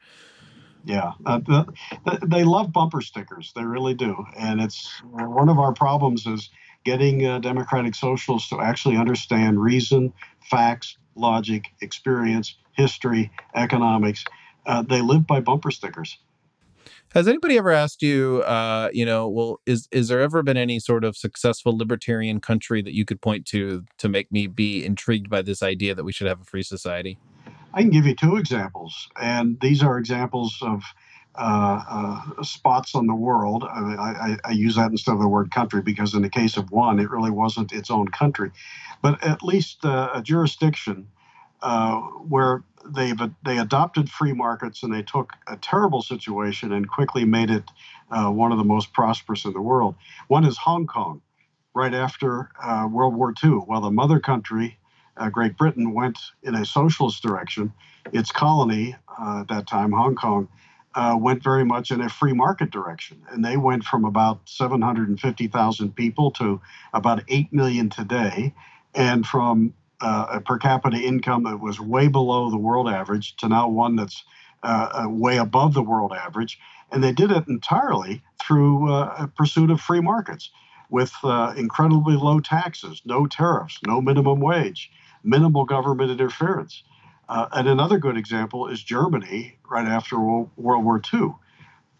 Yeah, 0.85 1.13
uh, 1.25 1.41
the, 1.41 1.67
the, 2.05 2.27
they 2.27 2.45
love 2.45 2.71
bumper 2.71 3.01
stickers. 3.01 3.53
They 3.57 3.65
really 3.65 3.95
do, 3.95 4.25
and 4.39 4.61
it's 4.61 4.89
one 5.11 5.49
of 5.49 5.59
our 5.59 5.73
problems 5.73 6.27
is 6.27 6.51
getting 6.85 7.27
uh, 7.27 7.41
democratic 7.41 7.97
socialists 7.97 8.51
to 8.51 8.61
actually 8.61 8.97
understand 8.97 9.61
reason, 9.61 10.13
facts, 10.49 10.97
logic, 11.17 11.65
experience, 11.81 12.57
history, 12.73 13.31
economics. 13.55 14.25
Uh, 14.67 14.83
they 14.83 15.01
live 15.01 15.27
by 15.27 15.41
bumper 15.41 15.71
stickers. 15.71 16.19
Has 17.15 17.29
anybody 17.29 17.57
ever 17.57 17.71
asked 17.71 18.03
you, 18.03 18.43
uh, 18.43 18.91
you 18.93 19.07
know, 19.07 19.29
well, 19.29 19.61
is 19.65 19.89
is 19.91 20.09
there 20.09 20.21
ever 20.21 20.43
been 20.43 20.57
any 20.57 20.79
sort 20.79 21.05
of 21.05 21.17
successful 21.17 21.77
libertarian 21.77 22.41
country 22.41 22.83
that 22.83 22.93
you 22.93 23.05
could 23.05 23.21
point 23.21 23.47
to 23.47 23.85
to 23.99 24.09
make 24.09 24.31
me 24.31 24.47
be 24.47 24.85
intrigued 24.85 25.31
by 25.31 25.41
this 25.41 25.63
idea 25.63 25.95
that 25.95 26.05
we 26.05 26.13
should 26.13 26.27
have 26.27 26.41
a 26.41 26.45
free 26.45 26.63
society? 26.63 27.19
I 27.73 27.83
can 27.83 27.91
give 27.91 28.07
you 28.07 28.15
two 28.15 28.37
examples, 28.37 29.09
and 29.21 29.59
these 29.61 29.83
are 29.83 29.99
examples 29.99 30.59
of 30.63 30.83
uh, 31.39 31.83
uh, 32.39 32.43
spots 32.43 32.95
on 32.95 33.07
the 33.07 33.15
world. 33.15 33.63
I, 33.65 33.79
I, 33.79 34.37
I, 34.47 34.53
use 34.53 34.77
that 34.77 34.91
instead 34.91 35.13
of 35.13 35.21
the 35.21 35.29
word 35.29 35.51
country 35.51 35.83
because 35.83 36.15
in 36.15 36.23
the 36.23 36.31
case 36.31 36.57
of 36.57 36.71
one, 36.71 36.99
it 36.99 37.11
really 37.11 37.31
wasn't 37.31 37.75
its 37.75 37.91
own 37.91 38.09
country, 38.09 38.51
but 39.03 39.23
at 39.23 39.43
least 39.43 39.85
uh, 39.85 40.09
a 40.15 40.23
jurisdiction 40.23 41.09
uh, 41.63 42.01
where 42.01 42.63
they 42.95 43.13
they 43.45 43.59
adopted 43.59 44.09
free 44.09 44.33
markets 44.33 44.83
and 44.83 44.93
they 44.95 45.03
took 45.03 45.33
a 45.49 45.57
terrible 45.57 46.03
situation 46.03 46.73
and 46.73 46.89
quickly 46.89 47.25
made 47.25 47.51
it 47.51 47.65
uh, 48.11 48.31
one 48.31 48.53
of 48.53 48.59
the 48.59 48.65
most 48.65 48.93
prosperous 48.93 49.45
in 49.45 49.53
the 49.53 49.61
world. 49.61 49.95
One 50.29 50.45
is 50.45 50.57
Hong 50.59 50.87
Kong, 50.87 51.21
right 51.75 51.95
after 51.95 52.51
uh, 52.63 52.89
World 52.91 53.15
War 53.15 53.35
II, 53.43 53.51
while 53.51 53.81
the 53.81 53.91
mother 53.91 54.21
country 54.21 54.79
uh, 55.17 55.31
Great 55.31 55.57
Britain 55.57 55.93
went 55.93 56.19
in 56.43 56.55
a 56.55 56.65
socialist 56.65 57.23
direction, 57.23 57.73
its 58.13 58.31
colony 58.31 58.97
uh, 59.21 59.41
at 59.41 59.49
that 59.49 59.67
time, 59.67 59.93
Hong 59.93 60.15
Kong, 60.15 60.49
uh, 60.95 61.17
went 61.19 61.43
very 61.43 61.65
much 61.65 61.91
in 61.91 62.01
a 62.01 62.09
free 62.09 62.33
market 62.33 62.71
direction. 62.71 63.23
And 63.31 63.45
they 63.45 63.57
went 63.57 63.85
from 63.85 64.05
about 64.05 64.41
750,000 64.47 65.95
people 65.95 66.31
to 66.33 66.61
about 66.93 67.23
8 67.29 67.53
million 67.53 67.91
today. 67.91 68.55
And 68.95 69.27
from 69.27 69.75
uh, 70.01 70.27
a 70.33 70.41
per 70.41 70.59
capita 70.59 70.99
income 70.99 71.45
that 71.45 71.61
was 71.61 71.81
way 71.81 72.09
below 72.09 72.51
the 72.51 72.57
world 72.59 72.89
average 72.89 73.37
to 73.37 73.49
now 73.49 73.69
one 73.69 73.97
that's 73.97 74.25
uh, 74.63 75.05
uh 75.05 75.09
way 75.09 75.37
above 75.37 75.75
the 75.75 75.83
world 75.83 76.13
average. 76.13 76.59
And 76.93 77.03
they 77.03 77.13
did 77.13 77.31
it 77.31 77.49
entirely 77.49 78.23
through 78.43 78.93
uh, 78.93 79.15
a 79.19 79.29
pursuit 79.29 79.71
of 79.71 79.81
free 79.81 80.01
markets 80.01 80.51
with 80.89 81.13
uh, 81.25 81.53
incredibly 81.57 82.15
low 82.15 82.39
taxes, 82.39 83.03
no 83.05 83.27
tariffs, 83.27 83.81
no 83.87 84.01
minimum 84.01 84.41
wage, 84.41 84.91
minimal 85.25 85.65
government 85.65 86.11
interference. 86.11 86.85
And 87.29 87.67
another 87.67 87.99
good 87.99 88.17
example 88.17 88.69
is 88.69 88.83
Germany 88.83 89.59
right 89.69 89.87
after 89.87 90.19
World 90.21 90.51
War 90.57 91.03
II. 91.13 91.35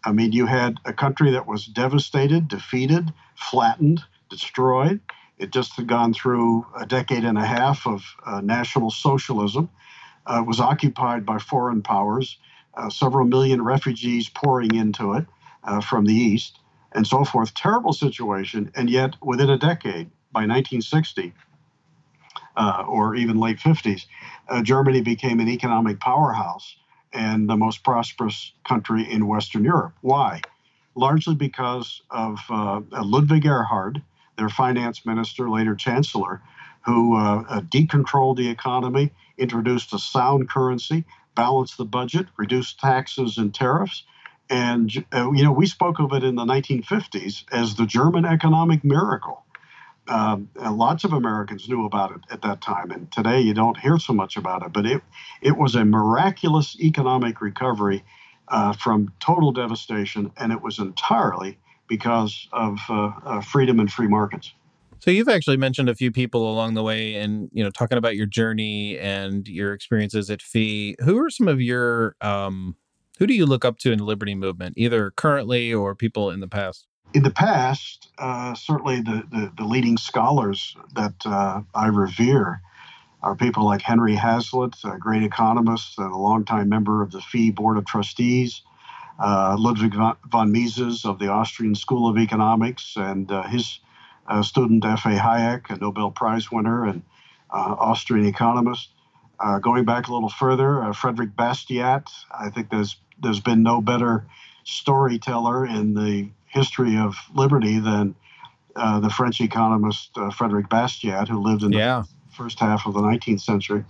I 0.03 0.13
mean, 0.13 0.31
you 0.31 0.45
had 0.45 0.79
a 0.85 0.93
country 0.93 1.31
that 1.31 1.47
was 1.47 1.65
devastated, 1.65 2.47
defeated, 2.47 3.13
flattened, 3.35 4.03
destroyed. 4.29 5.01
It 5.37 5.51
just 5.51 5.75
had 5.75 5.87
gone 5.87 6.13
through 6.13 6.65
a 6.75 6.85
decade 6.85 7.23
and 7.23 7.37
a 7.37 7.45
half 7.45 7.85
of 7.85 8.03
uh, 8.25 8.41
national 8.41 8.91
socialism. 8.91 9.69
Uh, 10.25 10.43
was 10.45 10.59
occupied 10.59 11.25
by 11.25 11.37
foreign 11.37 11.81
powers, 11.81 12.37
uh, 12.73 12.89
several 12.89 13.25
million 13.25 13.61
refugees 13.61 14.27
pouring 14.27 14.75
into 14.75 15.13
it 15.13 15.25
uh, 15.63 15.79
from 15.79 16.03
the 16.05 16.13
east, 16.13 16.59
and 16.91 17.07
so 17.07 17.23
forth. 17.23 17.53
Terrible 17.53 17.93
situation. 17.93 18.69
And 18.75 18.89
yet, 18.89 19.15
within 19.21 19.49
a 19.49 19.57
decade, 19.57 20.09
by 20.33 20.41
1960, 20.41 21.33
uh, 22.57 22.83
or 22.87 23.15
even 23.15 23.39
late 23.39 23.57
50s, 23.57 24.05
uh, 24.49 24.61
Germany 24.63 24.99
became 24.99 25.39
an 25.39 25.47
economic 25.47 26.01
powerhouse 26.01 26.75
and 27.13 27.49
the 27.49 27.55
most 27.55 27.83
prosperous 27.83 28.51
country 28.67 29.09
in 29.09 29.27
Western 29.27 29.63
Europe. 29.63 29.93
Why? 30.01 30.41
Largely 30.93 31.35
because 31.35 32.01
of 32.09 32.39
Ludwig 32.49 33.45
Erhard, 33.45 34.01
their 34.37 34.49
finance 34.49 35.05
minister, 35.05 35.49
later 35.49 35.75
chancellor, 35.75 36.41
who 36.85 37.15
uh, 37.15 37.43
uh, 37.49 37.61
decontrolled 37.61 38.37
the 38.37 38.49
economy, 38.49 39.11
introduced 39.37 39.93
a 39.93 39.99
sound 39.99 40.49
currency, 40.49 41.03
balanced 41.35 41.77
the 41.77 41.85
budget, 41.85 42.27
reduced 42.37 42.79
taxes 42.79 43.37
and 43.37 43.53
tariffs. 43.53 44.03
And, 44.49 45.05
uh, 45.13 45.31
you 45.31 45.43
know, 45.43 45.51
we 45.51 45.67
spoke 45.67 45.99
of 45.99 46.13
it 46.13 46.23
in 46.23 46.35
the 46.35 46.45
1950s 46.45 47.43
as 47.51 47.75
the 47.75 47.85
German 47.85 48.25
economic 48.25 48.83
miracle. 48.83 49.43
Um, 50.07 50.49
lots 50.55 51.03
of 51.03 51.11
Americans 51.11 51.67
knew 51.67 51.85
about 51.85 52.11
it 52.11 52.21
at 52.31 52.41
that 52.43 52.61
time, 52.61 52.91
and 52.91 53.11
today 53.11 53.41
you 53.41 53.53
don't 53.53 53.77
hear 53.77 53.99
so 53.99 54.13
much 54.13 54.37
about 54.37 54.65
it. 54.65 54.71
But 54.71 54.85
it 54.85 55.01
it 55.41 55.57
was 55.57 55.75
a 55.75 55.83
miraculous 55.83 56.79
economic 56.79 57.41
recovery 57.41 58.05
uh, 58.47 58.71
from 58.71 59.11
total 59.19 59.51
devastation, 59.51 60.31
and 60.37 60.53
it 60.53 60.61
was 60.61 60.79
entirely 60.79 61.57
because 61.87 62.47
of 62.53 62.79
uh, 62.89 63.11
uh, 63.25 63.41
freedom 63.41 63.79
and 63.79 63.91
free 63.91 64.07
markets. 64.07 64.53
So 64.99 65.11
you've 65.11 65.29
actually 65.29 65.57
mentioned 65.57 65.89
a 65.89 65.95
few 65.95 66.11
people 66.11 66.51
along 66.51 66.73
the 66.73 66.83
way, 66.83 67.15
and 67.15 67.49
you 67.53 67.63
know, 67.63 67.69
talking 67.69 67.97
about 67.97 68.15
your 68.15 68.25
journey 68.25 68.97
and 68.97 69.47
your 69.47 69.73
experiences 69.73 70.29
at 70.29 70.41
FEE. 70.41 70.95
Who 71.03 71.23
are 71.23 71.29
some 71.29 71.47
of 71.47 71.61
your 71.61 72.15
um, 72.21 72.75
who 73.19 73.27
do 73.27 73.33
you 73.33 73.45
look 73.45 73.63
up 73.63 73.77
to 73.79 73.91
in 73.91 73.99
the 73.99 74.03
liberty 74.03 74.35
movement, 74.35 74.73
either 74.77 75.11
currently 75.11 75.73
or 75.73 75.95
people 75.95 76.31
in 76.31 76.39
the 76.39 76.47
past? 76.47 76.87
in 77.13 77.23
the 77.23 77.31
past, 77.31 78.09
uh, 78.17 78.53
certainly 78.53 79.01
the, 79.01 79.23
the, 79.31 79.51
the, 79.57 79.63
leading 79.63 79.97
scholars 79.97 80.75
that 80.93 81.15
uh, 81.25 81.61
I 81.73 81.87
revere 81.87 82.61
are 83.23 83.35
people 83.35 83.65
like 83.65 83.81
Henry 83.81 84.15
Hazlitt, 84.15 84.75
a 84.83 84.97
great 84.97 85.23
economist 85.23 85.97
and 85.97 86.11
a 86.11 86.17
longtime 86.17 86.69
member 86.69 87.01
of 87.01 87.11
the 87.11 87.21
FEE 87.21 87.51
Board 87.51 87.77
of 87.77 87.85
Trustees, 87.85 88.61
Ludwig 89.19 89.93
von 90.27 90.51
Mises 90.51 91.05
of 91.05 91.19
the 91.19 91.27
Austrian 91.27 91.75
School 91.75 92.09
of 92.09 92.17
Economics, 92.17 92.95
and 92.95 93.31
uh, 93.31 93.43
his 93.43 93.79
uh, 94.27 94.43
student 94.43 94.85
F.A. 94.85 95.11
Hayek, 95.11 95.69
a 95.69 95.77
Nobel 95.77 96.11
Prize 96.11 96.51
winner 96.51 96.85
and 96.85 97.01
uh, 97.49 97.75
Austrian 97.79 98.25
economist. 98.25 98.89
going 99.61 99.85
back 99.85 100.07
a 100.07 100.13
little 100.13 100.29
further, 100.29 100.93
Frederick 100.93 101.35
Bastiat, 101.35 102.09
I 102.31 102.49
think 102.49 102.69
there's 102.69 102.97
there's 103.19 103.39
been 103.39 103.63
no 103.63 103.81
better 103.81 104.25
storyteller 104.63 105.65
in 105.65 105.93
the 105.93 106.29
history 106.47 106.97
of 106.97 107.15
liberty 107.33 107.79
than 107.79 108.15
uh, 108.75 108.99
the 108.99 109.09
French 109.09 109.41
economist 109.41 110.11
uh, 110.17 110.29
Frederick 110.29 110.69
Bastiat, 110.69 111.27
who 111.27 111.41
lived 111.41 111.63
in 111.63 111.71
yeah. 111.71 112.03
the 112.27 112.35
first 112.35 112.59
half 112.59 112.85
of 112.85 112.93
the 112.93 113.01
19th 113.01 113.41
century. 113.41 113.83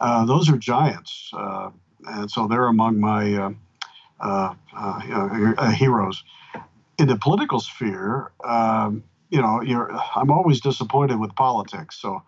Uh, 0.00 0.24
those 0.24 0.48
are 0.48 0.56
giants, 0.56 1.30
uh, 1.34 1.70
and 2.06 2.30
so 2.30 2.46
they're 2.46 2.68
among 2.68 2.98
my 2.98 3.34
uh, 3.34 3.50
heroes. 5.74 6.22
In 6.98 7.08
the 7.08 7.16
political 7.16 7.58
sphere, 7.58 8.30
um, 8.44 9.02
you 9.30 9.40
know, 9.40 9.60
I'm 10.14 10.30
always 10.30 10.60
disappointed 10.60 11.18
with 11.18 11.34
politics. 11.34 11.98
So 12.00 12.22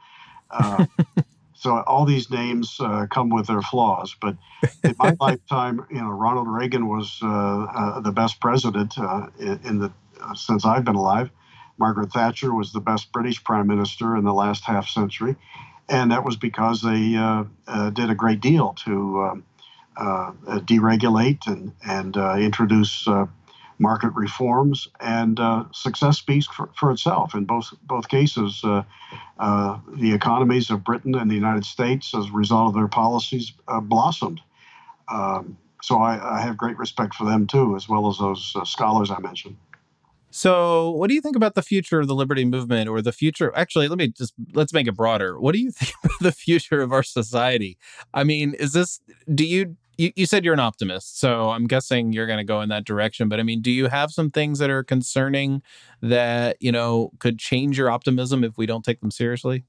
So 1.65 1.83
all 1.87 2.05
these 2.05 2.31
names 2.31 2.77
uh, 2.79 3.07
come 3.11 3.31
with 3.31 3.47
their 3.47 3.63
flaws. 3.63 4.15
But 4.21 4.37
in 4.83 4.95
my 4.99 5.17
lifetime, 5.21 5.87
you 5.91 5.97
know, 5.97 6.11
Ronald 6.11 6.47
Reagan 6.47 6.89
was 6.89 7.19
uh, 7.23 7.27
uh, 7.27 8.01
the 8.01 8.13
best 8.13 8.39
president 8.39 8.99
uh, 8.99 9.29
in, 9.39 9.61
in, 9.65 9.79
the 9.79 9.93
uh, 10.21 10.35
since 10.35 10.67
I've 10.67 10.85
been 10.85 10.95
alive. 10.95 11.31
Margaret 11.79 12.13
Thatcher 12.13 12.55
was 12.55 12.73
the 12.73 12.81
best 12.81 13.13
British 13.13 13.43
prime 13.43 13.67
minister 13.67 14.15
in 14.15 14.25
the 14.25 14.35
last 14.35 14.65
half 14.65 14.87
century, 14.89 15.37
and 15.89 16.13
that 16.13 16.23
was 16.23 16.37
because 16.37 16.83
they 16.83 17.17
uh, 17.17 17.45
did 17.91 18.11
a 18.11 18.15
great 18.15 18.43
deal 18.43 18.75
to 18.85 19.23
um, 19.23 19.45
deregulate 19.97 21.47
and 21.47 21.73
and 21.85 22.17
introduce 22.43 23.07
market 23.79 24.13
reforms, 24.15 24.89
and 25.01 25.41
uh, 25.41 25.65
success 25.73 26.19
speaks 26.19 26.47
for, 26.47 26.71
for, 26.79 26.91
itself. 26.91 27.35
In 27.35 27.45
both 27.45 27.73
both 27.83 28.09
cases, 28.09 28.61
uh, 28.65 28.83
uh, 29.39 29.79
the 29.97 30.13
economies 30.13 30.71
of 30.71 30.85
Britain 30.85 31.15
and 31.15 31.31
the 31.31 31.35
United 31.35 31.65
States, 31.65 32.15
as 32.15 32.27
a 32.27 32.33
result 32.33 32.69
of 32.69 32.75
their 32.75 32.89
policies, 32.89 33.53
uh, 33.69 33.81
blossomed. 33.81 34.41
Um, 35.09 35.59
so 35.83 35.99
I, 35.99 36.39
I, 36.39 36.41
have 36.41 36.57
great 36.57 36.79
respect 36.79 37.15
for 37.15 37.25
them 37.25 37.47
too, 37.47 37.77
as 37.77 37.89
well 37.89 38.09
as 38.09 38.17
those 38.17 38.55
uh, 38.57 38.65
scholars 38.65 39.11
I 39.11 39.19
mentioned. 39.19 39.57
So, 40.31 40.91
what 40.91 41.09
do 41.09 41.15
you 41.15 41.21
think 41.21 41.37
about 41.37 41.55
the 41.55 41.63
future 41.63 42.01
of 42.01 42.09
the 42.09 42.15
liberty 42.15 42.45
movement, 42.45 42.89
or 42.89 43.03
the 43.03 43.13
future? 43.13 43.53
Actually, 43.55 43.89
let 43.89 43.99
me 43.99 44.09
just 44.09 44.35
let's 44.55 44.73
make 44.73 44.89
it 44.89 44.97
broader. 44.97 45.39
What 45.39 45.53
do 45.53 45.61
you 45.61 45.71
think 45.73 45.95
about 46.03 46.19
the 46.21 46.33
future 46.33 46.81
of 46.81 46.93
our 46.93 47.03
society? 47.03 47.77
I 48.15 48.25
mean, 48.25 48.55
is 48.55 48.73
this? 48.73 49.01
Do 49.33 49.45
you 49.45 49.77
you, 49.97 50.13
you 50.17 50.27
said 50.27 50.45
you're 50.45 50.55
an 50.55 50.61
optimist, 50.61 51.19
so 51.19 51.51
I'm 51.51 51.67
guessing 51.67 52.13
you're 52.13 52.27
going 52.27 52.39
to 52.39 52.45
go 52.45 52.61
in 52.61 52.69
that 52.71 52.85
direction. 52.85 53.29
But 53.29 53.41
I 53.41 53.43
mean, 53.43 53.61
do 53.61 53.71
you 53.71 53.89
have 53.89 54.11
some 54.11 54.31
things 54.31 54.59
that 54.59 54.71
are 54.71 54.83
concerning 54.83 55.63
that 56.01 56.57
you 56.61 56.73
know 56.73 57.11
could 57.19 57.39
change 57.39 57.79
your 57.79 57.91
optimism 57.91 58.45
if 58.45 58.57
we 58.59 58.67
don't 58.67 58.85
take 58.85 59.01
them 59.01 59.11
seriously? 59.11 59.65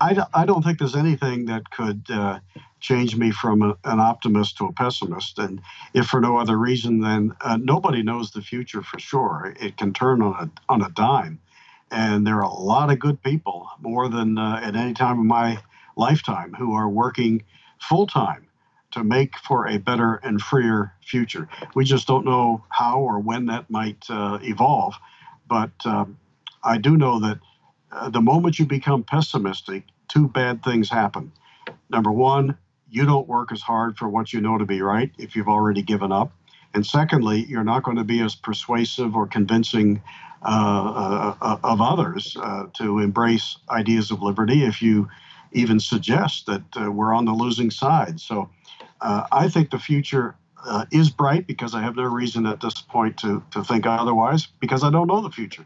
I 0.00 0.46
don't 0.46 0.62
think 0.62 0.78
there's 0.78 0.96
anything 0.96 1.44
that 1.46 1.70
could 1.70 2.06
uh, 2.10 2.40
change 2.80 3.16
me 3.16 3.30
from 3.30 3.60
a, 3.60 3.76
an 3.84 4.00
optimist 4.00 4.56
to 4.56 4.64
a 4.64 4.72
pessimist. 4.72 5.38
And 5.38 5.60
if 5.92 6.06
for 6.06 6.20
no 6.20 6.38
other 6.38 6.56
reason 6.56 7.00
than 7.00 7.36
uh, 7.42 7.58
nobody 7.58 8.02
knows 8.02 8.30
the 8.30 8.40
future 8.40 8.82
for 8.82 8.98
sure, 8.98 9.54
it 9.60 9.76
can 9.76 9.92
turn 9.92 10.22
on 10.22 10.32
a 10.44 10.72
on 10.72 10.82
a 10.82 10.90
dime. 10.90 11.38
And 11.90 12.26
there 12.26 12.36
are 12.36 12.42
a 12.42 12.52
lot 12.52 12.90
of 12.90 12.98
good 12.98 13.22
people, 13.22 13.68
more 13.80 14.08
than 14.08 14.38
uh, 14.38 14.60
at 14.62 14.76
any 14.76 14.94
time 14.94 15.20
in 15.20 15.26
my 15.26 15.60
lifetime, 15.96 16.54
who 16.54 16.72
are 16.72 16.88
working 16.88 17.42
full 17.78 18.06
time 18.06 18.46
to 18.92 19.04
make 19.04 19.36
for 19.38 19.66
a 19.66 19.78
better 19.78 20.16
and 20.16 20.40
freer 20.40 20.92
future. 21.02 21.48
We 21.74 21.84
just 21.84 22.06
don't 22.06 22.24
know 22.24 22.64
how 22.68 23.00
or 23.00 23.18
when 23.18 23.46
that 23.46 23.70
might 23.70 24.04
uh, 24.08 24.38
evolve. 24.42 24.94
But 25.48 25.70
um, 25.84 26.18
I 26.62 26.78
do 26.78 26.96
know 26.96 27.20
that 27.20 27.38
uh, 27.92 28.10
the 28.10 28.20
moment 28.20 28.58
you 28.58 28.66
become 28.66 29.02
pessimistic, 29.02 29.84
two 30.08 30.28
bad 30.28 30.62
things 30.62 30.90
happen. 30.90 31.32
Number 31.88 32.12
one, 32.12 32.56
you 32.90 33.04
don't 33.04 33.28
work 33.28 33.52
as 33.52 33.60
hard 33.60 33.96
for 33.96 34.08
what 34.08 34.32
you 34.32 34.40
know 34.40 34.58
to 34.58 34.64
be 34.64 34.82
right 34.82 35.10
if 35.18 35.36
you've 35.36 35.48
already 35.48 35.82
given 35.82 36.12
up. 36.12 36.32
And 36.74 36.86
secondly, 36.86 37.44
you're 37.48 37.64
not 37.64 37.82
going 37.82 37.96
to 37.96 38.04
be 38.04 38.20
as 38.20 38.34
persuasive 38.34 39.16
or 39.16 39.26
convincing 39.26 40.02
uh, 40.42 40.46
uh, 40.48 41.34
uh 41.42 41.56
of 41.62 41.82
others 41.82 42.34
uh, 42.40 42.64
to 42.72 43.00
embrace 43.00 43.58
ideas 43.68 44.10
of 44.10 44.22
liberty 44.22 44.64
if 44.64 44.80
you 44.80 45.06
even 45.52 45.78
suggest 45.78 46.46
that 46.46 46.62
uh, 46.80 46.90
we're 46.90 47.12
on 47.12 47.24
the 47.24 47.32
losing 47.32 47.70
side. 47.70 48.20
So 48.20 48.48
uh, 49.00 49.26
I 49.32 49.48
think 49.48 49.70
the 49.70 49.78
future 49.78 50.36
uh, 50.64 50.84
is 50.90 51.10
bright 51.10 51.46
because 51.46 51.74
I 51.74 51.82
have 51.82 51.96
no 51.96 52.04
reason 52.04 52.46
at 52.46 52.60
this 52.60 52.80
point 52.80 53.16
to, 53.18 53.42
to 53.52 53.64
think 53.64 53.86
otherwise 53.86 54.46
because 54.60 54.84
I 54.84 54.90
don't 54.90 55.06
know 55.06 55.20
the 55.20 55.30
future. 55.30 55.64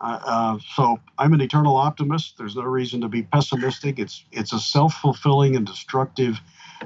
Uh, 0.00 0.18
uh 0.24 0.58
so 0.74 0.98
I'm 1.18 1.32
an 1.32 1.40
eternal 1.40 1.76
optimist. 1.76 2.38
There's 2.38 2.56
no 2.56 2.62
reason 2.62 3.00
to 3.02 3.08
be 3.08 3.22
pessimistic. 3.22 3.98
It's 3.98 4.24
it's 4.32 4.52
a 4.52 4.58
self-fulfilling 4.58 5.54
and 5.54 5.66
destructive 5.66 6.40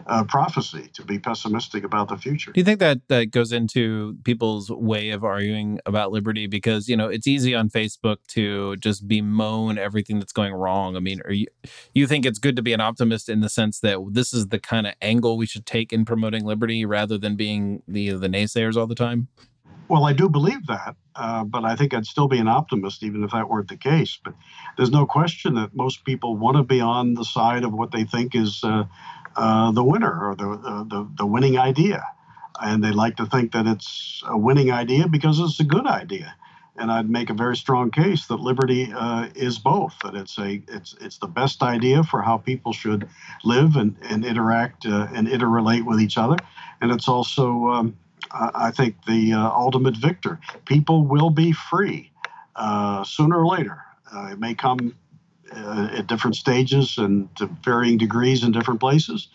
uh, 0.07 0.24
prophecy 0.24 0.88
to 0.94 1.05
be 1.05 1.18
pessimistic 1.18 1.84
about 1.84 2.09
the 2.09 2.16
future. 2.16 2.53
Do 2.53 2.61
you 2.61 2.64
think 2.64 2.80
that 2.80 2.99
that 3.09 3.30
goes 3.30 3.53
into 3.53 4.16
people's 4.24 4.70
way 4.70 5.11
of 5.11 5.24
arguing 5.24 5.80
about 5.86 6.12
liberty? 6.12 6.47
Because 6.47 6.88
you 6.88 6.97
know 6.97 7.09
it's 7.09 7.26
easy 7.26 7.55
on 7.55 7.68
Facebook 7.68 8.18
to 8.28 8.76
just 8.76 9.07
bemoan 9.09 9.78
everything 9.78 10.18
that's 10.18 10.32
going 10.32 10.55
wrong. 10.55 10.97
I 10.97 11.01
mean, 11.01 11.20
are 11.24 11.32
you 11.32 11.47
you 11.94 12.07
think 12.07 12.26
it's 12.26 12.38
good 12.38 12.57
to 12.57 12.62
be 12.62 12.72
an 12.72 12.80
optimist 12.80 13.28
in 13.28 13.40
the 13.40 13.49
sense 13.49 13.80
that 13.80 13.99
this 14.12 14.32
is 14.32 14.49
the 14.49 14.59
kind 14.59 14.86
of 14.86 14.94
angle 15.01 15.36
we 15.36 15.47
should 15.47 15.66
take 15.66 15.92
in 15.92 16.05
promoting 16.05 16.44
liberty 16.44 16.84
rather 16.84 17.18
than 17.18 17.36
being 17.36 17.82
the 17.88 18.11
the 18.11 18.28
naysayers 18.28 18.76
all 18.76 18.86
the 18.86 18.94
time? 18.94 19.28
Well, 19.88 20.05
I 20.05 20.12
do 20.12 20.28
believe 20.28 20.66
that, 20.66 20.97
uh, 21.14 21.44
but 21.44 21.64
I 21.64 21.76
think 21.76 21.94
I'd 21.94 22.07
still 22.07 22.26
be 22.26 22.38
an 22.38 22.49
optimist 22.49 23.05
even 23.05 23.22
if 23.22 23.30
that 23.30 23.49
weren't 23.49 23.68
the 23.68 23.76
case. 23.76 24.18
But 24.22 24.34
there's 24.76 24.90
no 24.90 25.07
question 25.07 25.55
that 25.55 25.76
most 25.76 26.05
people 26.05 26.36
want 26.36 26.57
to 26.57 26.64
be 26.64 26.80
on 26.80 27.14
the 27.14 27.24
side 27.24 27.62
of 27.62 27.72
what 27.72 27.92
they 27.92 28.05
think 28.05 28.34
is 28.34 28.61
uh, 28.64 28.84
uh, 29.37 29.70
the 29.72 29.84
winner 29.84 30.28
or 30.28 30.34
the, 30.34 30.84
the, 30.89 31.09
the 31.16 31.26
winning 31.26 31.59
idea, 31.59 32.05
and 32.61 32.82
they 32.82 32.91
like 32.91 33.16
to 33.16 33.26
think 33.26 33.53
that 33.53 33.66
it's 33.66 34.22
a 34.26 34.37
winning 34.37 34.72
idea 34.72 35.09
because 35.09 35.39
it's 35.41 35.61
a 35.61 35.64
good 35.64 35.87
idea. 35.87 36.34
And 36.78 36.91
I'd 36.91 37.09
make 37.09 37.30
a 37.30 37.34
very 37.34 37.57
strong 37.57 37.91
case 37.91 38.26
that 38.26 38.37
liberty 38.37 38.93
uh, 38.95 39.28
is 39.34 39.59
both. 39.59 39.95
That 40.03 40.14
it's 40.14 40.39
a 40.39 40.62
it's 40.68 40.95
it's 41.01 41.16
the 41.18 41.26
best 41.26 41.62
idea 41.62 42.03
for 42.03 42.20
how 42.20 42.37
people 42.37 42.74
should 42.74 43.09
live 43.45 43.76
and, 43.76 43.97
and 44.03 44.26
interact 44.26 44.84
uh, 44.84 45.09
and 45.14 45.26
interrelate 45.26 45.87
with 45.87 46.01
each 46.01 46.18
other, 46.18 46.37
and 46.82 46.93
it's 46.93 47.09
also 47.09 47.68
um, 47.68 47.97
I 48.30 48.70
think, 48.72 48.97
the 49.07 49.32
uh, 49.32 49.51
ultimate 49.51 49.97
victor. 49.97 50.41
People 50.64 51.05
will 51.05 51.30
be 51.30 51.53
free 51.53 52.11
uh, 52.57 53.05
sooner 53.05 53.39
or 53.39 53.47
later. 53.47 53.82
It 54.12 54.39
may 54.39 54.55
come 54.55 54.95
uh, 55.53 55.88
at 55.92 56.07
different 56.07 56.36
stages 56.36 56.99
and 56.99 57.34
to 57.36 57.47
varying 57.64 57.99
degrees 57.99 58.42
in 58.42 58.53
different 58.53 58.80
places. 58.80 59.28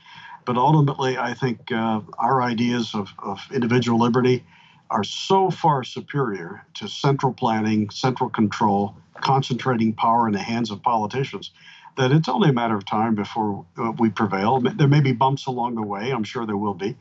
But 0.46 0.58
ultimately, 0.58 1.18
I 1.18 1.34
think 1.34 1.72
uh, 1.72 2.02
our 2.18 2.42
ideas 2.42 2.96
of, 2.96 3.10
of 3.20 3.40
individual 3.54 4.00
liberty 4.00 4.44
are 4.90 5.04
so 5.04 5.50
far 5.50 5.84
superior 5.84 6.66
to 6.76 6.88
central 6.88 7.34
planning, 7.34 7.90
central 7.90 8.30
control, 8.30 8.96
concentrating 9.22 9.94
power 9.94 10.28
in 10.28 10.34
the 10.34 10.40
hands 10.40 10.72
of 10.72 10.82
politicians 10.82 11.52
that 11.98 12.12
it's 12.12 12.30
only 12.30 12.50
a 12.50 12.54
matter 12.54 12.76
of 12.76 12.86
time 12.86 13.16
before 13.16 13.66
uh, 13.78 13.92
we 14.00 14.10
prevail. 14.10 14.60
There 14.60 14.88
may 14.88 15.02
be 15.02 15.12
bumps 15.12 15.46
along 15.46 15.76
the 15.76 15.84
way, 15.84 16.12
I'm 16.12 16.24
sure 16.24 16.46
there 16.46 16.58
will 16.58 16.74
be, 16.74 16.98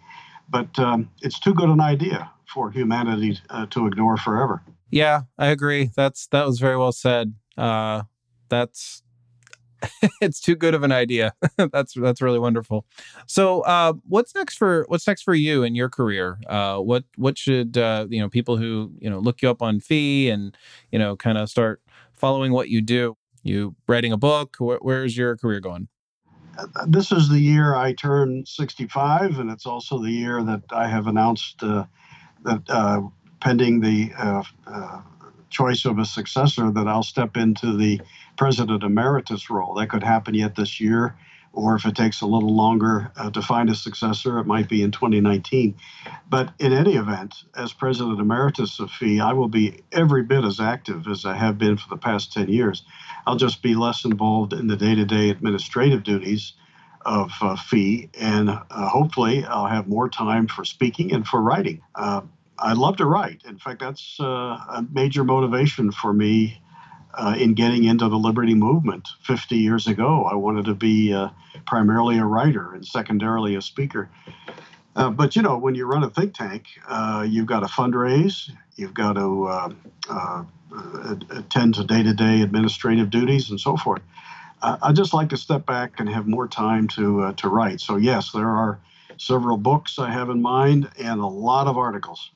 but 0.49 0.79
um, 0.79 1.11
it's 1.23 1.39
too 1.39 1.55
good 1.55 1.69
an 1.69 1.81
idea 1.81 2.31
for 2.53 2.71
humanity 2.71 3.39
uh, 3.49 3.67
to 3.71 3.87
ignore 3.87 4.17
forever. 4.17 4.63
Yeah, 4.91 5.23
I 5.39 5.47
agree. 5.49 5.91
That's 5.95 6.27
that 6.29 6.45
was 6.47 6.59
very 6.59 6.77
well 6.77 6.93
said. 6.93 7.35
Uh, 7.57 8.03
that's 8.51 9.03
it's 10.21 10.41
too 10.41 10.55
good 10.55 10.75
of 10.75 10.83
an 10.83 10.93
idea. 10.93 11.33
that's 11.73 11.95
that's 11.95 12.21
really 12.21 12.39
wonderful. 12.39 12.85
So, 13.27 13.63
uh, 13.63 13.95
what's 14.09 14.35
next 14.35 14.57
for 14.57 14.85
what's 14.89 15.07
next 15.07 15.23
for 15.23 15.35
you 15.35 15.63
in 15.63 15.75
your 15.75 15.89
career? 15.89 16.39
Uh, 16.47 16.79
what 16.79 17.05
what 17.17 17.39
should 17.39 17.79
uh, 17.79 18.07
you 18.09 18.21
know 18.21 18.29
people 18.29 18.57
who 18.57 18.93
you 18.99 19.09
know 19.09 19.19
look 19.19 19.43
you 19.43 19.51
up 19.51 19.63
on 19.63 19.81
FEE 19.81 20.31
and 20.31 20.57
you 20.93 20.99
know 20.99 21.17
kind 21.17 21.39
of 21.39 21.49
start 21.49 21.81
following 22.13 22.53
what 22.53 22.69
you 22.69 22.83
do? 22.83 23.17
You 23.43 23.75
writing 23.89 24.13
a 24.13 24.19
book? 24.19 24.57
Wh- 24.59 24.85
where's 24.85 25.17
your 25.17 25.37
career 25.37 25.61
going? 25.61 25.89
this 26.87 27.11
is 27.13 27.29
the 27.29 27.39
year 27.39 27.75
I 27.75 27.95
turn 27.95 28.45
65, 28.45 29.39
and 29.39 29.51
it's 29.51 29.67
also 29.67 29.99
the 29.99 30.11
year 30.11 30.43
that 30.43 30.63
I 30.71 30.89
have 30.89 31.07
announced 31.07 31.63
uh, 31.63 31.85
that 32.45 32.63
uh, 32.69 33.03
pending 33.41 33.81
the 33.81 34.11
uh, 34.19 34.43
uh, 34.67 35.01
choice 35.51 35.85
of 35.85 35.99
a 35.99 36.05
successor, 36.05 36.71
that 36.71 36.89
I'll 36.89 37.03
step 37.03 37.37
into 37.37 37.77
the 37.77 38.01
president 38.37 38.83
emeritus 38.83 39.51
role. 39.51 39.75
That 39.75 39.91
could 39.91 40.03
happen 40.03 40.35
yet 40.35 40.57
this 40.57 40.81
year 40.81 41.17
or 41.53 41.75
if 41.75 41.85
it 41.85 41.97
takes 41.97 42.21
a 42.21 42.27
little 42.27 42.55
longer 42.55 43.11
uh, 43.17 43.31
to 43.31 43.43
find 43.43 43.69
a 43.71 43.75
successor, 43.75 44.39
it 44.39 44.47
might 44.47 44.69
be 44.69 44.83
in 44.83 44.91
2019. 44.91 45.75
But 46.29 46.53
in 46.59 46.73
any 46.73 46.95
event, 46.95 47.45
as 47.57 47.73
president 47.73 48.21
emeritus 48.21 48.79
of 48.79 48.91
FEE, 48.91 49.21
I 49.21 49.33
will 49.33 49.49
be 49.49 49.83
every 49.91 50.23
bit 50.23 50.45
as 50.45 50.61
active 50.61 51.09
as 51.09 51.25
I 51.25 51.35
have 51.37 51.59
been 51.59 51.77
for 51.77 51.89
the 51.89 51.97
past 51.97 52.33
10 52.33 52.49
years. 52.49 52.85
I'll 53.27 53.37
just 53.37 53.63
be 53.63 53.75
less 53.75 54.05
involved 54.05 54.53
in 54.53 54.69
the 54.69 54.77
day 54.77 54.95
to 54.95 55.05
day 55.05 55.31
administrative 55.31 56.05
duties 56.05 56.53
of 57.05 57.33
uh, 57.41 57.57
FEE, 57.57 58.11
and 58.19 58.51
uh, 58.51 58.89
hopefully, 58.89 59.45
I'll 59.45 59.67
have 59.67 59.89
more 59.89 60.09
time 60.09 60.47
for 60.47 60.65
speaking 60.65 61.13
and 61.13 61.27
for 61.27 61.41
writing. 61.41 61.81
Uh, 61.95 62.21
I 62.61 62.75
love 62.75 62.97
to 62.99 63.07
write. 63.07 63.43
In 63.47 63.59
fact, 63.59 63.81
that's 63.81 64.19
uh, 64.21 64.25
a 64.25 64.87
major 64.93 65.25
motivation 65.25 65.93
for 65.93 66.13
me 66.13 66.61
uh, 67.15 67.35
in 67.39 67.55
getting 67.55 67.85
into 67.85 68.09
the 68.09 68.19
liberty 68.19 68.55
movement 68.55 69.09
50 69.23 69.57
years 69.57 69.87
ago. 69.87 70.25
I 70.25 70.35
wanted 70.35 70.67
to 70.67 70.75
be 70.75 71.13
uh, 71.13 71.31
primarily 71.67 72.19
a 72.19 72.25
writer 72.25 72.75
and 72.75 72.87
secondarily 72.87 73.55
a 73.55 73.63
speaker. 73.63 74.09
Uh, 74.95 75.11
but 75.11 75.37
you 75.37 75.43
know, 75.43 75.57
when 75.57 75.75
you 75.75 75.87
run 75.87 76.05
a 76.05 76.11
think 76.11 76.35
tank, 76.35 76.67
uh, 76.87 77.25
you've 77.29 77.47
got 77.47 77.61
to 77.61 77.67
fundraise, 77.67 78.51
you've 78.77 78.95
got 78.95 79.15
to 79.15 79.47
uh, 80.11 80.45
attend 81.31 81.75
to 81.75 81.85
day 81.85 82.03
to 82.03 82.13
day 82.13 82.43
administrative 82.43 83.11
duties 83.11 83.51
and 83.51 83.61
so 83.61 83.77
forth. 83.77 84.03
I 84.63 84.93
just 84.93 85.15
like 85.15 85.31
to 85.31 85.39
step 85.39 85.65
back 85.65 86.01
and 86.01 86.09
have 86.11 86.27
more 86.27 86.47
time 86.47 86.87
to, 86.89 87.33
to 87.33 87.49
write. 87.49 87.81
So, 87.81 87.97
yes, 87.97 88.33
there 88.33 88.51
are 88.51 88.79
several 89.17 89.57
books 89.57 89.99
I 89.99 90.11
have 90.11 90.29
in 90.29 90.43
mind 90.43 90.91
and 90.99 91.19
a 91.19 91.27
lot 91.27 91.67
of 91.67 91.79
articles. 91.79 92.31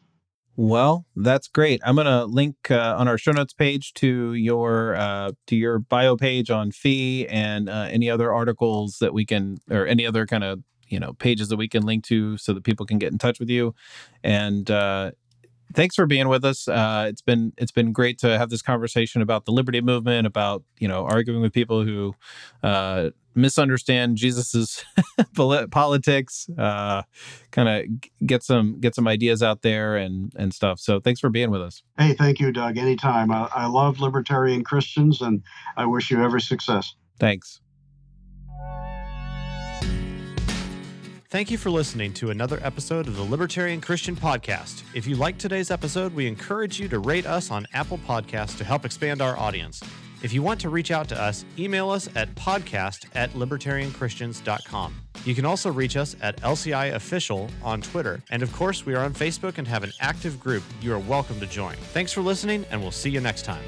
Well, 0.56 1.04
that's 1.16 1.48
great. 1.48 1.80
I'm 1.84 1.96
going 1.96 2.06
to 2.06 2.24
link 2.26 2.70
uh, 2.70 2.94
on 2.96 3.08
our 3.08 3.18
show 3.18 3.32
notes 3.32 3.52
page 3.52 3.92
to 3.94 4.34
your 4.34 4.94
uh, 4.94 5.32
to 5.48 5.56
your 5.56 5.80
bio 5.80 6.16
page 6.16 6.48
on 6.50 6.70
FEE 6.70 7.26
and 7.26 7.68
uh, 7.68 7.88
any 7.90 8.08
other 8.08 8.32
articles 8.32 8.98
that 9.00 9.12
we 9.12 9.26
can 9.26 9.58
or 9.68 9.86
any 9.86 10.06
other 10.06 10.26
kind 10.26 10.44
of 10.44 10.60
you 10.88 11.00
know 11.00 11.12
pages 11.14 11.48
that 11.48 11.56
we 11.56 11.68
can 11.68 11.84
link 11.84 12.04
to 12.04 12.36
so 12.38 12.52
that 12.52 12.62
people 12.62 12.86
can 12.86 12.98
get 12.98 13.10
in 13.10 13.18
touch 13.18 13.40
with 13.40 13.50
you. 13.50 13.74
And 14.22 14.70
uh, 14.70 15.10
thanks 15.74 15.94
for 15.94 16.06
being 16.06 16.28
with 16.28 16.44
us. 16.44 16.68
Uh, 16.68 17.06
it's 17.08 17.22
been 17.22 17.52
it's 17.58 17.72
been 17.72 17.92
great 17.92 18.18
to 18.18 18.38
have 18.38 18.50
this 18.50 18.62
conversation 18.62 19.22
about 19.22 19.44
the 19.44 19.52
liberty 19.52 19.80
movement, 19.80 20.26
about 20.26 20.62
you 20.78 20.88
know 20.88 21.04
arguing 21.04 21.42
with 21.42 21.52
people 21.52 21.84
who 21.84 22.14
uh, 22.62 23.10
misunderstand 23.34 24.16
Jesus's 24.16 24.84
politics, 25.70 26.48
uh, 26.56 27.02
kind 27.50 27.68
of 27.68 28.26
get 28.26 28.42
some 28.42 28.80
get 28.80 28.94
some 28.94 29.06
ideas 29.06 29.42
out 29.42 29.62
there 29.62 29.96
and 29.96 30.32
and 30.36 30.54
stuff. 30.54 30.80
So 30.80 31.00
thanks 31.00 31.20
for 31.20 31.28
being 31.28 31.50
with 31.50 31.62
us. 31.62 31.82
Hey, 31.98 32.14
thank 32.14 32.40
you, 32.40 32.52
Doug. 32.52 32.78
Anytime. 32.78 33.30
I, 33.30 33.48
I 33.54 33.66
love 33.66 34.00
libertarian 34.00 34.64
Christians, 34.64 35.20
and 35.20 35.42
I 35.76 35.86
wish 35.86 36.10
you 36.10 36.22
every 36.22 36.40
success. 36.40 36.94
Thanks. 37.18 37.60
Thank 41.34 41.50
you 41.50 41.58
for 41.58 41.68
listening 41.68 42.12
to 42.12 42.30
another 42.30 42.60
episode 42.62 43.08
of 43.08 43.16
the 43.16 43.24
Libertarian 43.24 43.80
Christian 43.80 44.14
Podcast. 44.14 44.84
If 44.94 45.04
you 45.04 45.16
liked 45.16 45.40
today's 45.40 45.72
episode, 45.72 46.14
we 46.14 46.28
encourage 46.28 46.78
you 46.78 46.86
to 46.86 47.00
rate 47.00 47.26
us 47.26 47.50
on 47.50 47.66
Apple 47.72 47.98
Podcasts 47.98 48.56
to 48.58 48.62
help 48.62 48.84
expand 48.84 49.20
our 49.20 49.36
audience. 49.36 49.82
If 50.22 50.32
you 50.32 50.44
want 50.44 50.60
to 50.60 50.68
reach 50.68 50.92
out 50.92 51.08
to 51.08 51.20
us, 51.20 51.44
email 51.58 51.90
us 51.90 52.08
at 52.14 52.32
podcast 52.36 53.06
at 53.16 53.32
libertarianchristians.com. 53.32 54.94
You 55.24 55.34
can 55.34 55.44
also 55.44 55.72
reach 55.72 55.96
us 55.96 56.14
at 56.22 56.40
LCI 56.42 56.94
Official 56.94 57.50
on 57.64 57.82
Twitter. 57.82 58.22
And 58.30 58.40
of 58.40 58.52
course, 58.52 58.86
we 58.86 58.94
are 58.94 59.04
on 59.04 59.12
Facebook 59.12 59.58
and 59.58 59.66
have 59.66 59.82
an 59.82 59.92
active 60.00 60.38
group 60.38 60.62
you 60.80 60.94
are 60.94 61.00
welcome 61.00 61.40
to 61.40 61.46
join. 61.46 61.74
Thanks 61.74 62.12
for 62.12 62.20
listening, 62.20 62.64
and 62.70 62.80
we'll 62.80 62.92
see 62.92 63.10
you 63.10 63.20
next 63.20 63.44
time. 63.44 63.64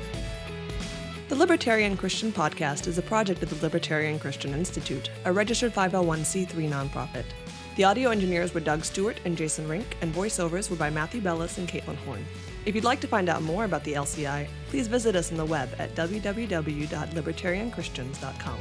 The 1.29 1.35
Libertarian 1.35 1.97
Christian 1.97 2.31
Podcast 2.31 2.87
is 2.87 2.99
a 2.99 3.03
project 3.03 3.43
of 3.43 3.51
the 3.51 3.61
Libertarian 3.61 4.21
Christian 4.21 4.55
Institute, 4.55 5.11
a 5.25 5.33
registered 5.33 5.75
501c3 5.75 6.71
nonprofit. 6.71 7.25
The 7.77 7.85
audio 7.85 8.09
engineers 8.09 8.55
were 8.55 8.61
Doug 8.61 8.87
Stewart 8.87 9.21
and 9.27 9.37
Jason 9.37 9.69
Rink, 9.69 9.99
and 10.01 10.15
voiceovers 10.15 10.71
were 10.71 10.77
by 10.77 10.89
Matthew 10.89 11.21
Bellis 11.21 11.59
and 11.59 11.69
Caitlin 11.69 11.97
Horn. 11.97 12.25
If 12.65 12.75
you'd 12.75 12.85
like 12.85 13.01
to 13.01 13.07
find 13.07 13.29
out 13.29 13.43
more 13.43 13.67
about 13.67 13.85
the 13.85 13.93
LCI, 13.93 14.49
please 14.71 14.89
visit 14.89 15.15
us 15.15 15.31
on 15.31 15.37
the 15.37 15.45
web 15.45 15.69
at 15.79 15.95
www.libertarianchristians.com. 15.95 18.59